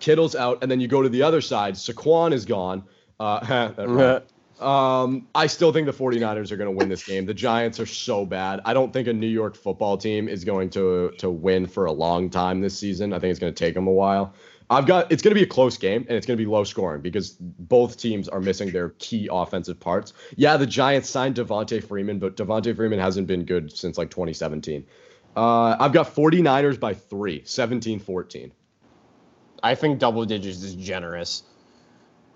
Kittle's 0.00 0.34
out, 0.34 0.58
and 0.62 0.70
then 0.70 0.80
you 0.80 0.88
go 0.88 1.02
to 1.02 1.08
the 1.08 1.22
other 1.22 1.40
side. 1.40 1.74
Saquon 1.74 2.32
is 2.32 2.44
gone. 2.44 2.84
Uh. 3.20 4.20
Um, 4.60 5.26
I 5.34 5.48
still 5.48 5.72
think 5.72 5.86
the 5.86 5.92
49ers 5.92 6.52
are 6.52 6.56
going 6.56 6.70
to 6.70 6.76
win 6.76 6.88
this 6.88 7.04
game. 7.04 7.26
The 7.26 7.34
Giants 7.34 7.80
are 7.80 7.86
so 7.86 8.24
bad. 8.24 8.60
I 8.64 8.72
don't 8.72 8.92
think 8.92 9.08
a 9.08 9.12
New 9.12 9.26
York 9.26 9.56
football 9.56 9.96
team 9.96 10.28
is 10.28 10.44
going 10.44 10.70
to 10.70 11.12
to 11.18 11.30
win 11.30 11.66
for 11.66 11.86
a 11.86 11.92
long 11.92 12.30
time 12.30 12.60
this 12.60 12.78
season. 12.78 13.12
I 13.12 13.18
think 13.18 13.32
it's 13.32 13.40
going 13.40 13.52
to 13.52 13.58
take 13.58 13.74
them 13.74 13.86
a 13.86 13.92
while. 13.92 14.34
I've 14.70 14.86
got 14.86 15.12
it's 15.12 15.22
going 15.22 15.32
to 15.32 15.38
be 15.38 15.42
a 15.42 15.48
close 15.48 15.76
game 15.76 16.06
and 16.08 16.16
it's 16.16 16.26
going 16.26 16.38
to 16.38 16.42
be 16.42 16.48
low 16.48 16.64
scoring 16.64 17.02
because 17.02 17.36
both 17.40 17.98
teams 17.98 18.28
are 18.28 18.40
missing 18.40 18.70
their 18.70 18.90
key 18.98 19.28
offensive 19.30 19.78
parts. 19.78 20.12
Yeah, 20.36 20.56
the 20.56 20.66
Giants 20.66 21.10
signed 21.10 21.34
Devonta 21.34 21.82
Freeman, 21.82 22.18
but 22.18 22.36
Devonta 22.36 22.74
Freeman 22.74 22.98
hasn't 22.98 23.26
been 23.26 23.44
good 23.44 23.76
since 23.76 23.98
like 23.98 24.10
2017. 24.10 24.86
Uh, 25.36 25.76
I've 25.78 25.92
got 25.92 26.14
49ers 26.14 26.78
by 26.78 26.94
3, 26.94 27.42
17-14. 27.42 28.52
I 29.62 29.74
think 29.74 29.98
double 29.98 30.24
digits 30.24 30.62
is 30.62 30.74
generous. 30.76 31.42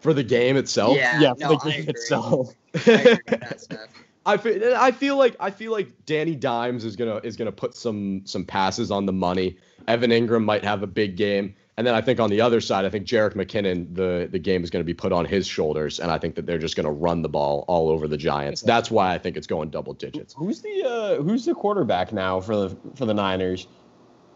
For 0.01 0.13
the 0.15 0.23
game 0.23 0.57
itself? 0.57 0.97
Yeah, 0.97 1.21
yeah, 1.21 1.35
for 1.35 1.41
no, 1.41 1.49
the 1.49 1.55
I 1.57 1.71
game 1.71 1.81
agree. 1.81 1.91
itself. 1.91 2.55
I 2.75 2.79
agree 2.79 3.13
with 3.15 3.27
that, 3.27 3.61
Steph. 3.67 3.89
I 4.27 4.37
feel, 4.37 4.75
I 4.77 4.91
feel 4.93 5.17
like 5.17 5.37
I 5.41 5.51
feel 5.51 5.73
like 5.73 5.89
Danny 6.05 6.35
Dimes 6.37 6.85
is 6.85 6.97
gonna 6.97 7.17
is 7.25 7.37
gonna 7.37 7.53
put 7.53 7.75
some 7.75 8.23
some 8.27 8.45
passes 8.45 8.91
on 8.91 9.07
the 9.07 9.13
money. 9.13 9.57
Evan 9.87 10.11
Engram 10.11 10.45
might 10.45 10.65
have 10.65 10.83
a 10.83 10.87
big 10.87 11.17
game. 11.17 11.55
And 11.79 11.87
then 11.87 11.95
I 11.95 12.01
think 12.01 12.19
on 12.19 12.29
the 12.29 12.41
other 12.41 12.61
side, 12.61 12.85
I 12.85 12.91
think 12.91 13.07
Jerick 13.07 13.35
McKinnon, 13.35 13.95
the 13.95 14.29
the 14.31 14.39
game 14.41 14.65
is 14.65 14.69
going 14.71 14.81
to 14.81 14.85
be 14.85 14.95
put 14.95 15.13
on 15.13 15.25
his 15.25 15.47
shoulders, 15.47 16.01
and 16.01 16.11
I 16.11 16.19
think 16.19 16.35
that 16.35 16.45
they're 16.45 16.59
just 16.59 16.75
going 16.75 16.87
to 16.87 16.93
run 16.93 17.23
the 17.23 17.29
ball 17.29 17.65
all 17.69 17.89
over 17.89 18.09
the 18.09 18.17
Giants. 18.17 18.63
That's 18.63 18.91
why 18.91 19.15
I 19.15 19.19
think 19.19 19.37
it's 19.37 19.47
going 19.47 19.71
double 19.71 19.95
digits. 19.95 20.35
Who's 20.37 20.61
the 20.61 20.83
uh, 20.85 21.23
who's 21.23 21.45
the 21.45 21.55
quarterback 21.55 22.13
now 22.13 22.41
for 22.41 22.57
the 22.57 22.77
for 22.97 23.07
the 23.07 23.15
Niners? 23.15 23.69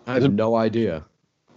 I 0.07 0.15
have 0.15 0.33
no 0.33 0.55
idea. 0.55 1.05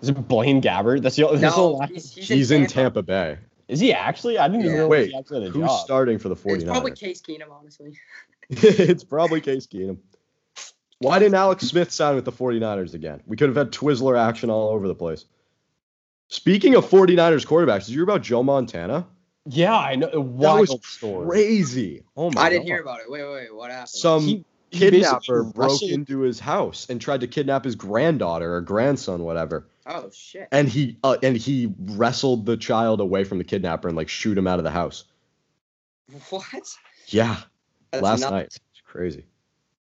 Is 0.01 0.09
it 0.09 0.27
Blaine 0.27 0.59
Gabbert? 0.61 1.03
That's 1.03 1.15
the, 1.15 1.27
that's 1.27 1.39
the 1.55 1.61
No, 1.61 1.71
last- 1.73 1.91
he's, 1.91 2.13
he's, 2.13 2.27
He's 2.29 2.51
in 2.51 2.65
Tampa 2.67 3.01
Bay. 3.03 3.37
Is 3.67 3.79
he 3.79 3.93
actually? 3.93 4.37
I 4.37 4.47
didn't 4.47 4.65
even 4.65 4.77
know 4.77 4.87
Wait, 4.87 5.09
he 5.09 5.17
actually 5.17 5.41
had 5.41 5.49
a 5.49 5.51
Who's 5.53 5.67
job. 5.67 5.79
starting 5.85 6.19
for 6.19 6.29
the 6.29 6.35
49ers? 6.35 6.55
It's 6.55 6.63
probably 6.65 6.91
Case 6.91 7.21
Keenum, 7.21 7.51
honestly. 7.51 7.97
it's 8.49 9.03
probably 9.15 9.41
Case 9.41 9.65
Keenum. 9.67 9.97
Why 10.99 11.19
didn't 11.19 11.35
Alex 11.35 11.65
Smith 11.67 11.91
sign 11.91 12.15
with 12.15 12.25
the 12.25 12.31
49ers 12.31 12.93
again? 12.93 13.21
We 13.25 13.35
could 13.37 13.49
have 13.49 13.57
had 13.57 13.71
Twizzler 13.71 14.17
action 14.17 14.49
all 14.49 14.69
over 14.69 14.87
the 14.87 14.95
place. 14.95 15.25
Speaking 16.29 16.75
of 16.75 16.85
49ers 16.85 17.45
quarterbacks, 17.45 17.85
did 17.85 17.89
you 17.89 17.95
hear 17.97 18.03
about 18.03 18.21
Joe 18.21 18.43
Montana? 18.43 19.05
Yeah, 19.47 19.75
I 19.77 19.95
know. 19.95 20.07
A 20.07 20.11
That 20.13 20.19
wild 20.21 20.59
was 20.61 20.79
story. 20.85 21.27
crazy. 21.27 22.03
Oh 22.17 22.29
my 22.29 22.33
god. 22.35 22.41
I 22.41 22.49
didn't 22.49 22.61
God. 22.63 22.67
hear 22.67 22.81
about 22.81 22.99
it. 23.01 23.11
Wait, 23.11 23.23
wait, 23.23 23.33
wait. 23.33 23.55
What 23.55 23.69
happened? 23.71 23.89
Some 23.89 24.21
He- 24.23 24.45
he 24.71 24.79
kidnapper 24.79 25.43
basically 25.43 25.51
broke 25.53 25.81
into 25.83 26.19
his 26.21 26.39
house 26.39 26.87
and 26.89 26.99
tried 26.99 27.21
to 27.21 27.27
kidnap 27.27 27.63
his 27.63 27.75
granddaughter 27.75 28.55
or 28.55 28.61
grandson, 28.61 29.23
whatever. 29.23 29.67
Oh 29.85 30.09
shit. 30.11 30.47
And 30.51 30.67
he 30.67 30.97
uh, 31.03 31.17
and 31.21 31.37
he 31.37 31.73
wrestled 31.77 32.45
the 32.45 32.57
child 32.57 33.01
away 33.01 33.23
from 33.23 33.37
the 33.37 33.43
kidnapper 33.43 33.87
and 33.87 33.95
like 33.95 34.09
shoot 34.09 34.37
him 34.37 34.47
out 34.47 34.59
of 34.59 34.63
the 34.63 34.71
house. 34.71 35.05
What? 36.29 36.45
Yeah, 37.07 37.37
That's 37.91 38.03
last 38.03 38.19
nuts. 38.21 38.31
night. 38.31 38.45
It's 38.45 38.81
crazy. 38.83 39.25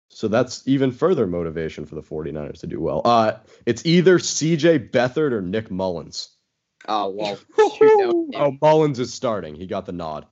So 0.09 0.27
that's 0.27 0.67
even 0.67 0.91
further 0.91 1.27
motivation 1.27 1.85
for 1.85 1.95
the 1.95 2.01
49ers 2.01 2.61
to 2.61 2.67
do 2.67 2.79
well. 2.79 3.01
Uh, 3.05 3.33
it's 3.65 3.85
either 3.85 4.17
CJ 4.17 4.89
Beathard 4.89 5.31
or 5.31 5.41
Nick 5.41 5.69
Mullens. 5.69 6.29
Oh 6.87 7.09
well. 7.09 7.35
shoot, 7.77 8.35
Oh, 8.35 8.57
Mullens 8.61 8.99
is 8.99 9.13
starting. 9.13 9.55
He 9.55 9.67
got 9.67 9.85
the 9.85 9.91
nod. 9.91 10.25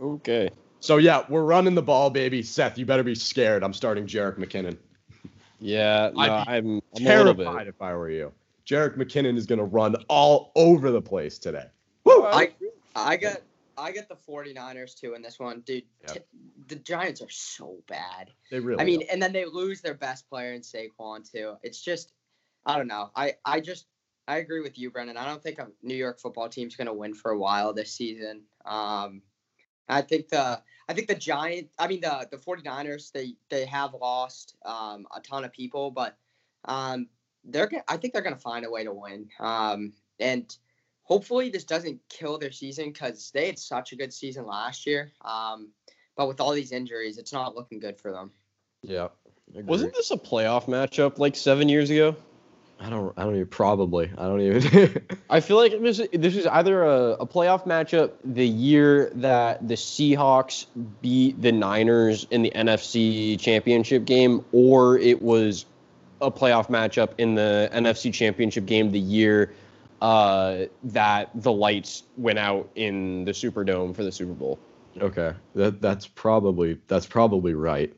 Okay. 0.00 0.50
So 0.80 0.96
yeah, 0.96 1.24
we're 1.28 1.44
running 1.44 1.74
the 1.76 1.82
ball, 1.82 2.10
baby. 2.10 2.42
Seth, 2.42 2.78
you 2.78 2.84
better 2.86 3.04
be 3.04 3.14
scared. 3.14 3.62
I'm 3.62 3.72
starting 3.72 4.06
Jerick 4.06 4.36
McKinnon. 4.36 4.76
Yeah, 5.60 6.10
no, 6.12 6.20
I'd 6.20 6.28
be 6.28 6.50
I'm, 6.50 6.82
I'm 6.96 7.06
a 7.06 7.16
little 7.18 7.34
bit. 7.34 7.44
Terrified 7.44 7.68
if 7.68 7.80
I 7.80 7.94
were 7.94 8.10
you. 8.10 8.32
Jerick 8.66 8.96
McKinnon 8.96 9.36
is 9.36 9.46
gonna 9.46 9.64
run 9.64 9.96
all 10.08 10.52
over 10.56 10.90
the 10.90 11.02
place 11.02 11.38
today. 11.38 11.66
Woo! 12.04 12.24
I 12.24 12.52
I 12.94 13.16
got 13.16 13.38
I 13.76 13.92
got 13.92 14.08
the 14.08 14.16
49ers 14.16 14.94
too 14.94 15.14
in 15.14 15.22
this 15.22 15.38
one, 15.38 15.60
dude. 15.60 15.84
Yep. 16.06 16.14
t- 16.14 16.38
the 16.68 16.76
Giants 16.76 17.22
are 17.22 17.30
so 17.30 17.78
bad. 17.88 18.30
They 18.50 18.60
really. 18.60 18.80
I 18.80 18.84
mean, 18.84 19.02
are. 19.02 19.06
and 19.10 19.22
then 19.22 19.32
they 19.32 19.44
lose 19.44 19.80
their 19.80 19.94
best 19.94 20.28
player 20.28 20.52
in 20.52 20.60
Saquon 20.60 21.30
too. 21.30 21.56
It's 21.62 21.80
just, 21.80 22.12
I 22.66 22.76
don't 22.76 22.88
know. 22.88 23.10
I 23.16 23.34
I 23.44 23.60
just 23.60 23.86
I 24.28 24.36
agree 24.36 24.60
with 24.60 24.78
you, 24.78 24.90
Brendan. 24.90 25.16
I 25.16 25.26
don't 25.26 25.42
think 25.42 25.58
a 25.58 25.68
New 25.82 25.96
York 25.96 26.20
football 26.20 26.48
team's 26.48 26.76
gonna 26.76 26.94
win 26.94 27.14
for 27.14 27.32
a 27.32 27.38
while 27.38 27.72
this 27.72 27.92
season. 27.92 28.42
Um, 28.64 29.22
I 29.88 30.02
think 30.02 30.28
the 30.28 30.62
I 30.88 30.94
think 30.94 31.08
the 31.08 31.14
Giant. 31.14 31.68
I 31.78 31.88
mean 31.88 32.00
the 32.00 32.28
the 32.30 32.36
49ers. 32.36 33.10
They 33.12 33.34
they 33.48 33.64
have 33.66 33.94
lost 33.94 34.56
um 34.64 35.06
a 35.14 35.20
ton 35.20 35.44
of 35.44 35.52
people, 35.52 35.90
but 35.90 36.16
um 36.66 37.08
they're 37.44 37.66
gonna. 37.66 37.84
I 37.88 37.96
think 37.96 38.12
they're 38.12 38.22
gonna 38.22 38.36
find 38.36 38.64
a 38.64 38.70
way 38.70 38.84
to 38.84 38.92
win. 38.92 39.28
Um 39.40 39.92
and. 40.20 40.56
Hopefully 41.04 41.50
this 41.50 41.64
doesn't 41.64 41.98
kill 42.08 42.38
their 42.38 42.52
season 42.52 42.92
because 42.92 43.32
they 43.34 43.46
had 43.46 43.58
such 43.58 43.90
a 43.92 43.96
good 43.96 44.14
season 44.14 44.46
last 44.46 44.86
year. 44.86 45.12
Um, 45.22 45.70
but 46.16 46.28
with 46.28 46.40
all 46.40 46.52
these 46.52 46.70
injuries, 46.70 47.18
it's 47.18 47.32
not 47.32 47.56
looking 47.56 47.80
good 47.80 47.98
for 47.98 48.12
them. 48.12 48.30
yeah. 48.82 49.08
Agreed. 49.50 49.66
Wasn't 49.66 49.94
this 49.94 50.12
a 50.12 50.16
playoff 50.16 50.66
matchup 50.66 51.18
like 51.18 51.34
seven 51.36 51.68
years 51.68 51.90
ago? 51.90 52.16
I 52.80 52.88
don't. 52.88 53.12
I 53.16 53.24
don't 53.24 53.34
even. 53.34 53.46
Probably. 53.48 54.10
I 54.16 54.22
don't 54.26 54.40
even. 54.40 55.06
I 55.30 55.40
feel 55.40 55.56
like 55.56 55.72
this 55.80 56.00
this 56.12 56.36
is 56.36 56.46
either 56.46 56.82
a, 56.82 57.10
a 57.20 57.26
playoff 57.26 57.66
matchup 57.66 58.12
the 58.24 58.46
year 58.46 59.10
that 59.16 59.66
the 59.66 59.74
Seahawks 59.74 60.66
beat 61.02 61.42
the 61.42 61.52
Niners 61.52 62.26
in 62.30 62.42
the 62.42 62.52
NFC 62.54 63.38
Championship 63.38 64.04
game, 64.04 64.44
or 64.52 64.98
it 64.98 65.20
was 65.20 65.66
a 66.22 66.30
playoff 66.30 66.68
matchup 66.68 67.10
in 67.18 67.34
the 67.34 67.68
NFC 67.72 68.12
Championship 68.12 68.64
game 68.66 68.90
the 68.90 68.98
year 68.98 69.52
uh, 70.00 70.64
that 70.84 71.30
the 71.34 71.52
lights 71.52 72.04
went 72.16 72.38
out 72.38 72.68
in 72.74 73.24
the 73.24 73.32
Superdome 73.32 73.94
for 73.94 74.02
the 74.04 74.12
Super 74.12 74.32
Bowl. 74.32 74.58
okay. 75.00 75.34
That 75.54 75.80
that's 75.80 76.06
probably 76.06 76.78
that's 76.88 77.06
probably 77.06 77.54
right. 77.54 77.94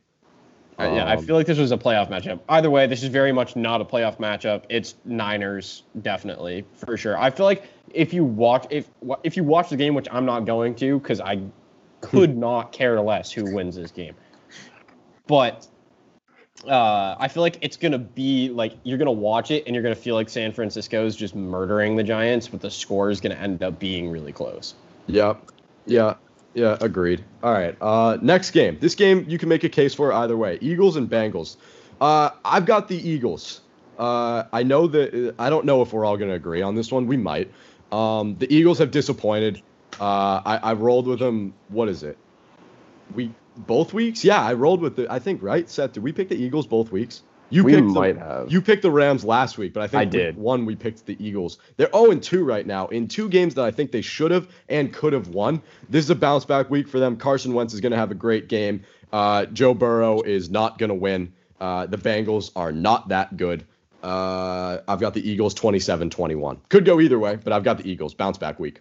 Uh, 0.79 0.91
yeah, 0.93 1.05
I 1.07 1.15
Um, 1.15 1.25
feel 1.25 1.37
like 1.37 1.47
this 1.47 1.59
was 1.59 1.71
a 1.71 1.77
playoff 1.79 2.11
matchup. 2.11 2.41
Either 2.49 2.69
way, 2.69 2.89
this 2.89 3.05
is 3.05 3.09
very 3.09 3.31
much 3.31 3.55
not 3.55 3.81
a 3.81 3.85
playoff 3.85 4.19
matchup. 4.19 4.65
It's 4.69 4.97
Niners, 5.05 5.85
definitely 6.03 6.65
for 6.75 6.97
sure. 6.97 7.17
I 7.17 7.31
feel 7.31 7.47
like 7.47 7.65
if 7.93 8.13
you 8.13 8.25
watch 8.25 8.67
if 8.71 8.91
if 9.23 9.37
you 9.37 9.45
watch 9.45 9.71
the 9.71 9.77
game, 9.77 9.95
which 9.95 10.09
I'm 10.11 10.25
not 10.27 10.47
going 10.47 10.75
to, 10.77 10.99
because 10.99 11.21
I 11.21 11.41
could 12.01 12.37
not 12.49 12.73
care 12.73 13.01
less 13.01 13.31
who 13.31 13.55
wins 13.55 13.77
this 13.77 13.93
game. 13.93 14.15
But 15.27 15.69
uh, 16.67 17.17
I 17.19 17.29
feel 17.29 17.43
like 17.43 17.59
it's 17.61 17.77
gonna 17.77 17.99
be 17.99 18.49
like 18.49 18.75
you're 18.85 18.99
gonna 18.99 19.13
watch 19.13 19.51
it 19.51 19.65
and 19.67 19.75
you're 19.75 19.83
gonna 19.83 19.95
feel 19.95 20.15
like 20.15 20.29
San 20.29 20.53
Francisco 20.53 21.05
is 21.05 21.17
just 21.17 21.35
murdering 21.35 21.97
the 21.97 22.03
Giants, 22.03 22.49
but 22.49 22.61
the 22.61 22.71
score 22.71 23.11
is 23.11 23.21
gonna 23.21 23.35
end 23.35 23.63
up 23.63 23.79
being 23.79 24.11
really 24.11 24.33
close. 24.33 24.75
Yeah. 25.07 25.35
Yeah. 25.87 26.15
Yeah. 26.55 26.77
Agreed. 26.81 27.25
All 27.43 27.53
right. 27.53 27.77
Uh, 27.81 28.19
next 28.23 28.53
game. 28.53 28.79
This 28.81 28.95
game 28.95 29.27
you 29.29 29.39
can 29.39 29.49
make 29.49 29.65
a 29.65 29.69
case 29.69 29.95
for 29.95 30.13
either 30.13 30.37
way. 30.37 30.59
Eagles 30.61 30.97
and 30.97 31.09
Bengals. 31.11 31.57
Uh, 32.01 32.31
I've 32.45 32.67
got 32.67 32.89
the 32.89 32.97
Eagles. 32.97 33.61
Uh, 33.99 34.45
I 34.53 34.63
know 34.63 34.87
that 34.89 35.35
I 35.39 35.51
don't 35.51 35.65
know 35.67 35.83
if 35.83 35.93
we're 35.93 36.05
all 36.05 36.19
to 36.19 36.33
agree 36.33 36.63
on 36.63 36.75
this 36.75 36.91
one. 36.91 37.07
We 37.07 37.17
might. 37.17 37.51
Um, 37.93 38.37
the 38.39 38.53
Eagles 38.53 38.79
have 38.79 38.91
disappointed. 38.91 39.63
Uh, 40.01 40.41
I, 40.45 40.61
I 40.63 40.73
rolled 40.73 41.07
with 41.07 41.21
them. 41.21 41.55
What 41.69 41.89
is 41.89 42.03
it? 42.03 42.17
We 43.15 43.33
both 43.57 43.93
weeks? 43.93 44.25
Yeah, 44.25 44.41
I 44.41 44.55
rolled 44.55 44.81
with 44.81 44.97
the. 44.97 45.11
I 45.11 45.19
think 45.19 45.43
right. 45.43 45.69
Seth, 45.69 45.93
did 45.93 46.03
we 46.03 46.13
pick 46.13 46.29
the 46.29 46.37
Eagles 46.37 46.67
both 46.67 46.93
weeks? 46.93 47.23
You 47.51 47.63
we 47.63 47.75
picked 47.75 47.87
might 47.87 48.15
the, 48.15 48.21
have. 48.21 48.53
You 48.53 48.61
picked 48.61 48.83
the 48.83 48.91
Rams 48.91 49.25
last 49.25 49.59
week, 49.59 49.73
but 49.73 49.83
I 49.83 49.87
think 49.87 50.01
I 50.01 50.05
did. 50.05 50.37
one 50.37 50.65
we 50.65 50.75
picked 50.75 51.07
the 51.07 51.17
Eagles. 51.25 51.59
They're 51.77 51.91
0 51.95 52.17
2 52.17 52.45
right 52.45 52.67
now 52.67 52.89
in 52.89 53.07
two 53.07 53.29
games 53.29 53.55
that 53.55 53.65
I 53.65 53.71
think 53.71 53.93
they 53.93 54.01
should 54.01 54.31
have 54.31 54.49
and 54.69 54.93
could 54.93 55.13
have 55.13 55.29
won. 55.29 55.63
This 55.89 56.05
is 56.05 56.11
a 56.11 56.15
bounce 56.15 56.45
back 56.45 56.71
week 56.71 56.89
for 56.89 56.99
them. 56.99 57.17
Carson 57.17 57.53
Wentz 57.53 57.75
is 57.75 57.81
going 57.81 57.93
to 57.93 57.99
have 57.99 58.11
a 58.11 58.15
great 58.15 58.49
game. 58.49 58.83
Uh, 59.13 59.47
Joe 59.47 59.75
Burrow 59.75 60.23
is 60.23 60.51
not 60.51 60.79
going 60.79 60.89
to 60.89 60.95
win. 60.95 61.33
Uh, 61.61 61.87
the 61.87 61.99
Bengals 61.99 62.51
are 62.57 62.73
not 62.73 63.09
that 63.11 63.37
good. 63.37 63.65
Uh, 64.03 64.81
I've 64.89 65.01
got 65.01 65.15
the 65.15 65.29
Eagles 65.29 65.55
27 65.55 66.11
21. 66.11 66.61
Could 66.69 66.85
go 66.85 67.01
either 67.01 67.19
way, 67.19 67.37
but 67.37 67.53
I've 67.53 67.65
got 67.65 67.79
the 67.79 67.89
Eagles. 67.89 68.15
Bounce 68.15 68.37
back 68.37 68.59
week. 68.59 68.81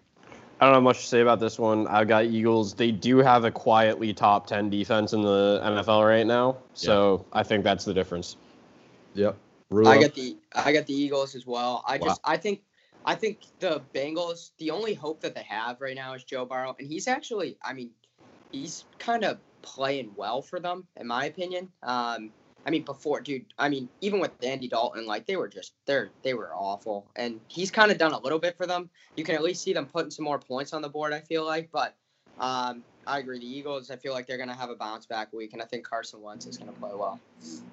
I 0.59 0.65
don't 0.65 0.75
have 0.75 0.83
much 0.83 1.01
to 1.01 1.07
say 1.07 1.21
about 1.21 1.39
this 1.39 1.59
one. 1.59 1.87
I've 1.87 2.07
got 2.07 2.25
Eagles. 2.25 2.73
They 2.73 2.91
do 2.91 3.17
have 3.17 3.43
a 3.43 3.51
quietly 3.51 4.13
top 4.13 4.47
10 4.47 4.69
defense 4.69 5.13
in 5.13 5.21
the 5.21 5.59
NFL 5.63 6.07
right 6.07 6.25
now. 6.25 6.57
So 6.73 7.25
I 7.33 7.43
think 7.43 7.63
that's 7.63 7.85
the 7.85 7.93
difference. 7.93 8.37
Yep. 9.13 9.37
I 9.85 9.99
got 9.99 10.13
the 10.13 10.37
I 10.53 10.71
got 10.71 10.85
the 10.85 10.93
Eagles 10.93 11.35
as 11.35 11.45
well. 11.45 11.83
I 11.87 11.97
Wow. 11.97 12.07
just 12.07 12.21
I 12.23 12.37
think 12.37 12.61
I 13.05 13.15
think 13.15 13.39
the 13.59 13.81
Bengals 13.93 14.51
the 14.57 14.71
only 14.71 14.93
hope 14.93 15.21
that 15.21 15.35
they 15.35 15.43
have 15.43 15.81
right 15.81 15.95
now 15.95 16.13
is 16.13 16.23
Joe 16.23 16.45
Burrow, 16.45 16.75
and 16.77 16.87
he's 16.87 17.07
actually 17.07 17.57
I 17.63 17.73
mean 17.73 17.91
he's 18.51 18.85
kind 18.99 19.23
of 19.23 19.39
playing 19.63 20.11
well 20.15 20.41
for 20.41 20.59
them 20.59 20.87
in 20.95 21.07
my 21.07 21.25
opinion. 21.25 21.69
Um, 21.81 22.31
I 22.65 22.69
mean 22.69 22.83
before, 22.83 23.21
dude. 23.21 23.45
I 23.57 23.69
mean 23.69 23.89
even 24.01 24.19
with 24.19 24.31
Andy 24.43 24.67
Dalton, 24.67 25.05
like 25.05 25.25
they 25.25 25.35
were 25.35 25.47
just 25.47 25.73
they're 25.85 26.09
they 26.21 26.33
were 26.33 26.51
awful, 26.53 27.05
and 27.15 27.39
he's 27.47 27.71
kind 27.71 27.91
of 27.91 27.97
done 27.97 28.13
a 28.13 28.19
little 28.19 28.39
bit 28.39 28.57
for 28.57 28.65
them. 28.65 28.89
You 29.15 29.23
can 29.23 29.35
at 29.35 29.43
least 29.43 29.63
see 29.63 29.73
them 29.73 29.85
putting 29.85 30.11
some 30.11 30.25
more 30.25 30.39
points 30.39 30.73
on 30.73 30.81
the 30.81 30.89
board. 30.89 31.13
I 31.13 31.19
feel 31.21 31.45
like, 31.45 31.69
but 31.71 31.95
um, 32.39 32.83
I 33.05 33.19
agree. 33.19 33.39
The 33.39 33.45
Eagles, 33.47 33.91
I 33.91 33.95
feel 33.95 34.13
like 34.13 34.27
they're 34.27 34.37
gonna 34.37 34.55
have 34.55 34.69
a 34.69 34.75
bounce 34.75 35.05
back 35.05 35.33
week, 35.33 35.53
and 35.53 35.61
I 35.61 35.65
think 35.65 35.87
Carson 35.87 36.21
Wentz 36.21 36.45
is 36.45 36.57
gonna 36.57 36.71
play 36.73 36.91
well. 36.93 37.19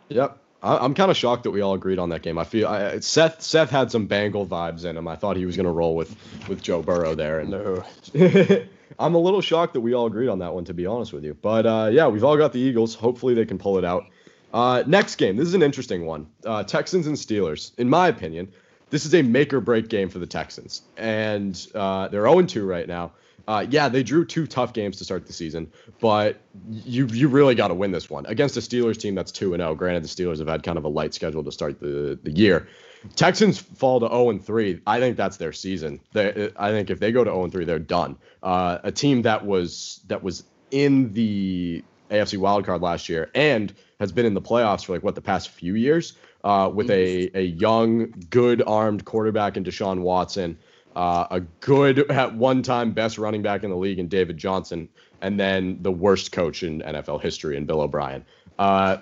Yep. 0.09 0.39
I, 0.63 0.77
I'm 0.77 0.95
kind 0.95 1.11
of 1.11 1.17
shocked 1.17 1.45
that 1.45 1.51
we 1.51 1.61
all 1.61 1.75
agreed 1.75 1.99
on 1.99 2.11
that 2.11 2.23
game. 2.23 2.39
I 2.39 2.45
feel 2.45 2.69
I, 2.69 3.01
Seth 3.01 3.43
Seth 3.43 3.71
had 3.71 3.91
some 3.91 4.07
Bengal 4.07 4.47
vibes 4.47 4.85
in 4.85 4.97
him. 4.97 5.09
I 5.09 5.17
thought 5.17 5.37
he 5.37 5.47
was 5.47 5.57
to 5.57 5.63
roll 5.65 5.97
with 5.97 6.15
with 6.49 6.63
Joe 6.63 6.83
Burrow 6.83 7.15
there, 7.15 7.41
and 7.41 7.51
No. 7.51 7.85
I'm 8.99 9.15
a 9.15 9.19
little 9.19 9.41
shocked 9.41 9.75
that 9.75 9.81
we 9.81 9.95
all 9.95 10.07
agreed 10.07 10.29
on 10.29 10.41
that 10.41 10.53
one, 10.53 10.65
to 10.65 10.75
be 10.75 10.85
honest 10.85 11.13
with 11.13 11.25
you. 11.25 11.35
But 11.35 11.65
uh, 11.65 11.91
yeah, 11.93 12.09
we've 12.09 12.25
all 12.25 12.37
got 12.37 12.53
the 12.53 12.59
Eagles. 12.59 12.95
Hopefully, 12.95 13.35
they 13.35 13.47
can 13.47 13.57
pull 13.57 13.79
it 13.79 13.85
out. 13.85 14.05
Uh, 14.53 14.83
next 14.87 15.17
game. 15.17 15.37
This 15.37 15.49
is 15.49 15.55
an 15.55 15.63
interesting 15.63 16.07
one. 16.07 16.27
Uh, 16.45 16.63
Texans 16.65 17.07
and 17.07 17.17
Steelers. 17.17 17.73
In 17.79 17.89
my 17.89 18.09
opinion, 18.09 18.53
this 18.91 19.07
is 19.07 19.15
a 19.15 19.23
make 19.23 19.55
or 19.55 19.61
break 19.61 19.89
game 19.89 20.09
for 20.09 20.19
the 20.19 20.27
Texans, 20.27 20.83
and 20.97 21.67
uh, 21.75 22.09
they're 22.09 22.29
0 22.29 22.43
2 22.43 22.67
right 22.67 22.89
now. 22.89 23.13
Uh, 23.49 23.67
yeah, 23.69 23.89
they 23.89 24.03
drew 24.03 24.25
two 24.25 24.47
tough 24.47 24.73
games 24.73 24.97
to 24.99 25.05
start 25.05 25.27
the 25.27 25.33
season, 25.33 25.73
but 26.01 26.41
you 26.71 27.07
you 27.07 27.29
really 27.29 27.55
got 27.55 27.69
to 27.69 27.75
win 27.75 27.91
this 27.91 28.11
one 28.11 28.27
against 28.27 28.57
a 28.57 28.61
Steelers 28.61 28.99
team 28.99 29.15
that's 29.15 29.33
2 29.33 29.57
0. 29.57 29.75
Granted, 29.75 30.05
the 30.05 30.09
Steelers 30.09 30.39
have 30.39 30.49
had 30.49 30.63
kind 30.63 30.79
of 30.79 30.85
a 30.85 30.89
light 30.89 31.15
schedule 31.15 31.43
to 31.45 31.53
start 31.53 31.81
the 31.81 32.19
the 32.23 32.33
year. 32.33 32.69
Texans 33.17 33.59
fall 33.59 34.01
to 34.01 34.09
0 34.09 34.39
3. 34.39 34.83
I 34.87 35.01
think 35.01 35.17
that's 35.17 35.37
their 35.37 35.53
season. 35.53 36.01
They, 36.13 36.51
I 36.57 36.71
think 36.71 36.91
if 36.91 37.01
they 37.01 37.13
go 37.13 37.25
to 37.25 37.31
0 37.31 37.49
3, 37.49 37.65
they're 37.65 37.79
done. 37.79 38.17
Uh, 38.43 38.79
a 38.83 38.93
team 38.93 39.23
that 39.23 39.47
was 39.47 40.01
that 40.09 40.23
was 40.23 40.45
in 40.71 41.13
the 41.13 41.83
AFC 42.11 42.39
wildcard 42.39 42.81
last 42.81 43.09
year 43.09 43.31
and 43.35 43.73
has 43.99 44.13
been 44.13 44.27
in 44.27 44.35
the 44.35 44.43
playoffs 44.43 44.85
for 44.85 44.93
like 44.93 45.03
what 45.03 45.15
the 45.15 45.21
past 45.21 45.51
few 45.51 45.75
years 45.75 46.15
uh, 46.45 46.71
with 46.73 46.91
a 46.91 47.31
a 47.35 47.43
young, 47.43 48.11
good 48.31 48.63
armed 48.67 49.05
quarterback 49.05 49.57
in 49.57 49.65
Deshaun 49.65 50.01
Watson, 50.01 50.59
uh, 50.97 51.27
a 51.31 51.41
good 51.41 52.11
at 52.11 52.35
one 52.35 52.63
time 52.63 52.93
best 52.93 53.19
running 53.19 53.43
back 53.43 53.63
in 53.63 53.71
the 53.71 53.77
league 53.77 53.99
in 53.99 54.09
David 54.09 54.37
Johnson, 54.37 54.89
and 55.21 55.39
then 55.39 55.79
the 55.83 55.93
worst 55.93 56.33
coach 56.33 56.63
in 56.63 56.81
NFL 56.81 57.23
history 57.23 57.57
in 57.57 57.67
Bill 57.67 57.81
O'Brien. 57.81 58.25
Uh, 58.59 58.99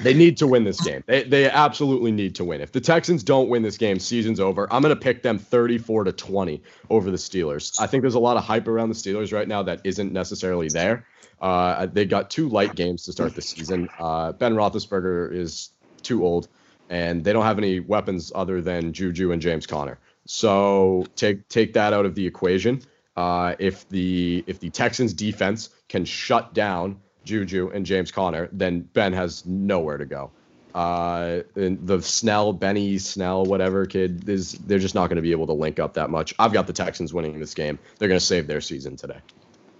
they 0.00 0.14
need 0.14 0.36
to 0.38 0.46
win 0.46 0.64
this 0.64 0.80
game. 0.80 1.04
They, 1.06 1.24
they 1.24 1.50
absolutely 1.50 2.12
need 2.12 2.34
to 2.36 2.44
win. 2.44 2.60
If 2.60 2.72
the 2.72 2.80
Texans 2.80 3.22
don't 3.22 3.48
win 3.48 3.62
this 3.62 3.78
game, 3.78 3.98
season's 3.98 4.40
over. 4.40 4.66
I'm 4.72 4.82
going 4.82 4.94
to 4.94 5.00
pick 5.00 5.22
them 5.22 5.38
34 5.38 6.04
to 6.04 6.12
20 6.12 6.62
over 6.90 7.10
the 7.10 7.16
Steelers. 7.16 7.80
I 7.80 7.86
think 7.86 8.02
there's 8.02 8.14
a 8.14 8.20
lot 8.20 8.36
of 8.36 8.44
hype 8.44 8.68
around 8.68 8.88
the 8.88 8.94
Steelers 8.94 9.32
right 9.32 9.46
now 9.46 9.62
that 9.62 9.80
isn't 9.84 10.12
necessarily 10.12 10.68
there. 10.68 11.06
Uh, 11.40 11.86
they 11.86 12.04
got 12.04 12.30
two 12.30 12.48
light 12.48 12.74
games 12.74 13.04
to 13.04 13.12
start 13.12 13.34
the 13.34 13.42
season. 13.42 13.88
Uh, 13.98 14.32
ben 14.32 14.54
Roethlisberger 14.54 15.32
is 15.32 15.70
too 16.02 16.24
old, 16.24 16.48
and 16.88 17.24
they 17.24 17.32
don't 17.32 17.44
have 17.44 17.58
any 17.58 17.80
weapons 17.80 18.32
other 18.34 18.62
than 18.62 18.92
Juju 18.92 19.32
and 19.32 19.42
James 19.42 19.66
Conner. 19.66 19.98
So 20.26 21.06
take 21.16 21.48
take 21.48 21.74
that 21.74 21.92
out 21.92 22.06
of 22.06 22.14
the 22.14 22.26
equation. 22.26 22.80
Uh, 23.16 23.54
if 23.58 23.88
the 23.90 24.42
if 24.46 24.58
the 24.58 24.70
Texans 24.70 25.12
defense 25.12 25.70
can 25.88 26.04
shut 26.04 26.54
down 26.54 27.00
Juju 27.24 27.70
and 27.74 27.84
James 27.84 28.10
Conner, 28.10 28.48
then 28.52 28.80
Ben 28.92 29.12
has 29.12 29.44
nowhere 29.46 29.98
to 29.98 30.04
go. 30.04 30.30
Uh, 30.74 31.42
and 31.54 31.86
the 31.86 32.02
Snell, 32.02 32.52
Benny 32.52 32.98
Snell, 32.98 33.44
whatever 33.44 33.86
kid 33.86 34.28
is, 34.28 34.52
they're 34.52 34.80
just 34.80 34.94
not 34.94 35.06
going 35.08 35.16
to 35.16 35.22
be 35.22 35.30
able 35.30 35.46
to 35.46 35.52
link 35.52 35.78
up 35.78 35.94
that 35.94 36.10
much. 36.10 36.34
I've 36.38 36.52
got 36.52 36.66
the 36.66 36.72
Texans 36.72 37.14
winning 37.14 37.38
this 37.38 37.54
game. 37.54 37.78
They're 37.98 38.08
going 38.08 38.18
to 38.18 38.24
save 38.24 38.46
their 38.48 38.60
season 38.60 38.96
today. 38.96 39.18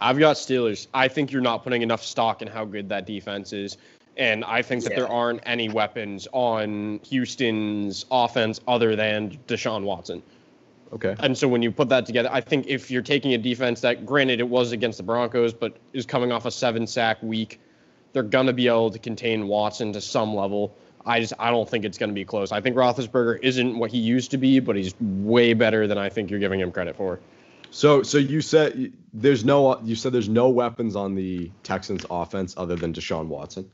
I've 0.01 0.19
got 0.19 0.37
Steelers. 0.37 0.87
I 0.95 1.09
think 1.09 1.33
you're 1.33 1.43
not 1.43 1.65
putting 1.65 1.83
enough 1.83 2.05
stock 2.05 2.43
in 2.43 2.49
how 2.49 2.65
good 2.65 2.89
that 2.91 3.07
defense 3.07 3.53
is. 3.53 3.77
And 4.17 4.45
I 4.45 4.63
think 4.63 4.85
that 4.85 4.91
Yeah. 4.93 5.01
there 5.01 5.09
aren't 5.09 5.41
any 5.45 5.69
weapons 5.69 6.29
on 6.33 7.01
Houston's 7.09 8.05
offense 8.11 8.61
other 8.69 8.95
than 8.95 9.39
Deshaun 9.49 9.83
Watson. 9.83 10.23
Okay. 10.95 11.17
And 11.19 11.37
so 11.37 11.49
when 11.49 11.61
you 11.63 11.73
put 11.73 11.89
that 11.89 12.07
together, 12.07 12.29
I 12.33 12.41
think 12.41 12.67
if 12.69 12.91
you're 12.91 13.03
taking 13.03 13.35
a 13.35 13.39
defense 13.39 13.81
that, 13.81 14.07
granted, 14.07 14.39
it 14.41 14.49
was 14.49 14.73
against 14.73 14.97
the 14.99 15.03
Broncos, 15.03 15.53
but 15.53 15.77
is 15.93 16.07
coming 16.07 16.31
off 16.31 16.47
a 16.47 16.51
seven 16.51 16.87
sack 16.87 17.21
week, 17.23 17.61
they're 18.13 18.23
going 18.23 18.47
to 18.47 18.53
be 18.53 18.69
able 18.69 18.91
to 18.91 18.99
contain 19.01 19.49
Watson 19.49 19.93
to 19.95 20.01
some 20.01 20.35
level. 20.35 20.77
I 21.05 21.21
just 21.21 21.33
I 21.39 21.51
don't 21.51 21.69
think 21.69 21.85
it's 21.85 21.99
going 21.99 22.11
to 22.11 22.15
be 22.15 22.25
close. 22.25 22.53
I 22.53 22.61
think 22.61 22.77
Roethlisberger 22.77 23.41
isn't 23.43 23.77
what 23.79 23.91
he 23.91 23.99
used 23.99 24.31
to 24.31 24.39
be, 24.39 24.61
but 24.61 24.77
he's 24.77 24.95
way 25.01 25.53
better 25.53 25.87
than 25.87 25.99
I 25.99 26.09
think 26.09 26.31
you're 26.31 26.41
giving 26.41 26.61
him 26.61 26.71
credit 26.73 26.97
for. 26.97 27.21
So 27.71 28.03
so 28.05 28.19
you 28.19 28.41
said 28.41 28.93
there's 29.13 29.45
no 29.45 29.81
you 29.83 29.97
said 29.97 30.13
there's 30.13 30.29
no 30.29 30.49
weapons 30.49 30.95
on 30.95 31.15
the 31.17 31.51
Texans 31.65 32.07
offense 32.09 32.55
other 32.57 32.77
than 32.77 32.93
Deshaun 32.95 33.27
Watson, 33.27 33.69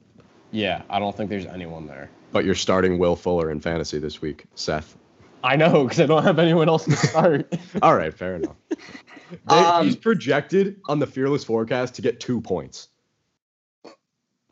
Yeah, 0.50 0.82
I 0.88 0.98
don't 0.98 1.14
think 1.14 1.28
there's 1.28 1.44
anyone 1.46 1.86
there. 1.86 2.10
but 2.32 2.44
you're 2.46 2.54
starting 2.54 2.98
Will 2.98 3.14
Fuller 3.14 3.50
in 3.50 3.60
fantasy 3.60 3.98
this 3.98 4.22
week, 4.22 4.46
Seth. 4.54 4.96
I 5.42 5.56
know 5.56 5.84
because 5.84 6.00
I 6.00 6.06
don't 6.06 6.22
have 6.22 6.38
anyone 6.38 6.68
else 6.68 6.84
to 6.84 6.96
start. 6.96 7.52
All 7.82 7.94
right, 7.96 8.12
fair 8.12 8.36
enough. 8.36 8.56
They- 8.70 9.54
Um, 9.54 9.86
he's 9.86 9.96
projected 9.96 10.80
on 10.88 10.98
the 10.98 11.06
Fearless 11.06 11.44
forecast 11.44 11.94
to 11.94 12.02
get 12.02 12.20
two 12.20 12.40
points. 12.40 12.88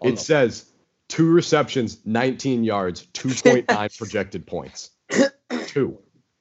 It 0.02 0.12
the- 0.12 0.16
says 0.16 0.70
two 1.08 1.30
receptions, 1.32 1.98
19 2.04 2.64
yards, 2.64 3.06
2.9 3.14 3.88
projected 3.98 4.46
points. 4.46 4.90
Two. 5.66 5.98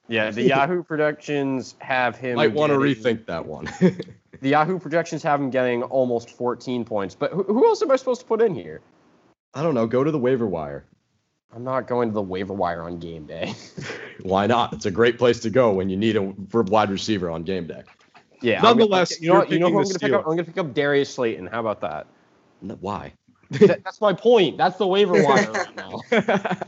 yeah, 0.08 0.30
the 0.30 0.42
Yahoo 0.42 0.82
projections 0.82 1.74
have 1.80 2.16
him. 2.16 2.36
Might 2.36 2.52
want 2.52 2.70
to 2.72 2.78
rethink 2.78 3.26
that 3.26 3.46
one. 3.46 3.68
The 4.40 4.50
Yahoo 4.50 4.78
projections 4.78 5.24
have 5.24 5.40
him 5.40 5.50
getting 5.50 5.82
almost 5.82 6.30
14 6.30 6.84
points. 6.84 7.16
But 7.16 7.32
who, 7.32 7.42
who 7.42 7.66
else 7.66 7.82
am 7.82 7.90
I 7.90 7.96
supposed 7.96 8.20
to 8.20 8.26
put 8.28 8.40
in 8.40 8.54
here? 8.54 8.80
I 9.52 9.64
don't 9.64 9.74
know. 9.74 9.88
Go 9.88 10.04
to 10.04 10.12
the 10.12 10.18
waiver 10.18 10.46
wire. 10.46 10.84
I'm 11.54 11.64
not 11.64 11.86
going 11.86 12.08
to 12.10 12.14
the 12.14 12.22
waiver 12.22 12.52
wire 12.52 12.82
on 12.82 12.98
game 12.98 13.26
day. 13.26 13.54
Why 14.22 14.46
not? 14.46 14.72
It's 14.74 14.86
a 14.86 14.90
great 14.90 15.18
place 15.18 15.40
to 15.40 15.50
go 15.50 15.72
when 15.72 15.88
you 15.88 15.96
need 15.96 16.16
a 16.16 16.22
wide 16.22 16.90
receiver 16.90 17.30
on 17.30 17.42
game 17.42 17.66
day. 17.66 17.82
Yeah. 18.42 18.60
Nonetheless, 18.60 19.12
I'm, 19.20 19.26
gonna- 19.26 19.26
you 19.26 19.28
know 19.30 19.38
what? 19.38 19.50
you're 19.50 19.60
know 19.60 19.66
who 19.70 19.78
I'm 19.78 19.84
going 19.84 19.94
to 19.94 19.98
pick 19.98 20.12
up? 20.12 20.20
I'm 20.20 20.24
going 20.26 20.38
to 20.38 20.44
pick 20.44 20.58
up 20.58 20.74
Darius 20.74 21.14
Slayton. 21.14 21.46
How 21.46 21.60
about 21.60 21.80
that? 21.80 22.06
No, 22.60 22.74
Why? 22.80 23.12
That- 23.50 23.82
That's 23.82 24.00
my 24.00 24.12
point. 24.12 24.58
That's 24.58 24.76
the 24.76 24.86
waiver 24.86 25.14
wire 25.24 25.50
right 25.52 25.74
now. 25.76 26.00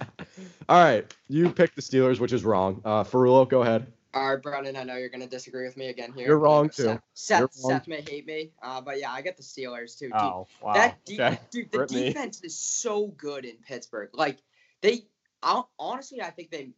All 0.68 0.82
right, 0.82 1.12
you 1.28 1.50
picked 1.50 1.74
the 1.76 1.82
Steelers, 1.82 2.20
which 2.20 2.32
is 2.32 2.44
wrong. 2.44 2.80
Uh, 2.84 3.02
Ferrulo, 3.04 3.46
go 3.48 3.62
ahead. 3.62 3.86
All 4.14 4.34
right, 4.34 4.42
Brennan, 4.42 4.76
I 4.76 4.82
know 4.84 4.96
you're 4.96 5.08
going 5.08 5.20
to 5.20 5.26
disagree 5.28 5.64
with 5.66 5.76
me 5.76 5.88
again 5.88 6.12
here. 6.12 6.26
You're 6.28 6.38
wrong, 6.38 6.70
Seth, 6.70 6.96
too. 6.96 7.02
Seth, 7.14 7.38
You're 7.40 7.48
wrong. 7.64 7.72
Seth 7.80 7.88
may 7.88 8.00
hate 8.00 8.26
me, 8.26 8.50
uh, 8.62 8.80
but 8.80 8.98
yeah, 8.98 9.10
I 9.12 9.20
get 9.20 9.36
the 9.36 9.42
Steelers 9.42 9.98
too. 9.98 10.06
Dude, 10.06 10.14
Oh, 10.16 10.46
wow. 10.62 10.72
that 10.74 11.04
de- 11.04 11.14
okay. 11.22 11.38
dude, 11.50 11.70
the 11.70 11.80
Rip 11.80 11.90
me. 11.90 12.04
defense 12.04 12.40
is 12.42 12.56
so 12.56 13.08
good 13.18 13.44
in 13.44 13.56
Pittsburgh. 13.56 14.10
Like 14.12 14.38
they, 14.82 15.06
honestly, 15.78 16.22
I 16.22 16.30
think 16.30 16.50
they 16.50 16.70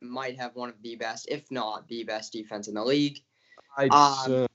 might 0.00 0.38
have 0.38 0.54
one 0.54 0.68
of 0.68 0.80
the 0.82 0.96
best, 0.96 1.28
if 1.28 1.50
not 1.50 1.88
the 1.88 2.04
best, 2.04 2.32
defense 2.32 2.68
in 2.68 2.74
the 2.74 2.84
league. 2.84 3.20
I, 3.76 3.84
Um, 3.84 4.32
uh, 4.32 4.46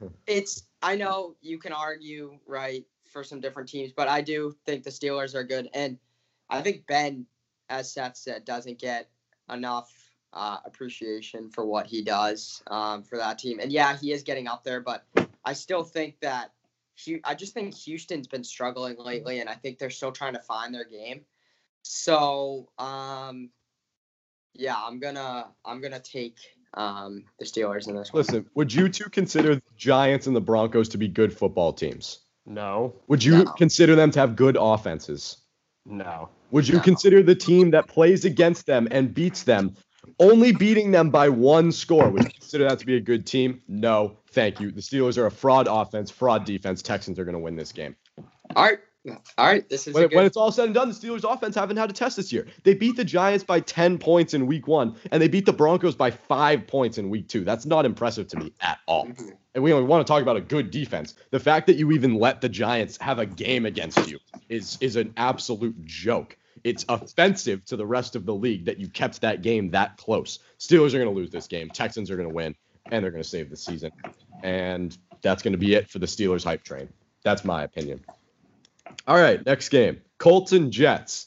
It's 0.26 0.62
I 0.82 0.94
know 0.94 1.34
you 1.40 1.58
can 1.58 1.72
argue 1.72 2.38
right 2.46 2.84
for 3.06 3.24
some 3.24 3.40
different 3.40 3.68
teams, 3.68 3.92
but 3.92 4.08
I 4.08 4.20
do 4.20 4.54
think 4.64 4.84
the 4.84 4.90
Steelers 4.90 5.34
are 5.34 5.42
good, 5.42 5.68
and 5.74 5.98
I 6.50 6.60
think 6.60 6.86
Ben, 6.86 7.26
as 7.68 7.92
Seth 7.92 8.16
said, 8.16 8.44
doesn't 8.44 8.78
get 8.78 9.10
enough 9.50 9.90
uh, 10.32 10.58
appreciation 10.64 11.50
for 11.50 11.64
what 11.64 11.86
he 11.86 12.02
does 12.02 12.62
um, 12.68 13.02
for 13.02 13.18
that 13.18 13.38
team. 13.38 13.58
And 13.60 13.72
yeah, 13.72 13.96
he 13.96 14.12
is 14.12 14.22
getting 14.22 14.46
up 14.46 14.64
there, 14.64 14.80
but 14.80 15.04
I 15.44 15.54
still 15.54 15.82
think 15.82 16.20
that 16.20 16.52
Hu- 17.04 17.20
I 17.24 17.34
just 17.34 17.54
think 17.54 17.74
Houston's 17.74 18.28
been 18.28 18.44
struggling 18.44 18.96
lately, 18.98 19.40
and 19.40 19.48
I 19.48 19.54
think 19.54 19.78
they're 19.78 19.90
still 19.90 20.12
trying 20.12 20.34
to 20.34 20.40
find 20.40 20.74
their 20.74 20.84
game. 20.84 21.24
So 21.90 22.68
um, 22.78 23.48
yeah, 24.52 24.76
I'm 24.76 24.98
gonna 25.00 25.46
I'm 25.64 25.80
gonna 25.80 26.00
take 26.00 26.36
um, 26.74 27.24
the 27.38 27.46
Steelers 27.46 27.88
in 27.88 27.96
this 27.96 28.12
one. 28.12 28.20
listen, 28.20 28.46
would 28.54 28.74
you 28.74 28.90
two 28.90 29.08
consider 29.08 29.54
the 29.54 29.62
Giants 29.74 30.26
and 30.26 30.36
the 30.36 30.40
Broncos 30.40 30.90
to 30.90 30.98
be 30.98 31.08
good 31.08 31.32
football 31.32 31.72
teams? 31.72 32.18
No. 32.44 32.94
Would 33.08 33.24
you 33.24 33.44
No. 33.44 33.52
consider 33.52 33.94
them 33.94 34.10
to 34.10 34.20
have 34.20 34.36
good 34.36 34.58
offenses? 34.60 35.38
No. 35.86 36.28
Would 36.50 36.68
you 36.68 36.76
No. 36.76 36.82
consider 36.82 37.22
the 37.22 37.34
team 37.34 37.70
that 37.70 37.88
plays 37.88 38.26
against 38.26 38.66
them 38.66 38.86
and 38.90 39.14
beats 39.14 39.44
them 39.44 39.74
only 40.20 40.52
beating 40.52 40.90
them 40.90 41.08
by 41.08 41.30
one 41.30 41.72
score? 41.72 42.10
Would 42.10 42.22
you 42.22 42.30
consider 42.30 42.68
that 42.68 42.80
to 42.80 42.86
be 42.86 42.96
a 42.96 43.00
good 43.00 43.26
team? 43.26 43.62
No, 43.66 44.18
thank 44.32 44.60
you. 44.60 44.72
The 44.72 44.82
Steelers 44.82 45.16
are 45.16 45.24
a 45.26 45.30
fraud 45.30 45.68
offense, 45.70 46.10
fraud 46.10 46.44
defense. 46.44 46.82
Texans 46.82 47.18
are 47.18 47.24
going 47.24 47.34
to 47.34 47.38
win 47.38 47.56
this 47.56 47.72
game. 47.72 47.96
All 48.56 48.64
right, 48.64 48.78
all 49.36 49.46
right. 49.46 49.68
This 49.68 49.86
is 49.86 49.94
When, 49.94 50.08
good. 50.08 50.16
when 50.16 50.24
it's 50.26 50.36
all 50.36 50.50
said 50.52 50.66
and 50.66 50.74
done, 50.74 50.88
the 50.88 50.94
Steelers' 50.94 51.24
offense 51.30 51.54
haven't 51.54 51.76
had 51.76 51.90
a 51.90 51.92
test 51.92 52.16
this 52.16 52.32
year. 52.32 52.46
They 52.64 52.74
beat 52.74 52.96
the 52.96 53.04
Giants 53.04 53.44
by 53.44 53.60
10 53.60 53.98
points 53.98 54.34
in 54.34 54.46
week 54.46 54.66
one, 54.66 54.96
and 55.12 55.22
they 55.22 55.28
beat 55.28 55.46
the 55.46 55.52
Broncos 55.52 55.94
by 55.94 56.10
five 56.10 56.66
points 56.66 56.98
in 56.98 57.10
week 57.10 57.28
two. 57.28 57.44
That's 57.44 57.66
not 57.66 57.84
impressive 57.84 58.28
to 58.28 58.36
me 58.38 58.52
at 58.60 58.78
all. 58.86 59.06
Mhm. 59.06 59.32
And 59.54 59.64
we 59.64 59.72
only 59.72 59.86
want 59.86 60.06
to 60.06 60.10
talk 60.10 60.22
about 60.22 60.36
a 60.36 60.40
good 60.40 60.70
defense. 60.70 61.14
The 61.30 61.40
fact 61.40 61.66
that 61.66 61.76
you 61.76 61.90
even 61.92 62.14
let 62.14 62.40
the 62.40 62.48
Giants 62.48 62.96
have 63.00 63.18
a 63.18 63.26
game 63.26 63.66
against 63.66 64.08
you 64.08 64.18
is 64.48 64.78
is 64.80 64.96
an 64.96 65.12
absolute 65.16 65.84
joke. 65.84 66.36
It's 66.64 66.84
offensive 66.88 67.64
to 67.66 67.76
the 67.76 67.86
rest 67.86 68.16
of 68.16 68.26
the 68.26 68.34
league 68.34 68.64
that 68.66 68.78
you 68.78 68.88
kept 68.88 69.20
that 69.20 69.42
game 69.42 69.70
that 69.70 69.96
close. 69.96 70.40
Steelers 70.58 70.88
are 70.94 70.98
going 70.98 71.08
to 71.08 71.14
lose 71.14 71.30
this 71.30 71.46
game. 71.46 71.70
Texans 71.70 72.10
are 72.10 72.16
going 72.16 72.28
to 72.28 72.34
win, 72.34 72.54
and 72.90 73.02
they're 73.04 73.12
going 73.12 73.22
to 73.22 73.28
save 73.28 73.48
the 73.48 73.56
season. 73.56 73.90
And 74.42 74.96
that's 75.22 75.42
going 75.42 75.52
to 75.52 75.58
be 75.58 75.74
it 75.74 75.88
for 75.88 75.98
the 75.98 76.06
Steelers 76.06 76.44
hype 76.44 76.62
train. 76.64 76.88
That's 77.24 77.44
my 77.44 77.62
opinion. 77.64 78.04
All 79.06 79.16
right, 79.16 79.44
next 79.44 79.68
game 79.70 80.00
Colts 80.18 80.52
and 80.52 80.72
Jets. 80.72 81.26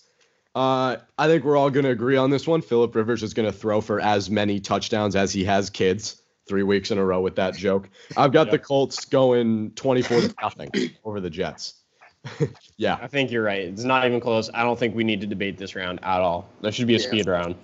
Uh, 0.53 0.97
I 1.17 1.27
think 1.27 1.45
we're 1.45 1.55
all 1.55 1.69
going 1.69 1.85
to 1.85 1.91
agree 1.91 2.17
on 2.17 2.29
this 2.29 2.45
one. 2.45 2.61
Philip 2.61 2.93
Rivers 2.93 3.23
is 3.23 3.33
going 3.33 3.49
to 3.49 3.57
throw 3.57 3.79
for 3.79 4.01
as 4.01 4.29
many 4.29 4.59
touchdowns 4.59 5.15
as 5.15 5.31
he 5.31 5.45
has 5.45 5.69
kids. 5.69 6.21
Three 6.47 6.63
weeks 6.63 6.91
in 6.91 6.97
a 6.97 7.05
row 7.05 7.21
with 7.21 7.35
that 7.37 7.55
joke. 7.55 7.87
I've 8.17 8.33
got 8.33 8.51
the 8.51 8.59
Colts 8.59 9.05
going 9.05 9.71
24 9.71 10.21
to 10.21 10.35
nothing 10.41 10.69
over 11.05 11.21
the 11.21 11.29
Jets. 11.29 11.75
yeah. 12.77 12.97
I 13.01 13.07
think 13.07 13.31
you're 13.31 13.43
right. 13.43 13.61
It's 13.61 13.83
not 13.83 14.05
even 14.05 14.19
close. 14.19 14.49
I 14.53 14.63
don't 14.63 14.77
think 14.77 14.93
we 14.93 15.03
need 15.05 15.21
to 15.21 15.27
debate 15.27 15.57
this 15.57 15.75
round 15.75 15.99
at 16.03 16.19
all. 16.19 16.49
There 16.61 16.71
should 16.71 16.87
be 16.87 16.95
a 16.95 16.99
Yeah. 16.99 17.07
speed 17.07 17.27
round. 17.27 17.55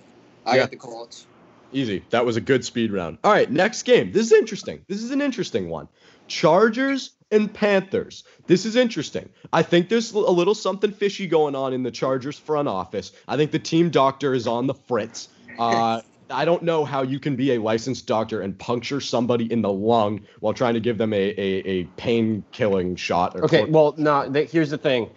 I 0.46 0.54
yeah. 0.54 0.62
got 0.62 0.70
the 0.70 0.76
Colts. 0.76 1.26
Easy. 1.72 2.02
That 2.10 2.24
was 2.24 2.36
a 2.36 2.40
good 2.40 2.64
speed 2.64 2.92
round. 2.92 3.18
All 3.22 3.32
right, 3.32 3.50
next 3.50 3.82
game. 3.82 4.10
This 4.12 4.26
is 4.26 4.32
interesting. 4.32 4.80
This 4.88 5.02
is 5.02 5.10
an 5.10 5.20
interesting 5.20 5.68
one. 5.68 5.88
Chargers 6.28 7.10
and 7.30 7.52
Panthers. 7.52 8.24
This 8.46 8.64
is 8.64 8.76
interesting. 8.76 9.28
I 9.52 9.62
think 9.62 9.88
there's 9.88 10.12
a 10.12 10.18
little 10.18 10.54
something 10.54 10.92
fishy 10.92 11.26
going 11.26 11.54
on 11.54 11.72
in 11.72 11.82
the 11.82 11.90
Chargers 11.90 12.38
front 12.38 12.68
office. 12.68 13.12
I 13.26 13.36
think 13.36 13.50
the 13.50 13.58
team 13.58 13.90
doctor 13.90 14.34
is 14.34 14.46
on 14.46 14.66
the 14.66 14.74
fritz. 14.74 15.28
Uh, 15.58 16.00
I 16.30 16.44
don't 16.44 16.62
know 16.62 16.84
how 16.84 17.02
you 17.02 17.18
can 17.18 17.36
be 17.36 17.54
a 17.54 17.58
licensed 17.58 18.06
doctor 18.06 18.42
and 18.42 18.58
puncture 18.58 19.00
somebody 19.00 19.50
in 19.50 19.62
the 19.62 19.72
lung 19.72 20.20
while 20.40 20.52
trying 20.52 20.74
to 20.74 20.80
give 20.80 20.98
them 20.98 21.12
a, 21.12 21.16
a, 21.16 21.40
a 21.66 21.84
pain 21.96 22.44
killing 22.52 22.96
shot. 22.96 23.34
Or 23.34 23.44
Okay, 23.44 23.64
well, 23.64 23.94
no. 23.96 24.30
Th- 24.30 24.50
here's 24.50 24.68
the 24.68 24.76
thing: 24.76 25.08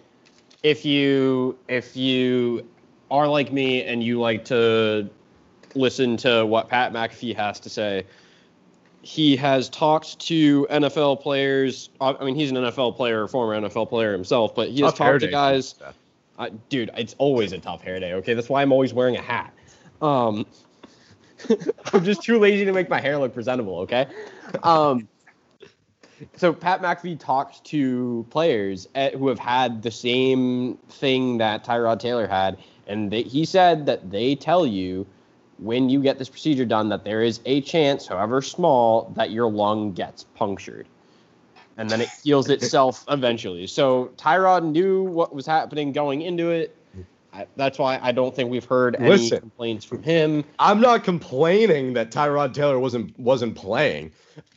if 0.62 0.86
you 0.86 1.58
if 1.68 1.96
you 1.96 2.66
are 3.10 3.28
like 3.28 3.52
me 3.52 3.82
and 3.84 4.02
you 4.02 4.20
like 4.20 4.46
to 4.46 5.10
listen 5.74 6.16
to 6.18 6.46
what 6.46 6.68
Pat 6.68 6.92
McAfee 6.92 7.36
has 7.36 7.60
to 7.60 7.68
say, 7.68 8.06
he 9.02 9.36
has 9.36 9.68
talked 9.68 10.18
to 10.20 10.66
NFL 10.70 11.20
players. 11.20 11.90
I 12.00 12.24
mean, 12.24 12.36
he's 12.36 12.50
an 12.50 12.56
NFL 12.56 12.96
player, 12.96 13.26
former 13.26 13.60
NFL 13.60 13.88
player 13.88 14.12
himself, 14.12 14.54
but 14.54 14.68
he 14.68 14.80
has 14.82 14.92
Tough 14.92 14.98
talked 14.98 15.20
to 15.20 15.28
guys. 15.28 15.74
I, 16.38 16.50
dude, 16.68 16.90
it's 16.96 17.14
always 17.18 17.52
a 17.52 17.58
tough 17.58 17.82
hair 17.82 18.00
day. 18.00 18.14
Okay, 18.14 18.34
that's 18.34 18.48
why 18.48 18.62
I'm 18.62 18.72
always 18.72 18.94
wearing 18.94 19.16
a 19.16 19.20
hat. 19.20 19.52
Um, 20.00 20.46
I'm 21.92 22.04
just 22.04 22.22
too 22.22 22.38
lazy 22.38 22.64
to 22.64 22.72
make 22.72 22.88
my 22.88 23.00
hair 23.00 23.18
look 23.18 23.34
presentable. 23.34 23.80
Okay. 23.80 24.06
Um, 24.62 25.08
so 26.36 26.52
Pat 26.52 26.80
McAfee 26.80 27.18
talked 27.18 27.64
to 27.64 28.24
players 28.30 28.88
at, 28.94 29.14
who 29.14 29.28
have 29.28 29.38
had 29.38 29.82
the 29.82 29.90
same 29.90 30.76
thing 30.88 31.38
that 31.38 31.64
Tyrod 31.64 31.98
Taylor 31.98 32.28
had, 32.28 32.58
and 32.86 33.10
they, 33.10 33.22
he 33.22 33.44
said 33.44 33.86
that 33.86 34.10
they 34.10 34.36
tell 34.36 34.64
you 34.64 35.06
when 35.62 35.88
you 35.88 36.02
get 36.02 36.18
this 36.18 36.28
procedure 36.28 36.64
done 36.64 36.88
that 36.88 37.04
there 37.04 37.22
is 37.22 37.40
a 37.44 37.60
chance, 37.60 38.06
however 38.06 38.42
small, 38.42 39.12
that 39.16 39.30
your 39.30 39.50
lung 39.50 39.92
gets 39.92 40.24
punctured. 40.34 40.86
And 41.76 41.88
then 41.88 42.00
it 42.00 42.08
heals 42.22 42.50
itself 42.50 43.04
eventually. 43.08 43.66
So 43.66 44.10
Tyrod 44.16 44.64
knew 44.64 45.04
what 45.04 45.34
was 45.34 45.46
happening 45.46 45.92
going 45.92 46.22
into 46.22 46.50
it. 46.50 46.76
I, 47.32 47.46
that's 47.56 47.78
why 47.78 47.98
I 48.02 48.12
don't 48.12 48.34
think 48.34 48.50
we've 48.50 48.64
heard 48.64 48.96
any 48.96 49.08
Listen. 49.08 49.40
complaints 49.40 49.86
from 49.86 50.02
him. 50.02 50.44
I'm 50.58 50.80
not 50.80 51.02
complaining 51.02 51.94
that 51.94 52.10
Tyrod 52.10 52.52
Taylor 52.52 52.78
wasn't 52.78 53.18
wasn't 53.18 53.54
playing. 53.54 54.12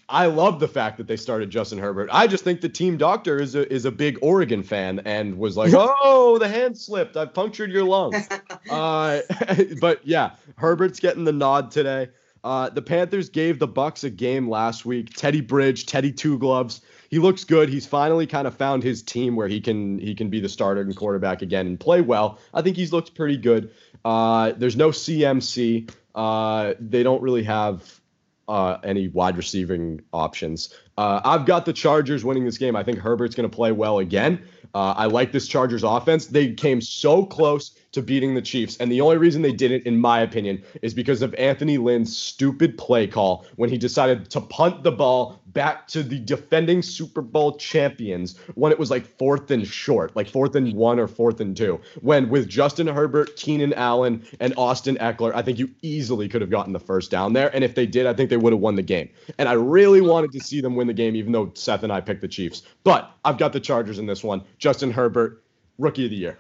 I 0.08 0.28
love 0.28 0.60
the 0.60 0.68
fact 0.68 0.98
that 0.98 1.08
they 1.08 1.18
started 1.18 1.50
Justin 1.50 1.80
Herbert. 1.80 2.10
I 2.12 2.28
just 2.28 2.44
think 2.44 2.62
the 2.62 2.70
team 2.70 2.98
doctor 2.98 3.42
is 3.42 3.56
a 3.56 3.72
is 3.72 3.86
a 3.86 3.92
big 3.92 4.20
Oregon 4.22 4.62
fan 4.62 5.00
and 5.00 5.38
was 5.38 5.58
like, 5.58 5.74
"Oh, 5.76 6.38
the 6.40 6.48
hand 6.48 6.78
slipped. 6.78 7.18
I've 7.18 7.34
punctured 7.34 7.72
your 7.72 7.84
lung." 7.84 8.14
uh, 8.70 9.22
but 9.82 10.06
yeah, 10.06 10.32
Herbert's 10.58 11.00
getting 11.00 11.24
the 11.24 11.34
nod 11.34 11.72
today. 11.72 12.10
Uh, 12.44 12.70
the 12.70 12.82
Panthers 12.84 13.30
gave 13.30 13.58
the 13.58 13.68
Bucks 13.68 14.04
a 14.04 14.10
game 14.12 14.48
last 14.48 14.86
week. 14.86 15.10
Teddy 15.16 15.42
Bridge, 15.42 15.88
Teddy 15.88 16.12
Two 16.12 16.38
Gloves. 16.38 16.82
He 17.10 17.18
looks 17.18 17.44
good. 17.44 17.70
He's 17.70 17.88
finally 17.88 18.28
kind 18.28 18.46
of 18.46 18.56
found 18.56 18.84
his 18.84 19.02
team 19.02 19.36
where 19.36 19.48
he 19.48 19.60
can 19.60 19.98
he 19.98 20.14
can 20.14 20.30
be 20.30 20.40
the 20.40 20.50
starter 20.50 20.82
and 20.82 20.96
quarterback 20.96 21.42
again 21.42 21.66
and 21.66 21.80
play 21.80 22.02
well. 22.02 22.38
I 22.54 22.62
think 22.62 22.76
he's 22.76 22.94
looked 22.94 23.16
pretty 23.16 23.38
good. 23.38 23.72
Uh, 24.04 24.54
there's 24.56 24.76
no 24.76 24.90
CMC. 24.90 25.92
Uh, 26.14 26.76
they 26.80 27.02
don't 27.02 27.24
really 27.24 27.44
have 27.44 28.00
uh, 28.48 28.78
any 28.84 29.08
wide 29.08 29.38
receiving 29.38 30.02
options. 30.14 30.74
Uh, 30.98 31.22
I've 31.24 31.46
got 31.46 31.66
the 31.66 31.74
Chargers 31.74 32.24
winning 32.24 32.46
this 32.46 32.58
game. 32.58 32.76
I 32.76 32.84
think 32.84 33.00
Herbert's 33.00 33.36
going 33.36 33.50
to 33.50 33.56
play 33.56 33.72
well 33.72 34.00
again. 34.00 34.42
Uh, 34.74 34.94
I 34.98 35.06
like 35.06 35.32
this 35.32 35.48
Chargers 35.48 35.84
offense. 35.84 36.28
They 36.28 36.54
came 36.54 36.82
so 36.82 37.26
close 37.26 37.72
to 37.96 38.02
beating 38.02 38.36
the 38.36 38.42
Chiefs, 38.42 38.78
and 38.78 38.92
the 38.92 39.02
only 39.02 39.18
reason 39.18 39.42
they 39.42 39.52
didn't, 39.52 39.84
in 39.84 40.00
my 40.00 40.20
opinion, 40.20 40.62
is 40.82 40.94
because 40.94 41.22
of 41.22 41.34
Anthony 41.36 41.78
Lynn's 41.78 42.16
stupid 42.16 42.78
play 42.78 43.08
call 43.08 43.46
when 43.56 43.70
he 43.70 43.78
decided 43.78 44.30
to 44.30 44.42
punt 44.42 44.84
the 44.84 44.92
ball 44.92 45.42
back 45.48 45.88
to 45.88 46.04
the 46.04 46.20
defending 46.20 46.82
Super 46.82 47.22
Bowl 47.22 47.56
champions 47.56 48.38
when 48.56 48.74
it 48.74 48.78
was 48.78 48.92
like 48.92 49.06
fourth 49.18 49.50
and 49.50 49.66
short, 49.66 50.14
like 50.16 50.28
fourth 50.28 50.56
and 50.56 50.74
one 50.74 51.00
or 51.00 51.08
fourth 51.08 51.40
and 51.40 51.56
two. 51.56 51.80
When 52.02 52.30
with 52.30 52.50
Justin 52.50 52.88
Herbert, 52.88 53.38
Keenan 53.38 53.74
Allen, 53.74 54.26
and 54.42 54.54
Austin 54.58 54.98
Ekeler, 54.98 55.34
I 55.34 55.42
think 55.42 55.58
you 55.58 55.70
easily 55.82 56.28
could 56.28 56.42
have 56.42 56.50
gotten 56.50 56.74
the 56.74 56.80
first 56.80 57.10
down 57.10 57.32
there. 57.32 57.50
And 57.56 57.64
if 57.64 57.76
they 57.76 57.86
did, 57.86 58.06
I 58.06 58.14
think 58.14 58.30
they 58.30 58.38
would 58.38 58.52
have 58.52 58.62
won 58.62 58.76
the 58.76 58.82
game. 58.82 59.10
And 59.38 59.48
I 59.48 59.54
really 59.54 60.02
wanted 60.02 60.34
to 60.34 60.42
see 60.42 60.60
them 60.60 60.76
win 60.76 60.88
the 60.88 60.94
game, 60.94 61.16
even 61.16 61.32
though 61.32 61.52
Seth 61.56 61.84
and 61.84 61.94
I 61.94 62.02
picked 62.02 62.22
the 62.22 62.28
Chiefs. 62.28 62.64
But 62.84 63.10
I've 63.24 63.38
got 63.38 63.54
the 63.54 63.62
Chargers 63.62 64.00
in 64.00 64.06
this 64.06 64.22
one. 64.22 64.44
Justin 64.58 64.92
Herbert, 64.92 65.42
rookie 65.78 66.06
of 66.06 66.12
the 66.12 66.18
year. 66.18 66.38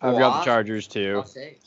I've 0.00 0.18
got 0.18 0.40
the 0.40 0.44
Chargers 0.44 0.86
too. 0.86 1.14
I'll 1.16 1.26
say. 1.26 1.58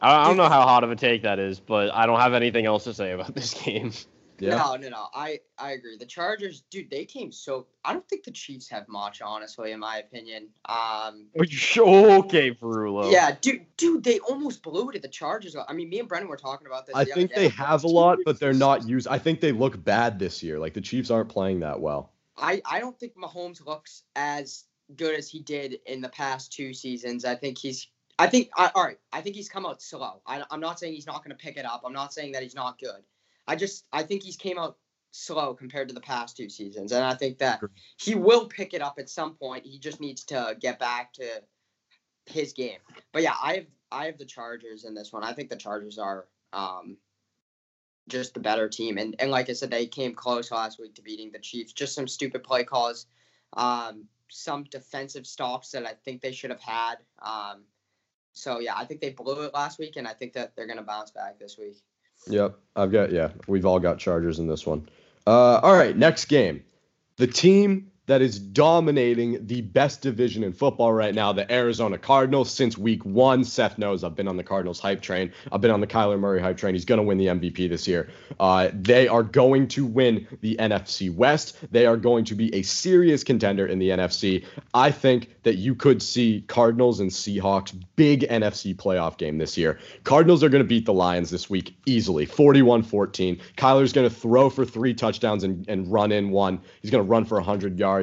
I, 0.00 0.24
I 0.24 0.26
don't 0.26 0.36
know 0.36 0.48
how 0.48 0.62
hot 0.62 0.84
of 0.84 0.90
a 0.90 0.96
take 0.96 1.22
that 1.22 1.38
is, 1.38 1.60
but 1.60 1.92
I 1.94 2.06
don't 2.06 2.20
have 2.20 2.34
anything 2.34 2.66
else 2.66 2.84
to 2.84 2.94
say 2.94 3.12
about 3.12 3.34
this 3.34 3.54
game. 3.54 3.92
Yeah. 4.40 4.56
No, 4.56 4.74
no, 4.74 4.88
no. 4.88 5.06
I 5.14 5.38
I 5.58 5.72
agree. 5.72 5.96
The 5.96 6.06
Chargers, 6.06 6.64
dude, 6.68 6.90
they 6.90 7.04
came 7.04 7.30
so. 7.30 7.68
I 7.84 7.92
don't 7.92 8.06
think 8.08 8.24
the 8.24 8.32
Chiefs 8.32 8.68
have 8.68 8.88
much, 8.88 9.22
honestly, 9.22 9.70
in 9.70 9.78
my 9.78 9.98
opinion. 9.98 10.48
Um, 10.64 11.26
okay, 11.38 12.50
Perulo. 12.50 13.12
yeah, 13.12 13.36
dude, 13.40 13.64
dude, 13.76 14.02
they 14.02 14.18
almost 14.18 14.62
blew 14.62 14.90
it 14.90 14.96
at 14.96 15.02
the 15.02 15.08
Chargers. 15.08 15.54
I 15.56 15.72
mean, 15.72 15.88
me 15.88 16.00
and 16.00 16.08
Brendan 16.08 16.28
were 16.28 16.36
talking 16.36 16.66
about 16.66 16.86
this. 16.86 16.96
I 16.96 17.04
the 17.04 17.12
other 17.12 17.20
think 17.20 17.32
day. 17.32 17.42
they 17.42 17.48
have 17.50 17.84
a 17.84 17.88
lot, 17.88 18.18
but 18.24 18.40
they're 18.40 18.52
not 18.52 18.86
used. 18.88 19.06
I 19.06 19.18
think 19.18 19.40
they 19.40 19.52
look 19.52 19.82
bad 19.82 20.18
this 20.18 20.42
year. 20.42 20.58
Like 20.58 20.74
the 20.74 20.80
Chiefs 20.80 21.10
aren't 21.10 21.28
playing 21.28 21.60
that 21.60 21.80
well. 21.80 22.12
I 22.36 22.60
I 22.64 22.80
don't 22.80 22.98
think 22.98 23.14
Mahomes 23.16 23.64
looks 23.64 24.02
as 24.16 24.64
good 24.96 25.14
as 25.14 25.28
he 25.28 25.40
did 25.40 25.78
in 25.86 26.00
the 26.00 26.08
past 26.08 26.52
two 26.52 26.72
seasons. 26.74 27.24
I 27.24 27.34
think 27.34 27.58
he's. 27.58 27.88
I 28.18 28.26
think. 28.26 28.50
I, 28.56 28.70
all 28.74 28.84
right. 28.84 28.98
I 29.12 29.20
think 29.20 29.36
he's 29.36 29.48
come 29.48 29.66
out 29.66 29.82
slow. 29.82 30.22
I, 30.26 30.42
I'm 30.50 30.60
not 30.60 30.78
saying 30.78 30.94
he's 30.94 31.06
not 31.06 31.24
going 31.24 31.36
to 31.36 31.42
pick 31.42 31.56
it 31.56 31.64
up. 31.64 31.82
I'm 31.84 31.92
not 31.92 32.12
saying 32.12 32.32
that 32.32 32.42
he's 32.42 32.54
not 32.54 32.78
good. 32.78 33.02
I 33.46 33.56
just. 33.56 33.86
I 33.92 34.02
think 34.02 34.22
he's 34.22 34.36
came 34.36 34.58
out 34.58 34.76
slow 35.10 35.54
compared 35.54 35.88
to 35.88 35.94
the 35.94 36.00
past 36.00 36.36
two 36.36 36.48
seasons, 36.48 36.92
and 36.92 37.04
I 37.04 37.14
think 37.14 37.38
that 37.38 37.60
he 37.98 38.14
will 38.14 38.46
pick 38.46 38.74
it 38.74 38.82
up 38.82 38.98
at 38.98 39.08
some 39.08 39.34
point. 39.34 39.64
He 39.64 39.78
just 39.78 40.00
needs 40.00 40.24
to 40.24 40.56
get 40.60 40.78
back 40.78 41.12
to 41.14 41.42
his 42.26 42.52
game. 42.52 42.78
But 43.12 43.22
yeah, 43.22 43.34
I 43.40 43.54
have 43.54 43.66
I 43.92 44.06
have 44.06 44.18
the 44.18 44.24
Chargers 44.24 44.84
in 44.84 44.94
this 44.94 45.12
one. 45.12 45.24
I 45.24 45.32
think 45.32 45.50
the 45.50 45.56
Chargers 45.56 45.98
are 45.98 46.26
um 46.52 46.96
just 48.08 48.34
the 48.34 48.40
better 48.40 48.68
team. 48.68 48.98
And 48.98 49.14
and 49.18 49.30
like 49.30 49.48
I 49.48 49.52
said, 49.52 49.70
they 49.70 49.86
came 49.86 50.14
close 50.14 50.50
last 50.50 50.78
week 50.78 50.94
to 50.96 51.02
beating 51.02 51.30
the 51.32 51.38
Chiefs. 51.38 51.72
Just 51.72 51.94
some 51.94 52.08
stupid 52.08 52.44
play 52.44 52.64
calls, 52.64 53.06
um, 53.54 54.04
some 54.28 54.64
defensive 54.64 55.26
stops 55.26 55.70
that 55.72 55.86
I 55.86 55.92
think 56.04 56.20
they 56.20 56.32
should 56.32 56.50
have 56.50 56.60
had. 56.60 56.96
Um, 57.22 57.64
so 58.32 58.58
yeah, 58.58 58.74
I 58.76 58.84
think 58.84 59.00
they 59.00 59.10
blew 59.10 59.42
it 59.42 59.54
last 59.54 59.78
week, 59.78 59.96
and 59.96 60.06
I 60.06 60.12
think 60.12 60.32
that 60.34 60.56
they're 60.56 60.66
gonna 60.66 60.82
bounce 60.82 61.10
back 61.10 61.38
this 61.38 61.56
week. 61.58 61.82
Yep, 62.28 62.58
I've 62.76 62.92
got 62.92 63.12
yeah. 63.12 63.30
We've 63.46 63.66
all 63.66 63.78
got 63.78 63.98
Chargers 63.98 64.38
in 64.38 64.46
this 64.46 64.66
one. 64.66 64.88
Uh, 65.26 65.58
all 65.62 65.74
right, 65.74 65.96
next 65.96 66.26
game. 66.26 66.64
The 67.16 67.26
team 67.26 67.90
that 68.06 68.20
is 68.20 68.38
dominating 68.38 69.46
the 69.46 69.62
best 69.62 70.02
division 70.02 70.44
in 70.44 70.52
football 70.52 70.92
right 70.92 71.14
now, 71.14 71.32
the 71.32 71.50
Arizona 71.50 71.96
Cardinals, 71.96 72.50
since 72.50 72.76
week 72.76 73.04
one. 73.04 73.44
Seth 73.44 73.78
knows 73.78 74.04
I've 74.04 74.14
been 74.14 74.28
on 74.28 74.36
the 74.36 74.44
Cardinals 74.44 74.78
hype 74.78 75.00
train. 75.00 75.32
I've 75.50 75.62
been 75.62 75.70
on 75.70 75.80
the 75.80 75.86
Kyler 75.86 76.18
Murray 76.18 76.40
hype 76.40 76.58
train. 76.58 76.74
He's 76.74 76.84
going 76.84 76.98
to 76.98 77.02
win 77.02 77.16
the 77.16 77.26
MVP 77.26 77.68
this 77.68 77.88
year. 77.88 78.10
Uh, 78.38 78.68
they 78.74 79.08
are 79.08 79.22
going 79.22 79.68
to 79.68 79.86
win 79.86 80.26
the 80.42 80.56
NFC 80.56 81.14
West. 81.14 81.56
They 81.72 81.86
are 81.86 81.96
going 81.96 82.26
to 82.26 82.34
be 82.34 82.54
a 82.54 82.62
serious 82.62 83.24
contender 83.24 83.66
in 83.66 83.78
the 83.78 83.88
NFC. 83.90 84.44
I 84.74 84.90
think 84.90 85.30
that 85.44 85.56
you 85.56 85.74
could 85.74 86.02
see 86.02 86.44
Cardinals 86.46 87.00
and 87.00 87.10
Seahawks 87.10 87.74
big 87.96 88.22
NFC 88.28 88.74
playoff 88.74 89.16
game 89.16 89.38
this 89.38 89.56
year. 89.56 89.78
Cardinals 90.04 90.44
are 90.44 90.50
going 90.50 90.62
to 90.62 90.68
beat 90.68 90.84
the 90.84 90.92
Lions 90.92 91.30
this 91.30 91.48
week 91.48 91.74
easily, 91.86 92.26
41-14. 92.26 93.40
Kyler's 93.56 93.92
going 93.92 94.08
to 94.08 94.14
throw 94.14 94.50
for 94.50 94.66
three 94.66 94.92
touchdowns 94.92 95.42
and, 95.44 95.66
and 95.68 95.90
run 95.90 96.12
in 96.12 96.30
one. 96.30 96.60
He's 96.82 96.90
going 96.90 97.04
to 97.04 97.08
run 97.08 97.24
for 97.24 97.36
100 97.36 97.78
yards. 97.78 97.93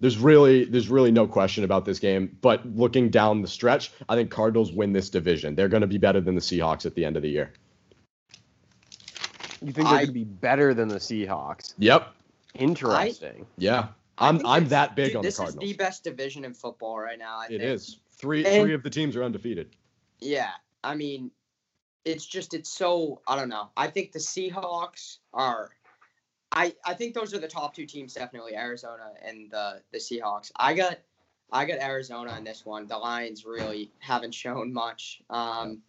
There's 0.00 0.18
really 0.18 0.64
there's 0.64 0.88
really 0.88 1.10
no 1.10 1.26
question 1.26 1.64
about 1.64 1.84
this 1.84 1.98
game, 1.98 2.36
but 2.40 2.64
looking 2.76 3.10
down 3.10 3.42
the 3.42 3.48
stretch, 3.48 3.92
I 4.08 4.14
think 4.16 4.30
Cardinals 4.30 4.72
win 4.72 4.92
this 4.92 5.10
division. 5.10 5.54
They're 5.54 5.68
going 5.68 5.80
to 5.82 5.86
be 5.86 5.98
better 5.98 6.20
than 6.20 6.34
the 6.34 6.40
Seahawks 6.40 6.86
at 6.86 6.94
the 6.94 7.04
end 7.04 7.16
of 7.16 7.22
the 7.22 7.28
year. 7.30 7.52
You 9.62 9.72
think 9.72 9.88
they're 9.88 9.96
going 9.96 10.06
to 10.06 10.12
be 10.12 10.24
better 10.24 10.72
than 10.74 10.88
the 10.88 10.96
Seahawks? 10.96 11.74
Yep. 11.78 12.08
Interesting. 12.54 13.46
Yeah. 13.58 13.88
I 14.18 14.28
I'm 14.28 14.44
I'm 14.46 14.68
that 14.68 14.96
big 14.96 15.08
dude, 15.08 15.16
on 15.16 15.22
the 15.22 15.28
Cardinals. 15.32 15.34
this 15.34 15.36
Cardinals. 15.36 15.64
is 15.64 15.70
the 15.70 15.76
best 15.76 16.04
division 16.04 16.44
in 16.44 16.54
football 16.54 16.98
right 16.98 17.18
now. 17.18 17.38
I 17.40 17.44
It 17.46 17.48
think. 17.60 17.62
is. 17.62 17.98
Three 18.12 18.44
And- 18.44 18.62
three 18.62 18.74
of 18.74 18.82
the 18.82 18.90
teams 18.90 19.16
are 19.16 19.24
undefeated. 19.24 19.74
Yeah, 20.20 20.50
I 20.84 20.94
mean, 20.94 21.30
it's 22.04 22.26
just 22.26 22.52
it's 22.54 22.68
so 22.70 23.20
I 23.26 23.36
don't 23.36 23.48
know. 23.48 23.70
I 23.76 23.86
think 23.88 24.12
the 24.12 24.18
Seahawks 24.18 25.18
are. 25.32 25.70
I 26.52 26.74
I 26.84 26.94
think 26.94 27.14
those 27.14 27.32
are 27.34 27.38
the 27.38 27.48
top 27.48 27.74
two 27.74 27.86
teams 27.86 28.14
definitely 28.14 28.56
Arizona 28.56 29.12
and 29.22 29.50
the 29.50 29.82
the 29.92 29.98
Seahawks. 29.98 30.50
I 30.56 30.74
got 30.74 30.98
I 31.52 31.64
got 31.64 31.78
Arizona 31.78 32.36
in 32.36 32.44
this 32.44 32.64
one. 32.64 32.86
The 32.86 32.98
Lions 32.98 33.44
really 33.44 33.92
haven't 33.98 34.34
shown 34.34 34.72
much. 34.72 35.22
Um, 35.30 35.82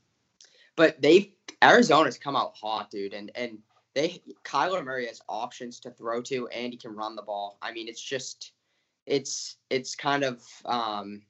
but 0.76 1.02
they 1.02 1.34
Arizona's 1.64 2.18
come 2.18 2.36
out 2.36 2.56
hot, 2.56 2.90
dude, 2.92 3.14
and 3.14 3.32
and 3.36 3.60
they 3.94 4.22
Kyler 4.44 4.84
Murray 4.84 5.08
has 5.08 5.22
options 5.28 5.80
to 5.82 5.92
throw 5.92 6.22
to, 6.24 6.48
and 6.50 6.74
he 6.74 6.78
can 6.78 6.96
run 6.96 7.16
the 7.16 7.22
ball. 7.22 7.58
I 7.62 7.72
mean, 7.72 7.88
it's 7.88 8.02
just 8.02 8.54
it's 9.06 9.58
it's 9.70 9.96
kind 9.96 10.24
of 10.24 10.44
um 10.66 11.22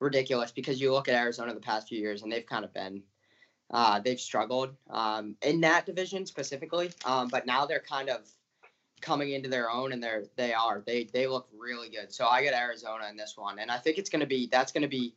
ridiculous 0.00 0.52
because 0.52 0.80
you 0.80 0.92
look 0.92 1.08
at 1.08 1.14
Arizona 1.14 1.54
the 1.54 1.60
past 1.60 1.88
few 1.88 1.98
years 1.98 2.22
and 2.22 2.30
they've 2.30 2.46
kind 2.46 2.64
of 2.64 2.72
been 2.72 3.02
uh, 3.70 3.98
they've 4.00 4.20
struggled 4.20 4.74
um, 4.90 5.34
in 5.42 5.60
that 5.60 5.86
division 5.86 6.24
specifically, 6.24 6.90
um, 7.04 7.28
but 7.28 7.46
now 7.46 7.66
they're 7.66 7.80
kind 7.80 8.08
of 8.08 8.28
coming 9.00 9.32
into 9.32 9.48
their 9.48 9.70
own 9.70 9.92
and 9.92 10.02
they're 10.02 10.24
they 10.36 10.52
are 10.54 10.82
they 10.86 11.04
they 11.04 11.26
look 11.26 11.48
really 11.56 11.88
good. 11.88 12.12
So 12.12 12.26
I 12.26 12.44
got 12.44 12.54
Arizona 12.54 13.06
in 13.10 13.16
this 13.16 13.34
one, 13.36 13.58
and 13.58 13.70
I 13.70 13.78
think 13.78 13.98
it's 13.98 14.10
gonna 14.10 14.26
be 14.26 14.48
that's 14.50 14.72
gonna 14.72 14.88
be 14.88 15.14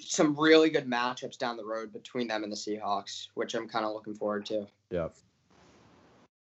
some 0.00 0.34
really 0.38 0.70
good 0.70 0.86
matchups 0.88 1.38
down 1.38 1.56
the 1.56 1.64
road 1.64 1.92
between 1.92 2.26
them 2.26 2.42
and 2.42 2.50
the 2.50 2.56
Seahawks, 2.56 3.28
which 3.34 3.54
I'm 3.54 3.68
kind 3.68 3.84
of 3.84 3.92
looking 3.92 4.14
forward 4.14 4.46
to. 4.46 4.66
yeah 4.90 5.08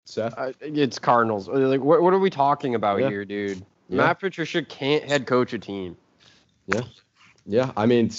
Seth? 0.05 0.33
Uh, 0.37 0.51
it's 0.59 0.99
Cardinals. 0.99 1.47
Like, 1.47 1.79
what, 1.81 2.01
what 2.01 2.13
are 2.13 2.19
we 2.19 2.29
talking 2.29 2.75
about 2.75 2.99
Yeah. 2.99 3.09
here, 3.09 3.23
dude? 3.25 3.63
Yeah. 3.89 3.97
Matt 3.97 4.19
Patricia 4.19 4.61
can't 4.63 5.03
head 5.03 5.25
coach 5.27 5.53
a 5.53 5.59
team. 5.59 5.95
Yeah, 6.67 6.81
I 7.75 7.85
mean, 7.85 8.09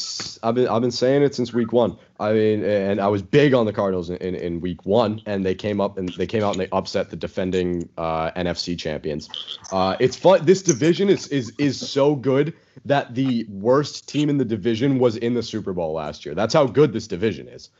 I've 0.43 0.55
been 0.55 0.68
I've 0.68 0.83
been 0.83 0.91
saying 0.91 1.22
it 1.22 1.35
since 1.35 1.53
week 1.55 1.72
one. 1.72 1.97
I 2.20 2.33
mean, 2.33 2.62
and 2.62 3.01
I 3.01 3.09
was 3.09 3.22
big 3.22 3.55
on 3.55 3.64
the 3.64 3.72
Cardinals 3.72 4.11
in, 4.11 4.16
in, 4.18 4.35
in 4.35 4.61
week 4.61 4.85
one, 4.85 5.22
and 5.25 5.45
they 5.47 5.55
came 5.55 5.81
up 5.81 5.97
and 5.97 6.09
they 6.11 6.27
came 6.27 6.43
out 6.43 6.53
and 6.53 6.61
they 6.61 6.68
upset 6.72 7.09
the 7.11 7.16
defending 7.16 7.89
uh, 7.97 8.31
NFC 8.33 8.79
champions. 8.79 9.31
Uh, 9.72 9.97
it's 9.99 10.16
fun. 10.16 10.45
This 10.45 10.62
division 10.62 11.09
is 11.09 11.27
is 11.29 11.53
is 11.59 11.81
so 11.81 12.14
good 12.14 12.53
that 12.85 13.14
the 13.14 13.47
worst 13.49 14.09
team 14.09 14.29
in 14.29 14.37
the 14.37 14.45
division 14.45 14.99
was 14.99 15.16
in 15.16 15.33
the 15.33 15.43
Super 15.43 15.72
Bowl 15.72 15.95
last 15.95 16.27
year. 16.27 16.35
That's 16.35 16.53
how 16.53 16.66
good 16.66 16.93
this 16.93 17.07
division 17.07 17.49
is. 17.49 17.70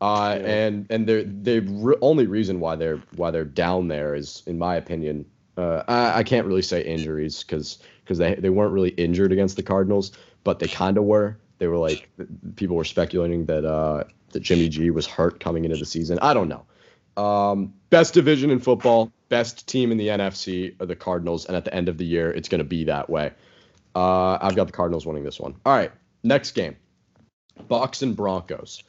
Uh, 0.00 0.38
Yeah. 0.40 0.46
and 0.46 0.86
and 0.90 1.06
they're 1.08 1.24
the 1.24 1.60
re- 1.60 1.96
only 2.00 2.26
reason 2.26 2.60
why 2.60 2.76
they're 2.76 3.00
why 3.16 3.30
they're 3.32 3.44
down 3.44 3.88
there 3.88 4.14
is, 4.14 4.42
in 4.46 4.56
my 4.58 4.76
opinion, 4.76 5.24
uh, 5.56 5.82
I, 5.88 6.18
I 6.20 6.22
can't 6.22 6.46
really 6.46 6.62
say 6.62 6.82
injuries 6.82 7.42
because 7.42 7.78
because 8.04 8.18
they 8.18 8.34
they 8.36 8.50
weren't 8.50 8.72
really 8.72 8.90
injured 8.90 9.32
against 9.32 9.56
the 9.56 9.62
Cardinals, 9.62 10.12
but 10.44 10.58
they 10.58 10.68
kind 10.68 10.96
of 10.96 11.04
were. 11.04 11.36
They 11.58 11.66
were 11.66 11.78
like 11.78 12.08
people 12.56 12.76
were 12.76 12.84
speculating 12.84 13.46
that 13.46 13.64
uh, 13.64 14.04
that 14.32 14.40
Jimmy 14.40 14.68
G 14.68 14.90
was 14.90 15.06
hurt 15.06 15.40
coming 15.40 15.64
into 15.64 15.76
the 15.76 15.86
season. 15.86 16.18
I 16.20 16.34
don't 16.34 16.48
know. 16.48 16.64
Um, 17.22 17.74
best 17.90 18.14
division 18.14 18.50
in 18.50 18.58
football, 18.58 19.12
best 19.28 19.68
team 19.68 19.92
in 19.92 19.98
the 19.98 20.08
NFC 20.08 20.80
are 20.80 20.86
the 20.86 20.96
Cardinals, 20.96 21.46
and 21.46 21.54
at 21.54 21.64
the 21.64 21.74
end 21.74 21.88
of 21.88 21.98
the 21.98 22.04
year, 22.04 22.30
it's 22.32 22.48
going 22.48 22.60
to 22.60 22.64
be 22.64 22.84
that 22.84 23.10
way. 23.10 23.32
Uh, 23.94 24.38
I've 24.40 24.56
got 24.56 24.66
the 24.66 24.72
Cardinals 24.72 25.06
winning 25.06 25.22
this 25.22 25.38
one. 25.38 25.54
All 25.66 25.76
right, 25.76 25.92
next 26.22 26.52
game, 26.52 26.76
Bucks 27.68 28.02
and 28.02 28.16
Broncos. 28.16 28.82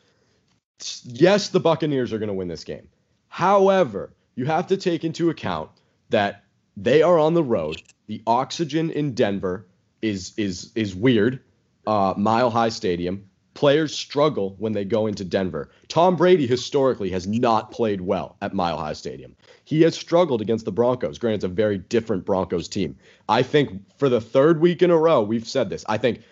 Yes, 1.03 1.49
the 1.49 1.59
Buccaneers 1.59 2.13
are 2.13 2.19
going 2.19 2.27
to 2.27 2.33
win 2.33 2.47
this 2.47 2.63
game. 2.63 2.87
However, 3.27 4.13
you 4.35 4.45
have 4.45 4.67
to 4.67 4.77
take 4.77 5.03
into 5.03 5.29
account 5.29 5.69
that 6.09 6.43
they 6.77 7.01
are 7.01 7.19
on 7.19 7.33
the 7.33 7.43
road. 7.43 7.81
The 8.07 8.21
oxygen 8.25 8.89
in 8.89 9.13
Denver 9.13 9.67
is 10.03 10.33
is 10.37 10.71
is 10.75 10.95
weird. 10.95 11.39
Uh, 11.87 12.13
Mile 12.17 12.51
High 12.51 12.69
Stadium. 12.69 13.27
Players 13.55 13.95
struggle 13.95 14.55
when 14.57 14.73
they 14.73 14.83
go 14.83 15.05
into 15.05 15.23
Denver. 15.23 15.69
Tom 15.87 16.15
Brady 16.15 16.47
historically 16.47 17.11
has 17.11 17.27
not 17.27 17.69
played 17.69 18.01
well 18.01 18.35
at 18.41 18.55
Mile 18.55 18.77
High 18.77 18.93
Stadium. 18.93 19.35
He 19.63 19.81
has 19.83 19.95
struggled 19.95 20.41
against 20.41 20.65
the 20.65 20.71
Broncos. 20.71 21.19
Granted, 21.19 21.35
it's 21.35 21.43
a 21.43 21.49
very 21.49 21.77
different 21.77 22.25
Broncos 22.25 22.67
team. 22.67 22.97
I 23.29 23.43
think 23.43 23.79
for 23.99 24.09
the 24.09 24.19
third 24.19 24.59
week 24.59 24.81
in 24.81 24.89
a 24.89 24.97
row, 24.97 25.21
we've 25.21 25.47
said 25.47 25.69
this. 25.69 25.85
I 25.87 25.99
think 25.99 26.23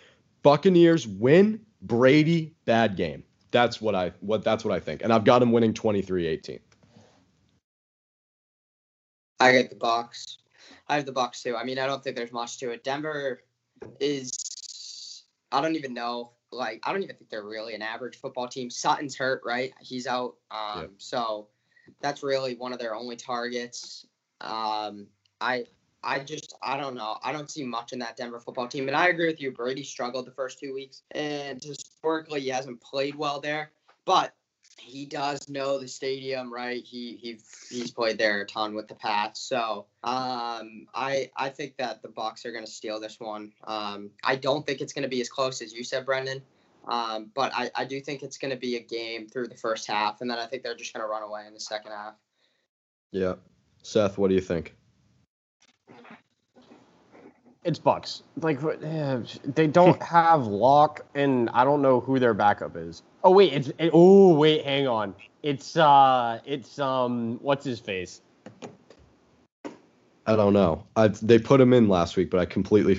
Buccaneers 0.41 1.07
win, 1.07 1.61
Brady 1.83 2.55
bad 2.65 2.97
game. 2.97 3.23
That's 3.51 3.79
what 3.79 3.93
I 3.93 4.13
what 4.21 4.43
that's 4.43 4.65
what 4.65 4.73
I 4.73 4.79
think. 4.79 5.03
And 5.03 5.13
I've 5.13 5.25
got 5.25 5.43
him 5.43 5.51
winning 5.51 5.73
23-18. 5.73 6.59
I 9.39 9.51
get 9.51 9.69
the 9.69 9.75
box. 9.75 10.39
I 10.87 10.95
have 10.95 11.05
the 11.05 11.11
box 11.11 11.43
too. 11.43 11.55
I 11.55 11.63
mean, 11.63 11.77
I 11.77 11.85
don't 11.85 12.03
think 12.03 12.15
there's 12.15 12.31
much 12.31 12.57
to 12.59 12.71
it. 12.71 12.83
Denver 12.83 13.41
is. 13.99 15.23
I 15.51 15.61
don't 15.61 15.75
even 15.75 15.93
know. 15.93 16.31
Like, 16.51 16.81
I 16.83 16.91
don't 16.91 17.03
even 17.03 17.15
think 17.15 17.29
they're 17.29 17.43
really 17.43 17.73
an 17.75 17.81
average 17.81 18.17
football 18.17 18.47
team. 18.47 18.69
Sutton's 18.69 19.15
hurt, 19.15 19.41
right? 19.45 19.73
He's 19.79 20.07
out. 20.07 20.35
Um, 20.49 20.81
Yeah. 20.81 20.87
so 20.97 21.47
that's 22.01 22.23
really 22.23 22.55
one 22.55 22.73
of 22.73 22.79
their 22.79 22.95
only 22.95 23.15
targets. 23.15 24.05
Um, 24.41 25.07
I, 25.39 25.65
I 26.03 26.19
just, 26.19 26.55
I 26.61 26.77
don't 26.77 26.95
know. 26.95 27.17
I 27.23 27.31
don't 27.31 27.49
see 27.49 27.63
much 27.63 27.93
in 27.93 27.99
that 27.99 28.17
Denver 28.17 28.39
football 28.39 28.67
team. 28.67 28.87
And 28.87 28.97
I 28.97 29.07
agree 29.07 29.27
with 29.27 29.41
you. 29.41 29.51
Brady 29.51 29.83
struggled 29.83 30.25
the 30.25 30.31
first 30.31 30.59
two 30.59 30.73
weeks, 30.73 31.03
and 31.11 31.63
historically, 31.63 32.41
he 32.41 32.49
hasn't 32.49 32.81
played 32.81 33.15
well 33.15 33.39
there. 33.39 33.71
But 34.05 34.33
he 34.81 35.05
does 35.05 35.47
know 35.47 35.79
the 35.79 35.87
stadium, 35.87 36.51
right? 36.51 36.83
He 36.83 37.17
he 37.21 37.39
he's 37.69 37.91
played 37.91 38.17
there 38.17 38.41
a 38.41 38.45
ton 38.45 38.73
with 38.73 38.87
the 38.87 38.95
Pats. 38.95 39.39
So 39.41 39.85
um, 40.03 40.87
I 40.93 41.29
I 41.35 41.49
think 41.49 41.77
that 41.77 42.01
the 42.01 42.09
Bucks 42.09 42.45
are 42.45 42.51
going 42.51 42.65
to 42.65 42.71
steal 42.71 42.99
this 42.99 43.19
one. 43.19 43.53
Um, 43.63 44.09
I 44.23 44.35
don't 44.35 44.65
think 44.65 44.81
it's 44.81 44.93
going 44.93 45.03
to 45.03 45.09
be 45.09 45.21
as 45.21 45.29
close 45.29 45.61
as 45.61 45.73
you 45.73 45.83
said, 45.83 46.05
Brendan. 46.05 46.41
Um, 46.87 47.29
but 47.35 47.51
I, 47.53 47.69
I 47.75 47.85
do 47.85 48.01
think 48.01 48.23
it's 48.23 48.37
going 48.37 48.51
to 48.51 48.57
be 48.57 48.75
a 48.75 48.79
game 48.79 49.27
through 49.27 49.47
the 49.47 49.55
first 49.55 49.87
half, 49.87 50.21
and 50.21 50.29
then 50.29 50.39
I 50.39 50.47
think 50.47 50.63
they're 50.63 50.75
just 50.75 50.93
going 50.93 51.03
to 51.03 51.07
run 51.07 51.21
away 51.21 51.45
in 51.47 51.53
the 51.53 51.59
second 51.59 51.91
half. 51.91 52.15
Yeah. 53.11 53.35
Seth, 53.83 54.17
what 54.17 54.29
do 54.29 54.35
you 54.35 54.41
think? 54.41 54.75
It's 57.63 57.77
Bucks. 57.79 58.23
Like 58.37 58.59
eh, 58.63 59.19
they 59.43 59.67
don't 59.67 60.01
have 60.03 60.47
Lock, 60.47 61.05
and 61.13 61.49
I 61.51 61.63
don't 61.63 61.81
know 61.81 61.99
who 61.99 62.17
their 62.19 62.33
backup 62.33 62.75
is. 62.75 63.03
Oh 63.23 63.31
wait, 63.31 63.53
it's 63.53 63.67
it, 63.77 63.91
oh 63.93 64.33
wait, 64.33 64.63
hang 64.65 64.87
on. 64.87 65.13
It's 65.43 65.77
uh, 65.77 66.39
it's 66.45 66.79
um, 66.79 67.37
what's 67.41 67.63
his 67.65 67.79
face? 67.79 68.21
I 70.25 70.35
don't 70.35 70.53
know. 70.53 70.85
I 70.95 71.09
they 71.09 71.39
put 71.39 71.61
him 71.61 71.73
in 71.73 71.87
last 71.87 72.17
week, 72.17 72.29
but 72.31 72.39
I 72.39 72.45
completely 72.45 72.95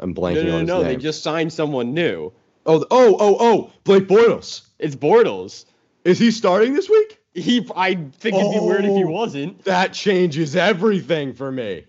I'm 0.00 0.14
blanking 0.14 0.44
No, 0.44 0.50
no, 0.50 0.58
on 0.58 0.66
no, 0.66 0.74
his 0.76 0.82
no. 0.82 0.82
They 0.84 0.96
just 0.96 1.22
signed 1.22 1.52
someone 1.52 1.92
new. 1.94 2.32
oh, 2.66 2.84
oh, 2.90 3.16
oh, 3.20 3.36
oh, 3.40 3.72
Blake 3.84 4.06
Bortles. 4.08 4.62
It's 4.78 4.96
Bortles. 4.96 5.64
Is 6.04 6.18
he 6.18 6.30
starting 6.30 6.74
this 6.74 6.88
week? 6.88 7.18
He, 7.34 7.68
I 7.76 7.94
think 7.94 8.36
it'd 8.36 8.52
be 8.52 8.58
weird 8.60 8.84
if 8.84 8.94
he 8.96 9.04
Oh. 9.04 9.08
wasn't. 9.10 9.64
That 9.64 9.92
changes 9.92 10.56
everything 10.56 11.34
for 11.34 11.50
me. 11.52 11.84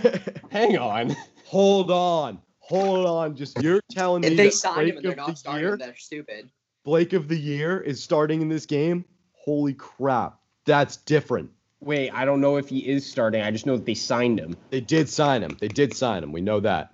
Hang 0.50 0.76
on. 0.78 1.16
Hold 1.54 1.92
on. 1.92 2.40
Hold 2.58 3.06
on. 3.06 3.36
Just 3.36 3.62
you're 3.62 3.80
telling 3.92 4.22
me 4.22 4.28
If 4.28 4.36
they 4.36 4.46
that 4.46 4.54
signed 4.54 4.88
him 4.88 4.94
Blake 4.94 4.96
and 4.96 5.04
they're 5.04 5.12
of 5.12 5.16
not 5.18 5.26
the 5.28 5.36
starting, 5.36 5.62
year, 5.62 5.72
him, 5.74 5.78
they're 5.78 5.96
stupid. 5.96 6.50
Blake 6.82 7.12
of 7.12 7.28
the 7.28 7.38
year 7.38 7.80
is 7.80 8.02
starting 8.02 8.42
in 8.42 8.48
this 8.48 8.66
game. 8.66 9.04
Holy 9.34 9.72
crap. 9.74 10.40
That's 10.64 10.96
different. 10.96 11.50
Wait, 11.78 12.10
I 12.10 12.24
don't 12.24 12.40
know 12.40 12.56
if 12.56 12.68
he 12.68 12.78
is 12.80 13.06
starting. 13.08 13.40
I 13.42 13.52
just 13.52 13.66
know 13.66 13.76
that 13.76 13.86
they 13.86 13.94
signed 13.94 14.40
him. 14.40 14.56
They 14.70 14.80
did 14.80 15.08
sign 15.08 15.42
him. 15.44 15.56
They 15.60 15.68
did 15.68 15.94
sign 15.94 16.24
him. 16.24 16.32
We 16.32 16.40
know 16.40 16.58
that. 16.58 16.92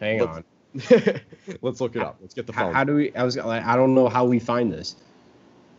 Hang 0.00 0.18
Let's- 0.18 0.36
on. 0.36 0.44
Let's 1.62 1.80
look 1.80 1.94
it 1.94 2.02
up. 2.02 2.16
Let's 2.20 2.34
get 2.34 2.48
the 2.48 2.52
phone. 2.52 2.74
how 2.74 2.82
do 2.82 2.96
we? 2.96 3.14
I 3.14 3.22
was 3.22 3.38
I 3.38 3.76
don't 3.76 3.94
know 3.94 4.08
how 4.08 4.24
we 4.24 4.40
find 4.40 4.72
this. 4.72 4.96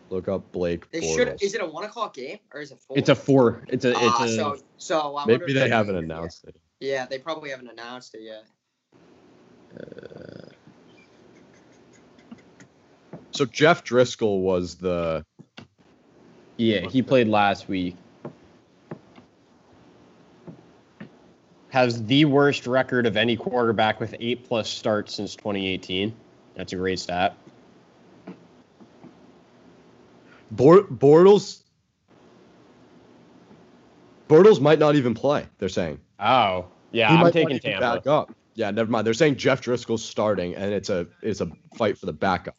Look 0.10 0.28
up 0.28 0.52
Blake 0.52 0.90
They 0.92 1.02
should. 1.02 1.38
Is 1.42 1.56
it 1.56 1.62
a 1.62 1.66
one 1.66 1.84
o'clock 1.84 2.14
game 2.14 2.38
or 2.54 2.62
is 2.62 2.72
it 2.72 2.80
four? 2.80 2.98
It's 2.98 3.10
a 3.10 3.16
four. 3.16 3.64
It's 3.68 3.86
a. 3.86 3.90
It's 3.90 4.00
Ah, 4.20 4.24
a. 4.24 4.28
so 4.30 4.58
so 4.78 5.16
I 5.18 5.26
Maybe 5.26 5.54
they 5.54 5.68
haven't 5.68 5.96
doing 5.96 6.06
it 6.06 6.08
yet. 6.10 6.18
announced 6.18 6.44
it. 6.46 6.56
Yeah, 6.80 7.06
they 7.08 7.18
probably 7.18 7.50
haven't 7.50 7.70
announced 7.70 8.14
it 8.16 8.22
yet. 8.22 8.46
So 13.32 13.46
Jeff 13.46 13.84
Driskel 13.84 14.40
was 14.42 14.76
the 14.76 15.26
Yeah, 16.56 16.88
he 16.88 17.02
played 17.02 17.28
last 17.28 17.68
week. 17.68 17.98
Has 21.70 22.02
the 22.06 22.24
worst 22.24 22.66
record 22.68 23.06
of 23.06 23.18
any 23.18 23.36
quarterback 23.36 24.00
with 24.00 24.16
eight 24.22 24.48
plus 24.48 24.70
starts 24.70 25.14
since 25.16 25.36
2018. 25.36 26.16
That's 26.56 26.72
a 26.72 26.78
great 26.78 27.00
stat. 27.00 27.36
Bor- 30.52 30.84
Bortles. 30.84 31.62
Bortles 34.28 34.60
might 34.60 34.80
not 34.80 34.96
even 34.96 35.14
play. 35.14 35.46
They're 35.60 35.70
saying 35.70 36.00
Oh, 36.20 36.66
yeah, 36.92 37.10
He 37.10 37.16
I'm 37.16 37.22
might 37.24 37.34
taking 37.34 37.60
Tampa. 37.60 37.80
Back 37.80 38.08
up. 38.08 38.34
Yeah, 38.56 38.72
never 38.72 38.90
mind. 38.90 39.06
They're 39.06 39.14
saying 39.14 39.36
Jeff 39.36 39.62
Driskel's 39.62 40.04
starting, 40.04 40.56
and 40.56 40.74
it's 40.74 40.90
a 40.90 41.08
it's 41.22 41.42
a 41.42 41.52
fight 41.78 41.98
for 41.98 42.06
the 42.06 42.14
backup. 42.14 42.56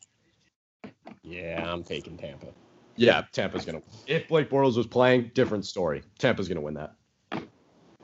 Yeah, 1.22 1.64
I'm 1.72 1.82
taking 1.82 2.16
Tampa. 2.18 2.48
Yeah, 2.96 3.22
Tampa's 3.32 3.64
gonna. 3.64 3.82
If 4.06 4.28
Blake 4.28 4.50
Bortles 4.50 4.76
was 4.76 4.86
playing, 4.86 5.30
different 5.34 5.64
story. 5.64 6.02
Tampa's 6.18 6.48
gonna 6.48 6.60
win 6.60 6.74
that. 6.74 6.94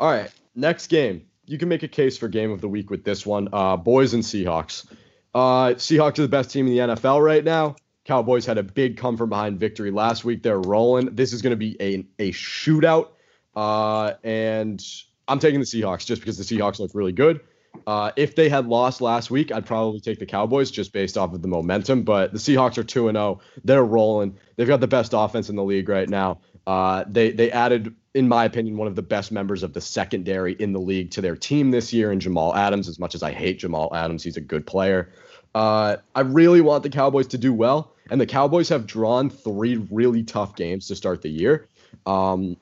All 0.00 0.10
right, 0.10 0.30
next 0.54 0.86
game. 0.88 1.26
You 1.44 1.58
can 1.58 1.68
make 1.68 1.82
a 1.82 1.88
case 1.88 2.16
for 2.16 2.28
game 2.28 2.50
of 2.50 2.60
the 2.60 2.68
week 2.68 2.88
with 2.88 3.04
this 3.04 3.26
one. 3.26 3.48
Uh, 3.52 3.76
boys 3.76 4.14
and 4.14 4.22
Seahawks. 4.22 4.86
Uh, 5.34 5.74
Seahawks 5.74 6.18
are 6.18 6.22
the 6.22 6.28
best 6.28 6.50
team 6.50 6.66
in 6.66 6.72
the 6.72 6.94
NFL 6.94 7.22
right 7.22 7.44
now. 7.44 7.76
Cowboys 8.04 8.44
had 8.44 8.58
a 8.58 8.62
big 8.62 8.96
come 8.96 9.16
from 9.16 9.28
behind 9.28 9.60
victory 9.60 9.90
last 9.90 10.24
week. 10.24 10.42
They're 10.42 10.60
rolling. 10.60 11.14
This 11.14 11.32
is 11.32 11.42
going 11.42 11.52
to 11.52 11.56
be 11.56 11.76
a, 11.80 12.06
a 12.18 12.32
shootout. 12.32 13.08
Uh, 13.54 14.14
and 14.24 14.84
I'm 15.28 15.38
taking 15.38 15.60
the 15.60 15.66
Seahawks 15.66 16.04
just 16.04 16.20
because 16.20 16.36
the 16.36 16.44
Seahawks 16.44 16.78
look 16.78 16.90
really 16.94 17.12
good. 17.12 17.40
Uh, 17.86 18.12
if 18.16 18.34
they 18.34 18.48
had 18.48 18.66
lost 18.66 19.00
last 19.00 19.30
week, 19.30 19.50
I'd 19.50 19.66
probably 19.66 20.00
take 20.00 20.18
the 20.18 20.26
Cowboys 20.26 20.70
just 20.70 20.92
based 20.92 21.16
off 21.16 21.32
of 21.32 21.42
the 21.42 21.48
momentum. 21.48 22.02
But 22.02 22.32
the 22.32 22.38
Seahawks 22.38 22.78
are 22.78 22.84
2 22.84 23.10
0. 23.10 23.40
They're 23.64 23.84
rolling. 23.84 24.36
They've 24.56 24.68
got 24.68 24.80
the 24.80 24.88
best 24.88 25.12
offense 25.14 25.48
in 25.48 25.56
the 25.56 25.64
league 25.64 25.88
right 25.88 26.08
now. 26.08 26.40
Uh, 26.66 27.04
they 27.08 27.32
they 27.32 27.50
added, 27.50 27.94
in 28.14 28.28
my 28.28 28.44
opinion, 28.44 28.76
one 28.76 28.86
of 28.88 28.94
the 28.94 29.02
best 29.02 29.32
members 29.32 29.62
of 29.62 29.72
the 29.72 29.80
secondary 29.80 30.52
in 30.52 30.72
the 30.72 30.80
league 30.80 31.10
to 31.12 31.20
their 31.20 31.34
team 31.34 31.70
this 31.70 31.92
year 31.92 32.12
in 32.12 32.20
Jamal 32.20 32.54
Adams. 32.54 32.88
As 32.88 32.98
much 32.98 33.14
as 33.14 33.22
I 33.22 33.32
hate 33.32 33.58
Jamal 33.58 33.94
Adams, 33.94 34.22
he's 34.22 34.36
a 34.36 34.40
good 34.40 34.66
player. 34.66 35.12
Uh, 35.54 35.96
I 36.14 36.20
really 36.20 36.60
want 36.60 36.82
the 36.82 36.90
Cowboys 36.90 37.26
to 37.28 37.38
do 37.38 37.52
well, 37.52 37.91
and 38.10 38.20
the 38.20 38.26
Cowboys 38.26 38.68
have 38.68 38.86
drawn 38.86 39.30
three 39.30 39.76
really 39.90 40.22
tough 40.22 40.56
games 40.56 40.88
to 40.88 40.96
start 40.96 41.22
the 41.22 41.28
year. 41.28 41.68
Um, 42.06 42.56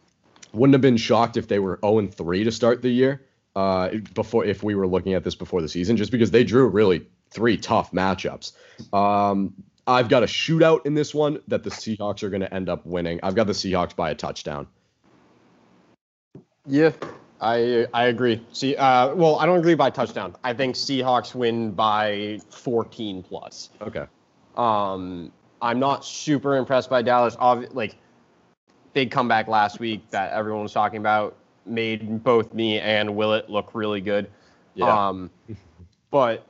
wouldn't 0.53 0.75
have 0.75 0.81
been 0.81 0.97
shocked 0.97 1.37
if 1.37 1.49
they 1.49 1.59
were 1.59 1.79
0 1.85 2.07
3 2.09 2.45
to 2.45 2.53
start 2.53 2.83
the 2.83 2.91
year. 2.91 3.23
Uh, 3.57 3.91
before 4.15 4.45
if 4.45 4.63
we 4.63 4.77
were 4.77 4.87
looking 4.87 5.15
at 5.15 5.25
this 5.25 5.35
before 5.35 5.61
the 5.61 5.69
season, 5.69 5.97
just 5.97 6.13
because 6.13 6.31
they 6.31 6.45
drew 6.45 6.69
really 6.69 7.07
three 7.31 7.57
tough 7.57 7.91
matchups. 7.91 8.53
Um, 8.95 9.55
I've 9.87 10.09
got 10.09 10.23
a 10.23 10.27
shootout 10.27 10.87
in 10.87 10.95
this 10.95 11.13
one 11.13 11.41
that 11.49 11.65
the 11.65 11.71
Seahawks 11.71 12.23
are 12.23 12.31
going 12.31 12.43
to 12.43 12.55
end 12.55 12.69
up 12.69 12.87
winning. 12.87 13.19
I've 13.25 13.35
got 13.35 13.49
the 13.49 13.53
Seahawks 13.53 13.95
by 13.97 14.11
a 14.11 14.15
touchdown. 14.15 14.69
Yeah, 16.65 16.93
I 17.41 17.89
I 17.93 18.05
agree. 18.07 18.45
See, 18.53 18.77
uh, 18.77 19.15
well, 19.15 19.37
I 19.41 19.47
don't 19.47 19.59
agree 19.59 19.75
by 19.75 19.91
touchdown. 19.91 20.37
I 20.45 20.55
think 20.55 20.77
Seahawks 20.77 21.35
win 21.35 21.73
by 21.73 22.41
14 22.51 23.25
plus. 23.25 23.71
Okay. 23.81 24.07
Um, 24.61 25.33
I'm 25.63 25.79
not 25.79 26.05
super 26.05 26.57
impressed 26.57 26.91
by 26.91 27.03
Dallas. 27.03 27.37
Obvi- 27.37 27.75
like, 27.75 27.97
big 28.93 29.11
comeback 29.11 29.49
last 29.49 29.81
week 29.81 30.09
that 30.11 30.33
everyone 30.33 30.63
was 30.63 30.73
talking 30.73 30.99
about 30.99 31.37
made 31.65 32.23
both 32.23 32.53
me 32.53 32.79
and 32.79 33.17
Willett 33.17 33.49
look 33.49 33.75
really 33.75 34.01
good. 34.01 34.31
Yeah. 34.75 35.09
Um, 35.09 35.31
but 36.11 36.47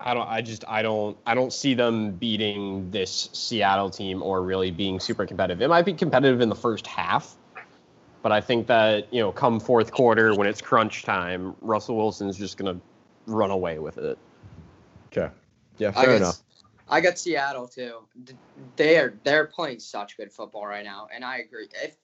I 0.00 0.14
don't. 0.14 0.28
I 0.28 0.42
just. 0.42 0.64
I 0.66 0.82
don't. 0.82 1.16
I 1.26 1.34
don't 1.34 1.52
see 1.52 1.74
them 1.74 2.12
beating 2.12 2.90
this 2.90 3.30
Seattle 3.32 3.90
team 3.90 4.22
or 4.22 4.42
really 4.42 4.70
being 4.70 4.98
super 4.98 5.26
competitive. 5.26 5.62
It 5.62 5.68
might 5.68 5.84
be 5.84 5.94
competitive 5.94 6.40
in 6.40 6.48
the 6.48 6.56
first 6.56 6.86
half, 6.86 7.36
but 8.22 8.32
I 8.32 8.40
think 8.40 8.66
that 8.66 9.12
you 9.12 9.20
know, 9.20 9.30
come 9.30 9.60
fourth 9.60 9.92
quarter 9.92 10.34
when 10.34 10.48
it's 10.48 10.60
crunch 10.60 11.04
time, 11.04 11.54
Russell 11.60 11.96
Wilson's 11.96 12.36
just 12.36 12.56
gonna 12.56 12.78
run 13.26 13.50
away 13.50 13.78
with 13.78 13.98
it. 13.98 14.18
okay. 15.06 15.32
Yeah, 15.78 15.88
I 15.88 15.92
fair 15.92 16.06
got, 16.06 16.16
enough. 16.16 16.43
I 16.88 17.00
got 17.00 17.18
Seattle 17.18 17.68
too. 17.68 18.00
They're 18.76 19.14
they're 19.24 19.46
playing 19.46 19.80
such 19.80 20.16
good 20.16 20.32
football 20.32 20.66
right 20.66 20.84
now, 20.84 21.08
and 21.14 21.24
I 21.24 21.38
agree. 21.38 21.68
If 21.82 21.96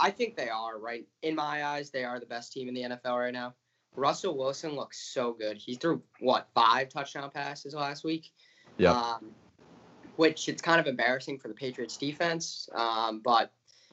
I 0.00 0.10
think 0.10 0.36
they 0.36 0.48
are 0.48 0.78
right 0.78 1.06
in 1.22 1.34
my 1.34 1.64
eyes, 1.64 1.90
they 1.90 2.04
are 2.04 2.20
the 2.20 2.26
best 2.26 2.52
team 2.52 2.68
in 2.68 2.74
the 2.74 2.82
NFL 2.82 3.18
right 3.18 3.32
now. 3.32 3.54
Russell 3.96 4.36
Wilson 4.36 4.74
looks 4.74 4.98
so 5.12 5.32
good. 5.32 5.56
He 5.56 5.74
threw 5.74 6.02
what 6.20 6.48
five 6.54 6.88
touchdown 6.88 7.30
passes 7.30 7.74
last 7.74 8.04
week. 8.04 8.30
Yeah. 8.76 8.92
Um, 8.92 9.30
which 10.16 10.48
it's 10.48 10.60
kind 10.60 10.80
of 10.80 10.86
embarrassing 10.86 11.38
for 11.38 11.48
the 11.48 11.54
Patriots 11.54 11.96
defense, 11.96 12.68
um, 12.74 13.20
but 13.24 13.52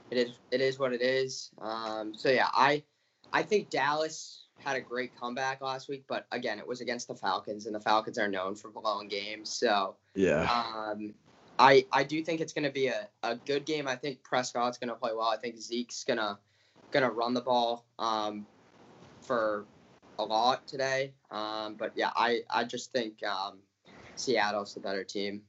it 0.09 0.17
is 0.17 0.39
it 0.51 0.59
is 0.59 0.79
what 0.79 0.91
it 0.91 1.01
is. 1.01 1.51
Um, 1.61 2.13
so 2.15 2.29
yeah, 2.29 2.49
I 2.51 2.83
I 3.31 3.43
think 3.43 3.69
Dallas 3.69 4.44
had 4.59 4.75
a 4.75 4.81
great 4.81 5.17
comeback 5.19 5.61
last 5.61 5.87
week, 5.89 6.05
but 6.07 6.25
again, 6.31 6.59
it 6.59 6.67
was 6.67 6.81
against 6.81 7.07
the 7.07 7.15
Falcons, 7.15 7.65
and 7.65 7.75
the 7.75 7.79
Falcons 7.79 8.17
are 8.17 8.27
known 8.27 8.55
for 8.55 8.69
blowing 8.69 9.07
games. 9.07 9.49
So 9.51 9.95
Yeah. 10.15 10.43
um, 10.43 11.13
I 11.57 11.85
I 11.91 12.03
do 12.03 12.23
think 12.23 12.41
it's 12.41 12.53
going 12.53 12.65
to 12.65 12.71
be 12.71 12.87
a, 12.87 13.07
a 13.23 13.35
good 13.35 13.65
game. 13.65 13.87
I 13.87 13.95
think 13.95 14.23
Prescott's 14.23 14.77
going 14.77 14.89
to 14.89 14.95
play 14.95 15.11
well. 15.15 15.27
I 15.27 15.37
think 15.37 15.57
Zeke's 15.57 16.03
gonna 16.03 16.39
gonna 16.91 17.09
run 17.09 17.33
the 17.33 17.41
ball 17.41 17.85
um, 17.99 18.45
for 19.21 19.65
a 20.19 20.23
lot 20.23 20.67
today. 20.67 21.13
Um, 21.31 21.75
but 21.75 21.93
yeah, 21.95 22.11
I 22.15 22.41
I 22.49 22.63
just 22.63 22.91
think 22.91 23.23
um, 23.23 23.59
Seattle's 24.15 24.73
the 24.73 24.79
better 24.79 25.03
team. 25.03 25.43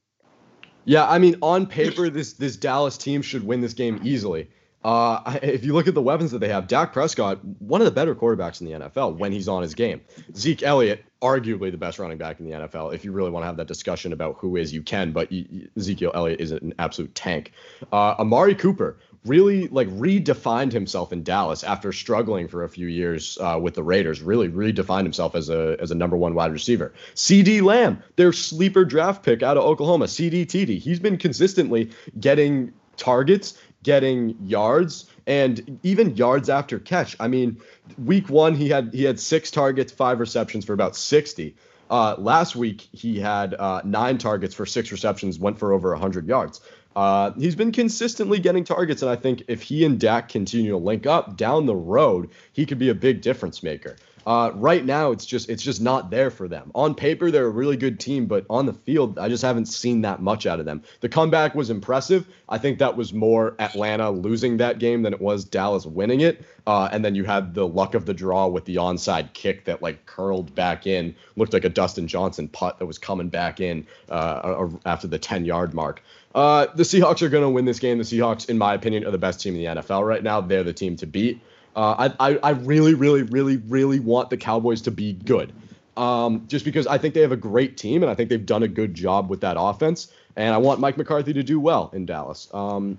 Yeah, 0.84 1.08
I 1.08 1.18
mean, 1.18 1.36
on 1.42 1.66
paper, 1.66 2.08
this 2.10 2.34
this 2.34 2.56
Dallas 2.56 2.96
team 2.96 3.22
should 3.22 3.44
win 3.44 3.60
this 3.60 3.74
game 3.74 4.00
easily. 4.04 4.50
Uh, 4.86 5.38
if 5.42 5.64
you 5.64 5.74
look 5.74 5.88
at 5.88 5.94
the 5.94 6.02
weapons 6.02 6.30
that 6.30 6.38
they 6.38 6.48
have, 6.48 6.68
Dak 6.68 6.92
Prescott, 6.92 7.44
one 7.44 7.80
of 7.80 7.84
the 7.84 7.90
better 7.90 8.14
quarterbacks 8.14 8.60
in 8.60 8.66
the 8.68 8.86
NFL 8.86 9.18
when 9.18 9.32
he's 9.32 9.48
on 9.48 9.62
his 9.62 9.74
game. 9.74 10.00
Zeke 10.36 10.62
Elliott, 10.62 11.04
arguably 11.20 11.72
the 11.72 11.76
best 11.76 11.98
running 11.98 12.18
back 12.18 12.38
in 12.38 12.48
the 12.48 12.52
NFL. 12.52 12.94
If 12.94 13.04
you 13.04 13.10
really 13.10 13.30
want 13.30 13.42
to 13.42 13.46
have 13.48 13.56
that 13.56 13.66
discussion 13.66 14.12
about 14.12 14.36
who 14.38 14.54
is, 14.56 14.72
you 14.72 14.82
can, 14.82 15.10
but 15.10 15.30
Ezekiel 15.76 16.12
Elliott 16.14 16.40
is 16.40 16.52
an 16.52 16.72
absolute 16.78 17.14
tank. 17.16 17.52
Uh, 17.92 18.14
Amari 18.18 18.54
Cooper 18.54 18.98
really 19.24 19.66
like 19.68 19.88
redefined 19.88 20.70
himself 20.70 21.12
in 21.12 21.24
Dallas 21.24 21.64
after 21.64 21.92
struggling 21.92 22.46
for 22.46 22.62
a 22.62 22.68
few 22.68 22.86
years 22.86 23.38
uh, 23.40 23.58
with 23.60 23.74
the 23.74 23.82
Raiders. 23.82 24.22
Really 24.22 24.48
redefined 24.48 25.02
himself 25.02 25.34
as 25.34 25.50
a 25.50 25.76
as 25.80 25.90
a 25.90 25.96
number 25.96 26.16
one 26.16 26.34
wide 26.34 26.52
receiver. 26.52 26.94
CeeDee 27.16 27.60
Lamb, 27.60 28.00
their 28.14 28.32
sleeper 28.32 28.84
draft 28.84 29.24
pick 29.24 29.42
out 29.42 29.56
of 29.56 29.64
Oklahoma. 29.64 30.06
C.D. 30.06 30.46
TD, 30.46 30.78
he's 30.78 31.00
been 31.00 31.18
consistently 31.18 31.90
getting 32.20 32.72
targets, 32.96 33.58
getting 33.86 34.36
yards, 34.42 35.08
and 35.28 35.78
even 35.84 36.16
yards 36.16 36.50
after 36.50 36.80
catch. 36.80 37.16
I 37.20 37.28
mean, 37.28 37.60
week 37.96 38.28
one 38.28 38.54
he 38.56 38.68
had 38.68 38.92
he 38.92 39.04
had 39.04 39.20
six 39.20 39.52
targets, 39.52 39.92
five 39.92 40.18
receptions 40.18 40.64
for 40.64 40.72
about 40.72 40.96
sixty. 40.96 41.54
Uh, 41.88 42.16
last 42.18 42.56
week 42.56 42.88
he 42.90 43.20
had 43.20 43.54
uh, 43.54 43.80
nine 43.84 44.18
targets 44.18 44.56
for 44.56 44.66
six 44.66 44.90
receptions, 44.90 45.38
went 45.38 45.56
for 45.56 45.72
over 45.72 45.92
100 45.92 46.26
yards. 46.26 46.60
Uh, 46.96 47.30
he's 47.38 47.54
been 47.54 47.70
consistently 47.70 48.40
getting 48.40 48.64
targets, 48.64 49.02
and 49.02 49.10
I 49.10 49.14
think 49.14 49.44
if 49.46 49.62
he 49.62 49.84
and 49.84 50.00
Dak 50.00 50.28
continue 50.28 50.72
to 50.72 50.78
link 50.78 51.06
up 51.06 51.36
down 51.36 51.66
the 51.66 51.76
road, 51.76 52.30
he 52.52 52.66
could 52.66 52.80
be 52.80 52.88
a 52.88 52.94
big 52.94 53.20
difference 53.20 53.62
maker. 53.62 53.94
Uh, 54.26 54.50
right 54.56 54.84
now, 54.84 55.12
it's 55.12 55.24
just 55.24 55.48
it's 55.48 55.62
just 55.62 55.80
not 55.80 56.10
there 56.10 56.30
for 56.30 56.48
them. 56.48 56.72
On 56.74 56.96
paper, 56.96 57.30
they're 57.30 57.46
a 57.46 57.50
really 57.50 57.76
good 57.76 58.00
team, 58.00 58.26
but 58.26 58.44
on 58.50 58.66
the 58.66 58.72
field, 58.72 59.20
I 59.20 59.28
just 59.28 59.44
haven't 59.44 59.66
seen 59.66 60.00
that 60.00 60.20
much 60.20 60.46
out 60.46 60.58
of 60.58 60.66
them. 60.66 60.82
The 61.00 61.08
comeback 61.08 61.54
was 61.54 61.70
impressive. 61.70 62.26
I 62.48 62.58
think 62.58 62.80
that 62.80 62.96
was 62.96 63.12
more 63.12 63.54
Atlanta 63.60 64.10
losing 64.10 64.56
that 64.56 64.80
game 64.80 65.02
than 65.02 65.12
it 65.14 65.20
was 65.20 65.44
Dallas 65.44 65.86
winning 65.86 66.22
it. 66.22 66.44
Uh, 66.66 66.88
and 66.90 67.04
then 67.04 67.14
you 67.14 67.24
had 67.24 67.54
the 67.54 67.68
luck 67.68 67.94
of 67.94 68.04
the 68.04 68.14
draw 68.14 68.48
with 68.48 68.64
the 68.64 68.76
onside 68.76 69.32
kick 69.32 69.64
that 69.66 69.80
like 69.80 70.06
curled 70.06 70.52
back 70.56 70.88
in, 70.88 71.14
looked 71.36 71.52
like 71.52 71.64
a 71.64 71.68
Dustin 71.68 72.08
Johnson 72.08 72.48
putt 72.48 72.80
that 72.80 72.86
was 72.86 72.98
coming 72.98 73.28
back 73.28 73.60
in 73.60 73.86
uh, 74.10 74.68
after 74.84 75.06
the 75.06 75.20
10 75.20 75.44
yard 75.44 75.72
mark. 75.72 76.02
Uh, 76.34 76.66
the 76.74 76.82
Seahawks 76.82 77.22
are 77.22 77.28
going 77.28 77.44
to 77.44 77.48
win 77.48 77.64
this 77.64 77.78
game. 77.78 77.96
The 77.96 78.04
Seahawks, 78.04 78.50
in 78.50 78.58
my 78.58 78.74
opinion, 78.74 79.06
are 79.06 79.12
the 79.12 79.18
best 79.18 79.40
team 79.40 79.54
in 79.54 79.60
the 79.60 79.80
NFL 79.80 80.06
right 80.06 80.22
now. 80.22 80.40
They're 80.40 80.64
the 80.64 80.72
team 80.72 80.96
to 80.96 81.06
beat. 81.06 81.40
Uh, 81.76 82.10
I, 82.18 82.30
I, 82.30 82.38
I 82.42 82.50
really, 82.50 82.94
really, 82.94 83.22
really, 83.22 83.58
really 83.58 84.00
want 84.00 84.30
the 84.30 84.36
Cowboys 84.36 84.80
to 84.82 84.90
be 84.90 85.12
good. 85.12 85.52
Um, 85.96 86.44
just 86.48 86.64
because 86.64 86.86
I 86.86 86.98
think 86.98 87.14
they 87.14 87.20
have 87.20 87.32
a 87.32 87.36
great 87.36 87.76
team 87.76 88.02
and 88.02 88.10
I 88.10 88.14
think 88.14 88.30
they've 88.30 88.44
done 88.44 88.62
a 88.62 88.68
good 88.68 88.94
job 88.94 89.30
with 89.30 89.42
that 89.42 89.56
offense. 89.58 90.12
And 90.36 90.54
I 90.54 90.58
want 90.58 90.80
Mike 90.80 90.96
McCarthy 90.96 91.32
to 91.34 91.42
do 91.42 91.60
well 91.60 91.90
in 91.94 92.06
Dallas. 92.06 92.48
Um, 92.52 92.98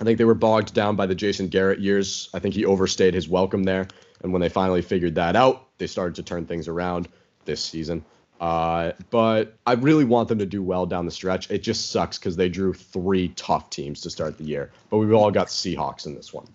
I 0.00 0.04
think 0.04 0.18
they 0.18 0.24
were 0.24 0.34
bogged 0.34 0.74
down 0.74 0.96
by 0.96 1.06
the 1.06 1.14
Jason 1.14 1.48
Garrett 1.48 1.80
years. 1.80 2.28
I 2.34 2.38
think 2.38 2.54
he 2.54 2.64
overstayed 2.64 3.14
his 3.14 3.28
welcome 3.28 3.64
there. 3.64 3.88
And 4.22 4.32
when 4.32 4.40
they 4.40 4.48
finally 4.48 4.82
figured 4.82 5.14
that 5.14 5.36
out, 5.36 5.68
they 5.78 5.86
started 5.86 6.16
to 6.16 6.22
turn 6.22 6.46
things 6.46 6.66
around 6.66 7.08
this 7.44 7.62
season. 7.62 8.04
Uh, 8.40 8.92
but 9.10 9.54
I 9.66 9.74
really 9.74 10.04
want 10.04 10.28
them 10.28 10.38
to 10.38 10.46
do 10.46 10.62
well 10.62 10.86
down 10.86 11.04
the 11.04 11.12
stretch. 11.12 11.50
It 11.50 11.62
just 11.62 11.90
sucks 11.90 12.18
because 12.18 12.36
they 12.36 12.48
drew 12.48 12.74
three 12.74 13.28
tough 13.28 13.70
teams 13.70 14.00
to 14.02 14.10
start 14.10 14.38
the 14.38 14.44
year. 14.44 14.70
But 14.90 14.98
we've 14.98 15.12
all 15.12 15.30
got 15.30 15.46
Seahawks 15.46 16.06
in 16.06 16.14
this 16.14 16.32
one. 16.32 16.46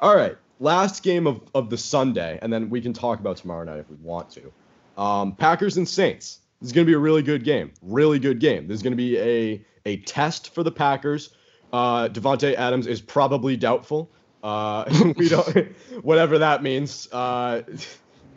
All 0.00 0.16
right. 0.16 0.36
Last 0.60 1.02
game 1.02 1.26
of, 1.26 1.40
of 1.54 1.70
the 1.70 1.78
Sunday, 1.78 2.38
and 2.40 2.52
then 2.52 2.70
we 2.70 2.80
can 2.80 2.92
talk 2.92 3.18
about 3.18 3.38
tomorrow 3.38 3.64
night 3.64 3.78
if 3.78 3.90
we 3.90 3.96
want 3.96 4.30
to. 4.30 4.52
Um, 5.00 5.34
Packers 5.34 5.76
and 5.76 5.88
Saints. 5.88 6.40
This 6.60 6.68
is 6.68 6.72
going 6.72 6.86
to 6.86 6.90
be 6.90 6.94
a 6.94 6.98
really 6.98 7.22
good 7.22 7.44
game. 7.44 7.72
Really 7.82 8.18
good 8.18 8.38
game. 8.38 8.68
This 8.68 8.76
is 8.76 8.82
going 8.82 8.92
to 8.92 8.96
be 8.96 9.18
a, 9.18 9.64
a 9.84 9.96
test 9.98 10.54
for 10.54 10.62
the 10.62 10.70
Packers. 10.70 11.30
Uh, 11.72 12.08
Davante 12.08 12.54
Adams 12.54 12.86
is 12.86 13.00
probably 13.00 13.56
doubtful. 13.56 14.10
Uh, 14.42 14.84
we 15.16 15.28
don't, 15.28 15.48
whatever 16.02 16.38
that 16.38 16.62
means. 16.62 17.08
Uh, 17.10 17.62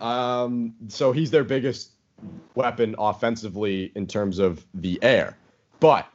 um, 0.02 0.74
so 0.88 1.12
he's 1.12 1.32
their 1.32 1.44
biggest 1.44 1.92
weapon 2.56 2.96
offensively 2.98 3.92
in 3.96 4.08
terms 4.08 4.40
of 4.40 4.66
the 4.74 4.98
air. 5.04 5.38
But 5.80 6.08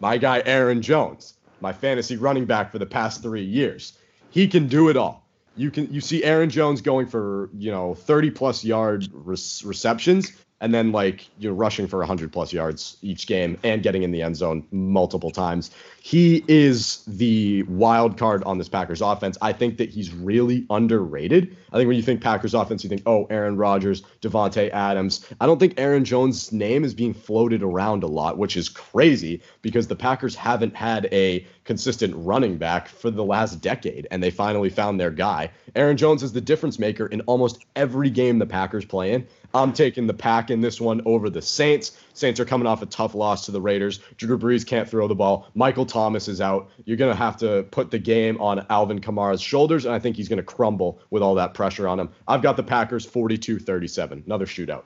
my 0.00 0.18
guy 0.18 0.42
Aaron 0.44 0.82
Jones, 0.82 1.34
my 1.60 1.72
fantasy 1.72 2.16
running 2.16 2.44
back 2.44 2.70
for 2.70 2.78
the 2.78 2.86
past 2.86 3.22
three 3.22 3.44
years, 3.44 3.98
he 4.30 4.46
can 4.48 4.68
do 4.68 4.88
it 4.88 4.96
all. 4.96 5.25
You 5.56 5.70
can 5.70 5.92
you 5.92 6.00
see 6.00 6.22
Aaron 6.22 6.50
Jones 6.50 6.82
going 6.82 7.06
for 7.06 7.50
you 7.56 7.70
know 7.70 7.94
30 7.94 8.30
plus 8.30 8.64
yard 8.64 9.08
re- 9.12 9.36
receptions 9.64 10.32
and 10.60 10.72
then 10.72 10.92
like 10.92 11.28
you're 11.38 11.54
rushing 11.54 11.86
for 11.86 11.98
100 11.98 12.32
plus 12.32 12.52
yards 12.52 12.96
each 13.02 13.26
game 13.26 13.58
and 13.62 13.82
getting 13.82 14.02
in 14.02 14.10
the 14.10 14.22
end 14.22 14.36
zone 14.36 14.66
multiple 14.70 15.30
times. 15.30 15.70
He 16.00 16.44
is 16.48 17.02
the 17.06 17.64
wild 17.64 18.16
card 18.16 18.42
on 18.44 18.58
this 18.58 18.68
Packers 18.68 19.02
offense. 19.02 19.36
I 19.42 19.52
think 19.52 19.76
that 19.78 19.90
he's 19.90 20.14
really 20.14 20.64
underrated. 20.70 21.56
I 21.72 21.76
think 21.76 21.88
when 21.88 21.96
you 21.96 22.02
think 22.02 22.22
Packers 22.22 22.54
offense, 22.54 22.84
you 22.84 22.88
think, 22.88 23.02
oh, 23.06 23.26
Aaron 23.28 23.56
Rodgers, 23.56 24.02
Davante 24.22 24.70
Adams. 24.70 25.26
I 25.40 25.46
don't 25.46 25.58
think 25.58 25.74
Aaron 25.78 26.04
Jones' 26.04 26.52
name 26.52 26.84
is 26.84 26.94
being 26.94 27.12
floated 27.12 27.62
around 27.62 28.02
a 28.04 28.06
lot, 28.06 28.38
which 28.38 28.56
is 28.56 28.68
crazy 28.68 29.42
because 29.62 29.88
the 29.88 29.96
Packers 29.96 30.34
haven't 30.36 30.76
had 30.76 31.08
a 31.12 31.44
consistent 31.64 32.14
running 32.16 32.56
back 32.56 32.88
for 32.88 33.10
the 33.10 33.24
last 33.24 33.60
decade, 33.60 34.06
and 34.10 34.22
they 34.22 34.30
finally 34.30 34.70
found 34.70 35.00
their 35.00 35.10
guy. 35.10 35.50
Aaron 35.74 35.96
Jones 35.96 36.22
is 36.22 36.32
the 36.32 36.40
difference 36.40 36.78
maker 36.78 37.06
in 37.06 37.20
almost 37.22 37.64
every 37.74 38.08
game 38.08 38.38
the 38.38 38.46
Packers 38.46 38.84
play 38.84 39.12
in. 39.12 39.26
I'm 39.56 39.72
taking 39.72 40.06
the 40.06 40.14
pack 40.14 40.50
in 40.50 40.60
this 40.60 40.80
one 40.80 41.00
over 41.06 41.30
the 41.30 41.40
Saints. 41.40 41.98
Saints 42.12 42.38
are 42.40 42.44
coming 42.44 42.66
off 42.66 42.82
a 42.82 42.86
tough 42.86 43.14
loss 43.14 43.46
to 43.46 43.52
the 43.52 43.60
Raiders. 43.60 44.00
Drew 44.18 44.38
Brees 44.38 44.66
can't 44.66 44.88
throw 44.88 45.08
the 45.08 45.14
ball. 45.14 45.48
Michael 45.54 45.86
Thomas 45.86 46.28
is 46.28 46.40
out. 46.42 46.68
You're 46.84 46.98
going 46.98 47.12
to 47.12 47.16
have 47.16 47.38
to 47.38 47.62
put 47.70 47.90
the 47.90 47.98
game 47.98 48.40
on 48.40 48.66
Alvin 48.68 49.00
Kamara's 49.00 49.40
shoulders, 49.40 49.86
and 49.86 49.94
I 49.94 49.98
think 49.98 50.16
he's 50.16 50.28
going 50.28 50.36
to 50.38 50.42
crumble 50.42 50.98
with 51.10 51.22
all 51.22 51.34
that 51.36 51.54
pressure 51.54 51.88
on 51.88 51.98
him. 51.98 52.10
I've 52.28 52.42
got 52.42 52.56
the 52.56 52.62
Packers 52.62 53.06
42 53.06 53.58
37. 53.58 54.24
Another 54.26 54.46
shootout. 54.46 54.82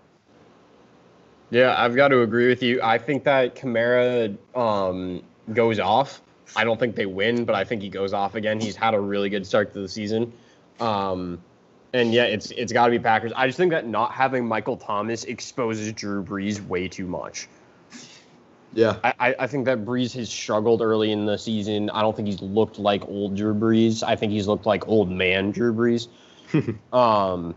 Yeah, 1.51 1.75
I've 1.77 1.97
got 1.97 2.09
to 2.09 2.23
agree 2.23 2.49
with 2.49 2.63
you. 2.63 2.81
I 2.81 2.99
think 2.99 3.25
that 3.25 3.57
Kamara 3.57 4.37
um, 4.55 5.25
goes 5.53 5.81
off. 5.81 6.23
I 6.55 6.63
don't 6.63 6.79
think 6.79 6.95
they 6.95 7.07
win, 7.07 7.45
but 7.45 7.57
I 7.57 7.65
think 7.65 7.83
he 7.83 7.89
goes 7.89 8.13
off 8.13 8.37
again. 8.37 8.61
He's 8.61 8.77
had 8.77 8.95
a 8.95 9.01
really 9.01 9.31
good 9.31 9.47
start 9.47 9.73
to 9.75 9.81
the 9.81 9.89
season. 9.89 10.33
Um, 10.79 11.43
and 11.93 12.13
yeah, 12.13 12.25
it's 12.25 12.51
it's 12.53 12.73
got 12.73 12.87
to 12.87 12.91
be 12.91 12.99
Packers. 12.99 13.33
I 13.35 13.47
just 13.47 13.57
think 13.57 13.73
that 13.73 13.87
not 13.87 14.13
having 14.13 14.47
Michael 14.47 14.77
Thomas 14.77 15.25
exposes 15.25 15.93
Drew 15.93 16.23
Brees 16.23 16.65
way 16.67 16.89
too 16.89 17.07
much. 17.07 17.49
Yeah. 18.73 18.99
I, 19.03 19.35
I- 19.37 19.47
think 19.49 19.65
that 19.65 19.85
Brees 19.85 20.15
has 20.15 20.31
struggled 20.31 20.81
early 20.81 21.11
in 21.11 21.27
the 21.27 21.37
season. 21.37 21.91
I 21.91 22.03
don't 22.03 22.15
think 22.15 22.29
he's 22.29 22.41
looked 22.41 22.79
like 22.79 23.03
old 23.09 23.37
Drew 23.37 23.55
Brees. 23.55 24.03
I 24.05 24.15
think 24.15 24.33
he's 24.33 24.47
looked 24.47 24.67
like 24.67 24.87
old 24.87 25.11
man 25.11 25.51
Drew 25.51 25.75
Brees. 25.75 26.07
um, 26.93 27.55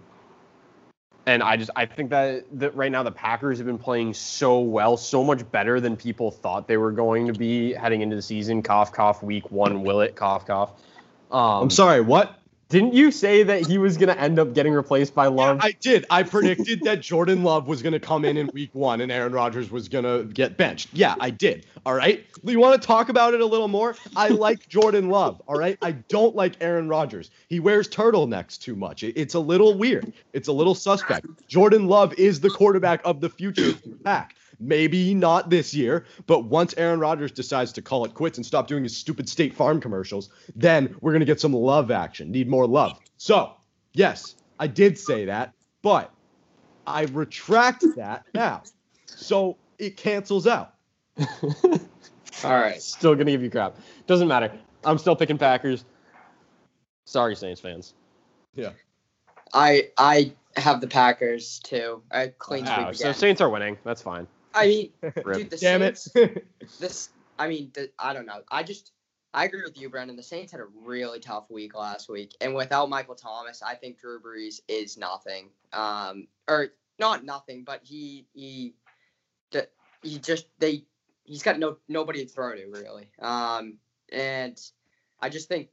and 1.25 1.43
I 1.43 1.55
just 1.55 1.71
I 1.75 1.85
think 1.85 2.09
that 2.09 2.45
that 2.59 2.75
right 2.75 2.91
now 2.91 3.03
the 3.03 3.11
Packers 3.11 3.59
have 3.59 3.67
been 3.67 3.77
playing 3.77 4.13
so 4.13 4.59
well, 4.59 4.97
so 4.97 5.23
much 5.23 5.49
better 5.51 5.79
than 5.79 5.95
people 5.95 6.31
thought 6.31 6.67
they 6.67 6.77
were 6.77 6.91
going 6.91 7.27
to 7.27 7.33
be 7.33 7.73
heading 7.73 8.01
into 8.01 8.15
the 8.15 8.21
season. 8.21 8.63
Cough 8.63 8.91
cough. 8.91 9.21
Week 9.23 9.49
one, 9.51 9.83
will 9.83 10.01
it? 10.01 10.15
Cough 10.15 10.45
cough. 10.47 10.71
Um, 11.31 11.63
I'm 11.63 11.69
sorry, 11.69 12.01
what? 12.01 12.39
Didn't 12.73 12.95
you 12.95 13.11
say 13.11 13.43
that 13.43 13.67
he 13.67 13.77
was 13.77 13.97
going 13.97 14.09
to 14.09 14.19
end 14.19 14.39
up 14.39 14.55
getting 14.55 14.73
replaced 14.73 15.13
by 15.13 15.27
Love? 15.27 15.57
Yeah, 15.57 15.65
I 15.67 15.71
did. 15.73 16.07
I 16.09 16.23
predicted 16.23 16.81
that 16.85 17.01
Jordan 17.01 17.43
Love 17.43 17.67
was 17.67 17.83
going 17.83 17.93
to 17.93 17.99
come 17.99 18.25
in 18.25 18.35
in 18.35 18.49
week 18.51 18.71
one 18.73 18.99
and 18.99 19.11
Aaron 19.11 19.31
Rodgers 19.31 19.69
was 19.69 19.87
going 19.87 20.05
to 20.05 20.23
get 20.33 20.57
benched. 20.57 20.89
Yeah, 20.91 21.13
I 21.19 21.29
did. 21.29 21.67
All 21.85 21.93
right. 21.93 22.25
You 22.43 22.59
want 22.59 22.81
to 22.81 22.87
talk 22.87 23.09
about 23.09 23.35
it 23.35 23.41
a 23.41 23.45
little 23.45 23.67
more? 23.67 23.95
I 24.15 24.29
like 24.29 24.67
Jordan 24.69 25.09
Love. 25.09 25.39
All 25.45 25.53
right. 25.53 25.77
I 25.83 25.91
don't 25.91 26.35
like 26.35 26.55
Aaron 26.61 26.89
Rodgers. 26.89 27.29
He 27.47 27.59
wears 27.59 27.87
turtlenecks 27.87 28.59
too 28.59 28.75
much. 28.75 29.03
It's 29.03 29.35
a 29.35 29.39
little 29.39 29.77
weird. 29.77 30.11
It's 30.33 30.47
a 30.47 30.51
little 30.51 30.73
suspect. 30.73 31.27
Jordan 31.47 31.87
Love 31.87 32.15
is 32.15 32.39
the 32.39 32.49
quarterback 32.49 33.01
of 33.05 33.21
the 33.21 33.29
future 33.29 33.73
pack. 34.03 34.35
Maybe 34.63 35.13
not 35.13 35.49
this 35.49 35.73
year, 35.73 36.05
but 36.25 36.45
once 36.45 36.73
Aaron 36.77 36.99
Rodgers 36.99 37.31
decides 37.31 37.71
to 37.73 37.81
call 37.81 38.05
it 38.05 38.13
quits 38.13 38.37
and 38.37 38.45
stop 38.45 38.67
doing 38.67 38.83
his 38.83 38.95
stupid 38.95 39.27
State 39.27 39.53
Farm 39.53 39.81
commercials, 39.81 40.29
then 40.55 40.95
we're 41.01 41.11
going 41.11 41.19
to 41.19 41.25
get 41.25 41.41
some 41.41 41.53
love 41.53 41.91
action. 41.91 42.31
Need 42.31 42.47
more 42.47 42.65
love. 42.67 42.99
So, 43.17 43.53
yes, 43.93 44.35
I 44.59 44.67
did 44.67 44.97
say 44.97 45.25
that, 45.25 45.53
but 45.81 46.11
I 46.87 47.03
retract 47.03 47.83
that 47.95 48.25
now. 48.33 48.63
So 49.05 49.57
it 49.77 49.97
cancels 49.97 50.47
out. 50.47 50.75
All 51.17 51.79
right. 52.43 52.81
Still 52.81 53.15
going 53.15 53.27
to 53.27 53.31
give 53.31 53.43
you 53.43 53.49
crap. 53.49 53.77
Doesn't 54.07 54.27
matter. 54.27 54.51
I'm 54.83 54.97
still 54.97 55.15
picking 55.15 55.37
Packers. 55.37 55.85
Sorry, 57.05 57.35
Saints 57.35 57.61
fans. 57.61 57.93
Yeah. 58.55 58.71
I 59.53 59.89
I 59.97 60.33
have 60.55 60.81
the 60.81 60.87
Packers 60.87 61.59
too. 61.59 62.01
I 62.11 62.33
clean 62.37 62.65
sweep 62.65 62.77
Wow, 62.77 62.91
so. 62.91 63.11
Saints 63.11 63.41
are 63.41 63.49
winning. 63.49 63.77
That's 63.83 64.01
fine. 64.01 64.27
I 64.53 64.67
mean, 64.67 64.89
dude, 65.01 65.49
the 65.49 65.57
Damn 65.57 65.81
it. 65.81 66.05
This. 66.79 67.09
I 67.39 67.47
mean, 67.47 67.71
the, 67.73 67.89
I 67.97 68.13
don't 68.13 68.25
know. 68.25 68.41
I 68.51 68.63
just 68.63 68.91
I 69.33 69.45
agree 69.45 69.63
with 69.63 69.79
you, 69.79 69.89
Brendan. 69.89 70.15
The 70.15 70.23
Saints 70.23 70.51
had 70.51 70.61
a 70.61 70.67
really 70.85 71.19
tough 71.19 71.49
week 71.49 71.75
last 71.75 72.07
week, 72.09 72.35
and 72.39 72.53
without 72.53 72.89
Michael 72.89 73.15
Thomas, 73.15 73.63
I 73.63 73.73
think 73.73 73.99
Drew 73.99 74.19
Brees 74.19 74.59
is 74.67 74.97
nothing. 74.97 75.49
Um, 75.71 76.27
or 76.47 76.69
not 76.99 77.25
nothing, 77.25 77.63
but 77.63 77.81
he 77.83 78.27
he 78.33 78.75
the- 79.51 79.69
he 80.03 80.19
just 80.19 80.47
they 80.59 80.83
he's 81.23 81.41
got 81.41 81.57
no 81.57 81.77
nobody 81.87 82.23
to 82.23 82.29
throw 82.29 82.55
to 82.55 82.67
really. 82.67 83.09
Um, 83.19 83.79
and 84.11 84.59
I 85.19 85.29
just 85.29 85.47
think 85.47 85.69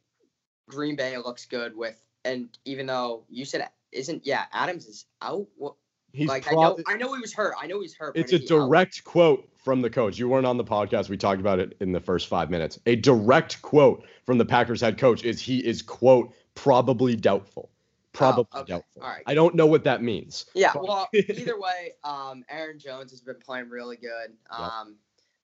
Green 0.68 0.97
Bay 0.97 1.18
looks 1.18 1.45
good 1.45 1.76
with, 1.76 2.01
and 2.24 2.49
even 2.64 2.87
though 2.87 3.24
you 3.28 3.45
said 3.45 3.68
isn't 3.93 4.24
yeah 4.24 4.45
Adams 4.53 4.87
is 4.87 5.05
out. 5.20 5.47
What, 5.57 5.74
He's 6.12 6.28
like 6.28 6.46
I 6.50 6.54
know 6.54 6.78
I 6.86 6.96
know 6.96 7.14
he 7.14 7.20
was 7.20 7.32
hurt. 7.32 7.54
I 7.61 7.66
know 7.66 7.80
he's 7.80 7.94
hurt. 7.94 8.16
It's 8.16 8.32
a 8.32 8.38
he 8.38 8.44
out? 8.44 8.48
direct 8.48 9.04
quote 9.04 9.48
from 9.56 9.82
the 9.82 9.90
coach. 9.90 10.18
You 10.18 10.28
weren't 10.28 10.46
on 10.46 10.56
the 10.56 10.64
podcast. 10.64 11.08
We 11.08 11.16
talked 11.16 11.40
about 11.40 11.58
it 11.58 11.76
in 11.80 11.92
the 11.92 12.00
first 12.00 12.28
five 12.28 12.50
minutes. 12.50 12.78
A 12.86 12.96
direct 12.96 13.61
quote 13.62 14.04
from 14.26 14.38
the 14.38 14.44
Packers 14.44 14.80
head 14.80 14.98
coach 14.98 15.22
is 15.24 15.40
he 15.40 15.58
is 15.64 15.82
quote 15.82 16.32
probably 16.54 17.14
doubtful. 17.16 17.70
Probably 18.12 18.46
Oh, 18.52 18.61
okay. 18.61 18.72
doubtful. 18.72 19.02
All 19.02 19.08
right. 19.08 19.22
I 19.26 19.34
don't 19.34 19.54
know 19.54 19.66
what 19.66 19.84
that 19.84 20.02
means. 20.02 20.46
Yeah, 20.54 20.72
well, 20.74 21.08
either 21.14 21.61
way, 21.61 21.92
um, 22.02 22.44
Aaron 22.48 22.78
Jones 22.78 23.12
has 23.12 23.20
been 23.20 23.38
playing 23.38 23.68
really 23.68 23.96
good. 23.96 24.32
Um, 24.50 24.96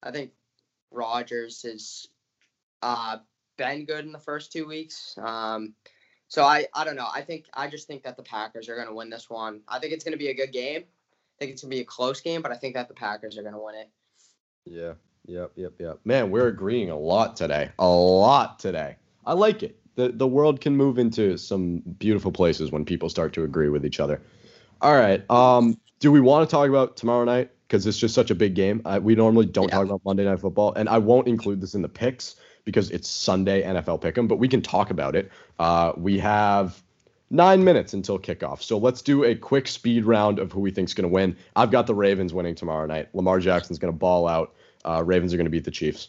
I 0.02 0.10
think 0.10 0.32
Rodgers 0.90 1.62
has 1.62 2.08
uh, 2.82 3.18
been 3.56 3.84
good 3.84 4.04
in 4.04 4.10
the 4.12 4.18
first 4.18 4.52
two 4.52 4.66
weeks. 4.66 5.16
Um, 5.16 5.74
so 6.28 6.44
I, 6.44 6.66
I 6.74 6.84
don't 6.84 6.96
know. 6.96 7.08
I 7.12 7.22
think 7.22 7.46
I 7.54 7.68
just 7.68 7.86
think 7.86 8.02
that 8.04 8.16
the 8.16 8.22
Packers 8.22 8.68
are 8.68 8.74
going 8.74 8.88
to 8.88 8.94
win 8.94 9.10
this 9.10 9.30
one. 9.30 9.60
I 9.68 9.78
think 9.78 9.92
it's 9.92 10.04
going 10.04 10.12
to 10.12 10.18
be 10.18 10.28
a 10.28 10.34
good 10.34 10.52
game. 10.52 10.82
I 10.82 11.36
think 11.38 11.52
it's 11.52 11.62
going 11.62 11.70
to 11.70 11.76
be 11.76 11.80
a 11.82 11.84
close 11.84 12.20
game, 12.20 12.42
but 12.42 12.50
I 12.50 12.56
think 12.56 12.74
that 12.74 12.88
the 12.88 12.94
Packers 12.94 13.36
are 13.38 13.42
going 13.42 13.54
to 13.54 13.60
win 13.60 13.74
it. 13.74 13.90
Yeah. 14.64 14.92
Yep. 15.26 15.52
Yep. 15.56 15.72
Yep. 15.78 15.98
Man, 16.04 16.30
we're 16.30 16.48
agreeing 16.48 16.90
a 16.90 16.98
lot 16.98 17.36
today. 17.36 17.70
A 17.78 17.88
lot 17.88 18.58
today. 18.58 18.96
I 19.24 19.32
like 19.32 19.62
it. 19.62 19.78
The 19.96 20.10
the 20.10 20.26
world 20.26 20.60
can 20.60 20.76
move 20.76 20.98
into 20.98 21.36
some 21.38 21.78
beautiful 21.98 22.30
places 22.32 22.70
when 22.70 22.84
people 22.84 23.08
start 23.08 23.32
to 23.34 23.44
agree 23.44 23.68
with 23.68 23.84
each 23.84 23.98
other. 24.00 24.20
All 24.80 24.94
right. 24.94 25.28
Um, 25.30 25.80
do 26.00 26.12
we 26.12 26.20
want 26.20 26.48
to 26.48 26.54
talk 26.54 26.68
about 26.68 26.96
tomorrow 26.96 27.24
night? 27.24 27.50
Because 27.66 27.86
it's 27.86 27.98
just 27.98 28.14
such 28.14 28.30
a 28.30 28.34
big 28.34 28.54
game. 28.54 28.82
I, 28.84 28.98
we 28.98 29.14
normally 29.14 29.46
don't 29.46 29.68
Yeah. 29.68 29.76
talk 29.76 29.86
about 29.86 30.02
Monday 30.04 30.24
Night 30.24 30.38
Football, 30.38 30.74
and 30.74 30.88
I 30.88 30.98
won't 30.98 31.26
include 31.26 31.60
this 31.60 31.74
in 31.74 31.82
the 31.82 31.88
picks 31.88 32.36
because 32.66 32.90
it's 32.90 33.08
Sunday 33.08 33.62
NFL 33.62 34.02
Pick'em. 34.02 34.28
But 34.28 34.36
we 34.36 34.48
can 34.48 34.60
talk 34.60 34.90
about 34.90 35.16
it. 35.16 35.30
Uh, 35.58 35.92
we 35.96 36.18
have 36.18 36.82
nine 37.30 37.64
minutes 37.64 37.94
until 37.94 38.18
kickoff, 38.18 38.60
so 38.60 38.76
let's 38.76 39.00
do 39.00 39.24
a 39.24 39.34
quick 39.34 39.66
speed 39.66 40.04
round 40.04 40.38
of 40.38 40.52
who 40.52 40.60
we 40.60 40.70
think's 40.70 40.92
going 40.92 41.08
to 41.08 41.08
win. 41.08 41.34
I've 41.54 41.70
got 41.70 41.86
the 41.86 41.94
Ravens 41.94 42.34
winning 42.34 42.54
tomorrow 42.54 42.84
night. 42.86 43.08
Lamar 43.14 43.40
Jackson's 43.40 43.78
going 43.78 43.92
to 43.92 43.98
ball 43.98 44.28
out. 44.28 44.52
Uh, 44.84 45.02
Ravens 45.02 45.32
are 45.32 45.36
going 45.38 45.46
to 45.46 45.50
beat 45.50 45.64
the 45.64 45.70
Chiefs. 45.70 46.08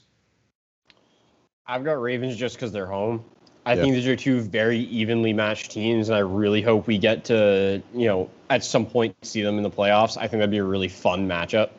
I've 1.66 1.84
got 1.84 1.93
Ravens 2.01 2.36
just 2.36 2.55
because 2.55 2.72
they're 2.72 2.86
home. 2.88 3.24
I 3.66 3.74
Yeah. 3.74 3.82
think 3.82 3.95
these 3.95 4.08
are 4.08 4.16
two 4.16 4.39
very 4.41 4.80
evenly 4.80 5.34
matched 5.34 5.72
teams, 5.72 6.10
and 6.10 6.16
I 6.16 6.20
really 6.20 6.62
hope 6.62 6.88
we 6.88 6.97
get 6.97 7.26
to, 7.26 7.82
you 7.93 8.08
know, 8.08 8.30
at 8.49 8.64
some 8.64 8.86
point 8.86 9.16
see 9.24 9.41
them 9.41 9.58
in 9.58 9.64
the 9.64 9.70
playoffs. 9.70 10.18
I 10.18 10.22
think 10.22 10.39
that'd 10.39 10.49
be 10.51 10.58
a 10.58 10.64
really 10.64 10.88
fun 10.88 11.28
matchup. 11.28 11.70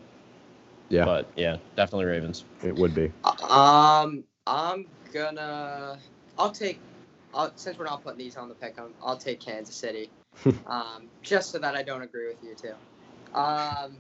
Yeah, 0.91 1.05
But 1.05 1.27
yeah, 1.37 1.57
definitely 1.77 2.07
Ravens. 2.07 2.45
it 2.63 2.75
would 2.75 2.95
be. 2.95 3.11
Um, 3.49 4.25
I'm 4.49 4.87
gonna. 5.13 5.99
I'll 6.39 6.51
take. 6.51 6.81
I'll, 7.35 7.53
since 7.57 7.79
we're 7.79 7.85
not 7.85 8.03
putting 8.03 8.19
these 8.19 8.37
on 8.37 8.49
the 8.49 8.55
pick, 8.55 8.79
I'm, 8.79 8.95
I'll 9.03 9.19
take 9.19 9.41
Kansas 9.41 9.75
City. 9.75 10.11
um, 10.67 11.09
just 11.23 11.51
so 11.51 11.59
that 11.59 11.75
I 11.75 11.83
don't 11.83 12.03
agree 12.03 12.29
with 12.29 12.43
you 12.43 12.55
too. 12.55 12.75
Um, 13.35 13.97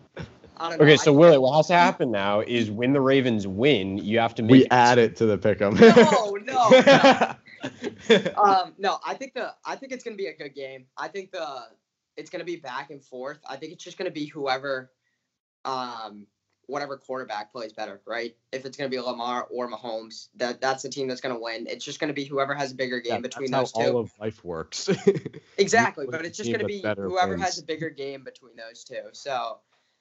I 0.56 0.70
don't 0.70 0.78
know. 0.78 0.84
Okay, 0.84 0.96
so 0.96 1.04
think- 1.04 1.18
Willie, 1.18 1.38
what 1.38 1.56
has 1.56 1.66
to 1.68 1.74
happen 1.74 2.10
now 2.10 2.40
is 2.40 2.70
when 2.70 2.92
the 2.92 3.00
Ravens 3.00 3.46
win, 3.46 3.98
you 3.98 4.18
have 4.18 4.34
to 4.36 4.42
make 4.42 4.50
We 4.50 4.66
add 4.70 4.98
it 4.98 5.16
to 5.16 5.26
the 5.26 5.36
pick'em. 5.36 5.78
No, 5.78 6.36
no, 6.36 7.34
um, 8.42 8.74
no, 8.78 8.98
I 9.06 9.14
think 9.14 9.34
the 9.34 9.54
I 9.64 9.76
think 9.76 9.92
it's 9.92 10.04
gonna 10.04 10.16
be 10.16 10.26
a 10.26 10.34
good 10.34 10.54
game. 10.54 10.86
I 10.96 11.08
think 11.08 11.30
the 11.32 11.64
it's 12.16 12.30
gonna 12.30 12.44
be 12.44 12.56
back 12.56 12.90
and 12.90 13.04
forth. 13.04 13.38
I 13.48 13.56
think 13.56 13.72
it's 13.72 13.84
just 13.84 13.98
gonna 13.98 14.10
be 14.10 14.26
whoever, 14.26 14.90
um, 15.64 16.26
whatever 16.68 16.96
quarterback 16.96 17.50
plays 17.50 17.72
better, 17.72 18.00
right? 18.06 18.36
If 18.52 18.64
it's 18.64 18.76
gonna 18.76 18.90
be 18.90 19.00
Lamar 19.00 19.48
or 19.50 19.70
Mahomes, 19.70 20.28
that 20.36 20.60
that's 20.60 20.82
the 20.82 20.88
team 20.88 21.08
that's 21.08 21.20
gonna 21.20 21.38
win. 21.38 21.66
It's 21.66 21.84
just 21.84 21.98
gonna 21.98 22.12
be 22.12 22.24
whoever 22.24 22.54
has 22.54 22.72
a 22.72 22.74
bigger 22.74 23.00
game 23.00 23.14
Yeah, 23.14 23.20
between 23.20 23.50
that's 23.50 23.72
those 23.72 23.82
how 23.82 23.90
two. 23.90 23.96
all 23.96 24.00
of 24.02 24.12
life 24.20 24.44
works. 24.44 24.88
exactly, 25.58 26.06
but 26.08 26.24
it's 26.24 26.36
just 26.36 26.52
gonna 26.52 26.64
be 26.64 26.82
whoever 26.82 27.32
wins. 27.32 27.42
has 27.42 27.58
a 27.58 27.64
bigger 27.64 27.90
game 27.90 28.22
between 28.22 28.54
those 28.54 28.84
two. 28.84 29.02
So, 29.12 29.58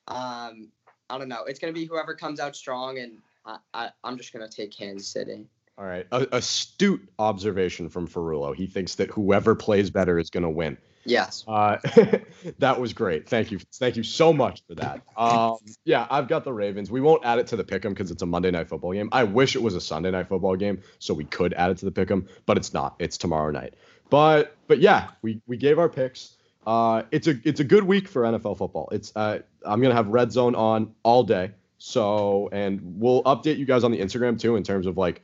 um, 0.07 0.67
I 1.09 1.17
don't 1.17 1.29
know. 1.29 1.45
It's 1.45 1.59
gonna 1.59 1.73
be 1.73 1.85
whoever 1.85 2.13
comes 2.13 2.39
out 2.39 2.55
strong, 2.55 2.99
and 2.99 3.17
I, 3.45 3.57
I 3.73 3.89
I'm 4.03 4.17
just 4.17 4.33
gonna 4.33 4.49
take 4.49 4.71
Kansas 4.71 5.07
City. 5.07 5.47
All 5.77 5.85
right. 5.85 6.07
A, 6.11 6.27
astute 6.31 7.07
observation 7.19 7.87
from 7.87 8.07
Ferrulo. 8.07 8.55
He 8.55 8.65
thinks 8.65 8.95
that 8.95 9.11
whoever 9.11 9.53
plays 9.53 9.91
better 9.91 10.17
is 10.17 10.29
going 10.31 10.43
to 10.43 10.49
win. 10.49 10.75
Yes. 11.07 11.45
Uh, 11.47 11.77
that 12.59 12.79
was 12.79 12.93
great. 12.93 13.27
Thank 13.27 13.51
you. 13.51 13.59
Thank 13.75 13.95
you 13.95 14.03
so 14.03 14.33
much 14.33 14.61
for 14.67 14.75
that. 14.75 15.01
Um, 15.15 15.57
yeah, 15.85 16.05
I've 16.09 16.27
got 16.27 16.43
the 16.43 16.53
Ravens. 16.53 16.91
We 16.91 17.01
won't 17.01 17.25
add 17.25 17.39
it 17.39 17.47
to 17.47 17.55
the 17.55 17.63
pick'em 17.63 17.89
because 17.89 18.11
it's 18.11 18.21
a 18.21 18.25
Monday 18.25 18.51
night 18.51 18.67
football 18.67 18.93
game. 18.93 19.09
I 19.11 19.23
wish 19.23 19.55
it 19.55 19.61
was 19.61 19.73
a 19.73 19.81
Sunday 19.81 20.11
night 20.11 20.27
football 20.27 20.55
game 20.55 20.81
so 20.99 21.13
we 21.13 21.23
could 21.23 21.53
add 21.53 21.71
it 21.71 21.77
to 21.79 21.85
the 21.85 21.91
pick'em, 21.91 22.27
but 22.45 22.57
it's 22.57 22.73
not. 22.73 22.95
It's 22.99 23.17
tomorrow 23.17 23.51
night. 23.51 23.75
But 24.09 24.55
but 24.67 24.79
yeah, 24.79 25.09
we 25.21 25.41
we 25.47 25.57
gave 25.57 25.79
our 25.79 25.89
picks. 25.89 26.35
Uh, 26.65 27.03
it's 27.11 27.27
a 27.27 27.35
it's 27.45 27.61
a 27.61 27.63
good 27.63 27.83
week 27.83 28.07
for 28.07 28.23
NFL 28.23 28.57
football. 28.57 28.89
It's 28.91 29.13
uh, 29.15 29.39
I'm 29.65 29.81
gonna 29.81 29.95
have 29.95 30.09
Red 30.09 30.31
Zone 30.31 30.55
on 30.55 30.93
all 31.03 31.23
day. 31.23 31.51
So 31.77 32.49
and 32.51 32.81
we'll 32.99 33.23
update 33.23 33.57
you 33.57 33.65
guys 33.65 33.83
on 33.83 33.91
the 33.91 33.99
Instagram 33.99 34.39
too 34.39 34.55
in 34.55 34.63
terms 34.63 34.87
of 34.87 34.97
like 34.97 35.23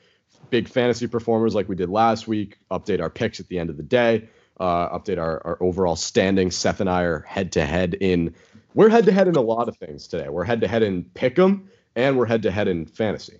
big 0.49 0.69
fantasy 0.69 1.07
performers 1.07 1.55
like 1.55 1.67
we 1.67 1.75
did 1.75 1.89
last 1.89 2.27
week. 2.27 2.57
Update 2.71 3.01
our 3.01 3.09
picks 3.09 3.39
at 3.39 3.47
the 3.47 3.59
end 3.59 3.69
of 3.69 3.77
the 3.77 3.83
day. 3.83 4.29
Uh, 4.59 4.97
update 4.97 5.17
our, 5.17 5.41
our 5.45 5.57
overall 5.61 5.95
standing. 5.95 6.51
Seth 6.51 6.79
and 6.79 6.89
I 6.89 7.03
are 7.03 7.21
head 7.21 7.51
to 7.53 7.65
head 7.65 7.95
in. 7.95 8.35
We're 8.75 8.89
head 8.89 9.05
to 9.05 9.11
head 9.11 9.27
in 9.27 9.35
a 9.35 9.41
lot 9.41 9.67
of 9.67 9.77
things 9.77 10.07
today. 10.07 10.29
We're 10.29 10.43
head 10.43 10.61
to 10.61 10.67
head 10.67 10.83
in 10.83 11.05
pick'em 11.05 11.67
and 11.95 12.17
we're 12.17 12.25
head 12.25 12.43
to 12.43 12.51
head 12.51 12.67
in 12.67 12.85
fantasy. 12.85 13.39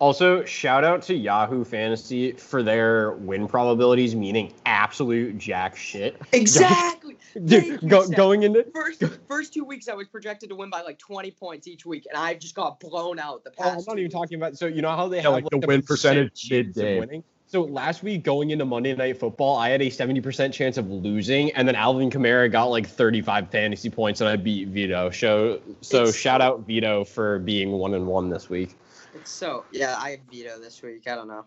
Also, 0.00 0.44
shout 0.46 0.82
out 0.82 1.02
to 1.02 1.14
Yahoo 1.14 1.62
Fantasy 1.62 2.32
for 2.32 2.62
their 2.62 3.12
win 3.12 3.46
probabilities, 3.46 4.16
meaning 4.16 4.54
absolute 4.64 5.36
jack 5.36 5.76
shit. 5.76 6.20
Exactly. 6.32 7.18
Dude, 7.44 7.82
you, 7.82 7.88
go, 7.88 8.08
going 8.08 8.44
into 8.44 8.64
First, 8.74 9.04
first 9.28 9.52
two 9.52 9.64
weeks, 9.64 9.88
I 9.88 9.94
was 9.94 10.08
projected 10.08 10.48
to 10.48 10.56
win 10.56 10.70
by 10.70 10.80
like 10.80 10.98
20 10.98 11.30
points 11.32 11.68
each 11.68 11.84
week, 11.84 12.06
and 12.10 12.18
I 12.18 12.34
just 12.34 12.54
got 12.54 12.80
blown 12.80 13.18
out 13.18 13.44
the 13.44 13.50
Oh, 13.58 13.62
past. 13.62 13.70
I'm 13.70 13.84
not 13.86 13.94
two 13.94 13.98
even 14.00 14.10
talking 14.10 14.36
about. 14.36 14.56
So 14.56 14.66
you 14.66 14.80
know 14.80 14.90
how 14.90 15.06
they 15.08 15.18
Yeah, 15.18 15.24
have 15.24 15.32
like 15.32 15.44
the 15.50 15.58
win 15.58 15.82
percentage 15.82 16.48
chance 16.48 16.76
of 16.78 16.84
winning? 16.84 17.22
So 17.50 17.62
last 17.62 18.04
week 18.04 18.22
going 18.22 18.50
into 18.50 18.64
Monday 18.64 18.94
Night 18.94 19.18
Football, 19.18 19.56
I 19.56 19.70
had 19.70 19.82
a 19.82 19.90
70% 19.90 20.52
chance 20.52 20.76
of 20.78 20.88
losing, 20.88 21.50
and 21.50 21.66
then 21.66 21.74
Alvin 21.74 22.08
Kamara 22.08 22.48
got 22.50 22.66
like 22.66 22.86
35 22.86 23.50
fantasy 23.50 23.90
points, 23.90 24.20
and 24.20 24.30
I 24.30 24.36
beat 24.36 24.68
Vito. 24.68 25.10
So 25.10 25.60
so 25.80 26.02
It's- 26.02 26.14
shout 26.16 26.40
out 26.40 26.60
Vito 26.64 27.02
for 27.04 27.40
being 27.40 27.72
one 27.72 27.94
and 27.94 28.06
one 28.06 28.30
this 28.30 28.48
week. 28.48 28.76
It's 29.16 29.32
so 29.32 29.64
yeah, 29.72 29.96
I 29.98 30.10
have 30.10 30.20
Vito 30.30 30.60
this 30.60 30.80
week. 30.80 31.08
I 31.08 31.16
don't 31.16 31.26
know. 31.26 31.44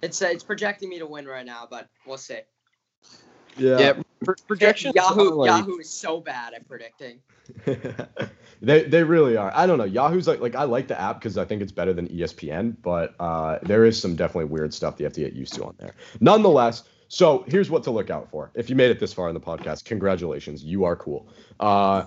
It's 0.00 0.22
uh, 0.22 0.28
it's 0.28 0.42
projecting 0.44 0.88
me 0.88 0.98
to 0.98 1.06
win 1.06 1.26
right 1.26 1.44
now, 1.44 1.66
but 1.70 1.88
we'll 2.06 2.16
see. 2.16 2.40
Yeah. 3.58 3.78
Yep. 3.78 4.06
Pro- 4.24 4.34
projections 4.46 4.94
Yahoo 4.94 5.28
like- 5.34 5.48
Yahoo 5.48 5.76
is 5.78 5.90
so 5.90 6.20
bad 6.22 6.54
at 6.54 6.66
predicting. 6.66 7.20
they 8.62 8.84
they 8.84 9.04
really 9.04 9.36
are. 9.36 9.52
I 9.54 9.66
don't 9.66 9.78
know. 9.78 9.84
Yahoo's 9.84 10.26
like 10.26 10.40
like 10.40 10.54
I 10.54 10.64
like 10.64 10.88
the 10.88 11.00
app 11.00 11.20
because 11.20 11.38
I 11.38 11.44
think 11.44 11.62
it's 11.62 11.72
better 11.72 11.92
than 11.92 12.08
ESPN, 12.08 12.76
but 12.82 13.14
uh, 13.20 13.58
there 13.62 13.84
is 13.84 14.00
some 14.00 14.16
definitely 14.16 14.46
weird 14.46 14.74
stuff 14.74 14.96
you 14.98 15.04
have 15.04 15.12
to 15.14 15.20
get 15.20 15.32
used 15.32 15.54
to 15.54 15.64
on 15.64 15.74
there. 15.78 15.94
Nonetheless, 16.20 16.84
so 17.08 17.44
here's 17.48 17.70
what 17.70 17.84
to 17.84 17.90
look 17.90 18.10
out 18.10 18.30
for. 18.30 18.50
If 18.54 18.68
you 18.68 18.76
made 18.76 18.90
it 18.90 19.00
this 19.00 19.12
far 19.12 19.28
in 19.28 19.34
the 19.34 19.40
podcast, 19.40 19.84
congratulations, 19.84 20.62
you 20.62 20.84
are 20.84 20.96
cool. 20.96 21.28
Uh, 21.58 22.04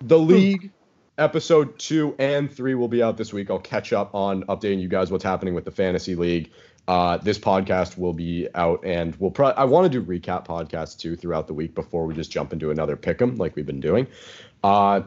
the 0.00 0.18
league 0.18 0.70
episode 1.18 1.78
two 1.78 2.14
and 2.18 2.50
three 2.50 2.74
will 2.74 2.88
be 2.88 3.02
out 3.02 3.16
this 3.16 3.32
week. 3.32 3.50
I'll 3.50 3.58
catch 3.58 3.92
up 3.92 4.14
on 4.14 4.44
updating 4.44 4.80
you 4.80 4.88
guys 4.88 5.10
what's 5.10 5.24
happening 5.24 5.54
with 5.54 5.64
the 5.64 5.70
fantasy 5.70 6.14
league. 6.14 6.50
Uh, 6.88 7.18
this 7.18 7.38
podcast 7.38 7.98
will 7.98 8.14
be 8.14 8.48
out, 8.54 8.82
and 8.82 9.14
we'll 9.16 9.30
probably. 9.30 9.58
I 9.58 9.64
want 9.64 9.92
to 9.92 10.00
do 10.00 10.02
recap 10.02 10.46
podcasts 10.46 10.98
too 10.98 11.16
throughout 11.16 11.46
the 11.46 11.52
week 11.52 11.74
before 11.74 12.06
we 12.06 12.14
just 12.14 12.30
jump 12.30 12.50
into 12.54 12.70
another 12.70 12.96
pick'em 12.96 13.38
like 13.38 13.54
we've 13.56 13.66
been 13.66 13.78
doing. 13.78 14.06
Uh, 14.64 15.02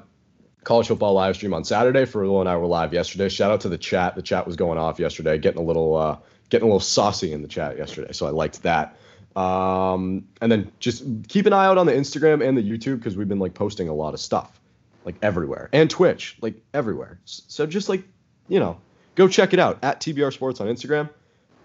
college 0.64 0.88
football 0.88 1.14
live 1.14 1.36
stream 1.36 1.56
on 1.56 1.64
Saturday. 1.64 2.06
Ferrell 2.06 2.40
and 2.40 2.48
I 2.48 2.56
were 2.58 2.68
live 2.68 2.94
yesterday. 2.94 3.30
Shout 3.30 3.50
out 3.50 3.62
to 3.62 3.70
the 3.70 3.80
chat. 3.80 4.14
The 4.14 4.22
chat 4.22 4.46
was 4.46 4.56
going 4.56 4.78
off 4.78 5.00
yesterday, 5.00 5.40
getting 5.40 5.60
a 5.60 5.64
little 5.64 5.96
uh, 5.96 6.18
getting 6.50 6.66
a 6.66 6.68
little 6.68 6.80
saucy 6.80 7.34
in 7.34 7.42
the 7.42 7.48
chat 7.48 7.80
yesterday. 7.80 8.12
So 8.12 8.28
I 8.28 8.30
liked 8.30 8.62
that. 8.62 8.96
Um, 9.36 10.28
and 10.40 10.52
then 10.52 10.72
just 10.80 11.04
keep 11.30 11.48
an 11.48 11.54
eye 11.54 11.66
out 11.66 11.80
on 11.80 11.88
the 11.88 11.94
Instagram 11.94 12.48
and 12.48 12.56
the 12.56 12.62
YouTube 12.62 12.98
because 12.98 13.18
we've 13.18 13.30
been 13.30 13.40
like 13.40 13.56
posting 13.56 13.90
a 13.90 13.94
lot 13.94 14.14
of 14.14 14.20
stuff, 14.20 14.62
like 15.04 15.16
everywhere, 15.24 15.68
and 15.74 15.90
Twitch, 15.90 16.38
like 16.42 16.62
everywhere. 16.76 17.20
So 17.26 17.66
just 17.66 17.90
like 17.90 18.04
you 18.50 18.60
know, 18.60 18.80
go 19.16 19.28
check 19.28 19.54
it 19.54 19.60
out 19.60 19.80
at 19.82 20.00
TBR 20.00 20.32
Sports 20.32 20.62
on 20.62 20.68
Instagram. 20.68 21.10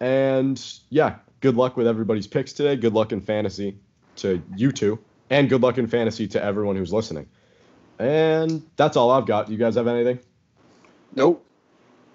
And 0.00 0.62
yeah, 0.90 1.16
good 1.40 1.56
luck 1.56 1.76
with 1.76 1.86
everybody's 1.86 2.26
picks 2.26 2.52
today. 2.52 2.76
Good 2.76 2.92
luck 2.92 3.12
in 3.12 3.20
fantasy 3.20 3.78
to 4.16 4.42
you 4.56 4.72
two, 4.72 4.98
and 5.30 5.48
good 5.48 5.62
luck 5.62 5.78
in 5.78 5.86
fantasy 5.86 6.28
to 6.28 6.42
everyone 6.42 6.76
who's 6.76 6.92
listening. 6.92 7.28
And 7.98 8.62
that's 8.76 8.96
all 8.96 9.10
I've 9.10 9.26
got. 9.26 9.50
You 9.50 9.56
guys 9.56 9.76
have 9.76 9.86
anything? 9.86 10.18
Nope. 11.14 11.44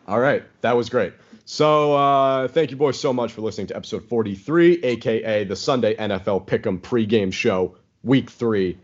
All 0.07 0.19
right, 0.19 0.43
that 0.61 0.75
was 0.75 0.89
great. 0.89 1.13
So 1.45 1.93
uh, 1.95 2.47
thank 2.47 2.71
you 2.71 2.77
boys 2.77 2.99
so 2.99 3.13
much 3.13 3.31
for 3.31 3.41
listening 3.41 3.67
to 3.67 3.75
episode 3.75 4.03
43, 4.03 4.83
aka 4.83 5.43
the 5.43 5.55
Sunday 5.55 5.95
NFL 5.95 6.47
Pick'em 6.47 6.79
pregame 6.79 7.33
show, 7.33 7.75
week 8.03 8.29
three. 8.29 8.77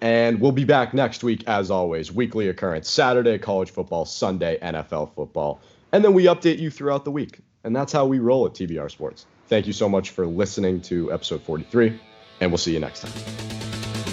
And 0.00 0.40
we'll 0.40 0.52
be 0.52 0.64
back 0.64 0.92
next 0.92 1.24
week, 1.24 1.44
as 1.46 1.70
always. 1.70 2.12
Weekly 2.12 2.48
occurrence 2.48 2.90
Saturday, 2.90 3.38
college 3.38 3.70
football, 3.70 4.04
Sunday, 4.04 4.58
NFL 4.60 5.14
football. 5.14 5.60
And 5.92 6.04
then 6.04 6.12
we 6.12 6.24
update 6.24 6.58
you 6.58 6.70
throughout 6.70 7.04
the 7.04 7.10
week. 7.10 7.40
And 7.64 7.74
that's 7.74 7.92
how 7.92 8.06
we 8.06 8.18
roll 8.18 8.46
at 8.46 8.52
TBR 8.52 8.90
Sports. 8.90 9.26
Thank 9.48 9.66
you 9.66 9.72
so 9.72 9.88
much 9.88 10.10
for 10.10 10.26
listening 10.26 10.80
to 10.82 11.12
episode 11.12 11.42
43, 11.42 11.98
and 12.40 12.50
we'll 12.50 12.58
see 12.58 12.72
you 12.72 12.80
next 12.80 13.00
time. 13.00 14.03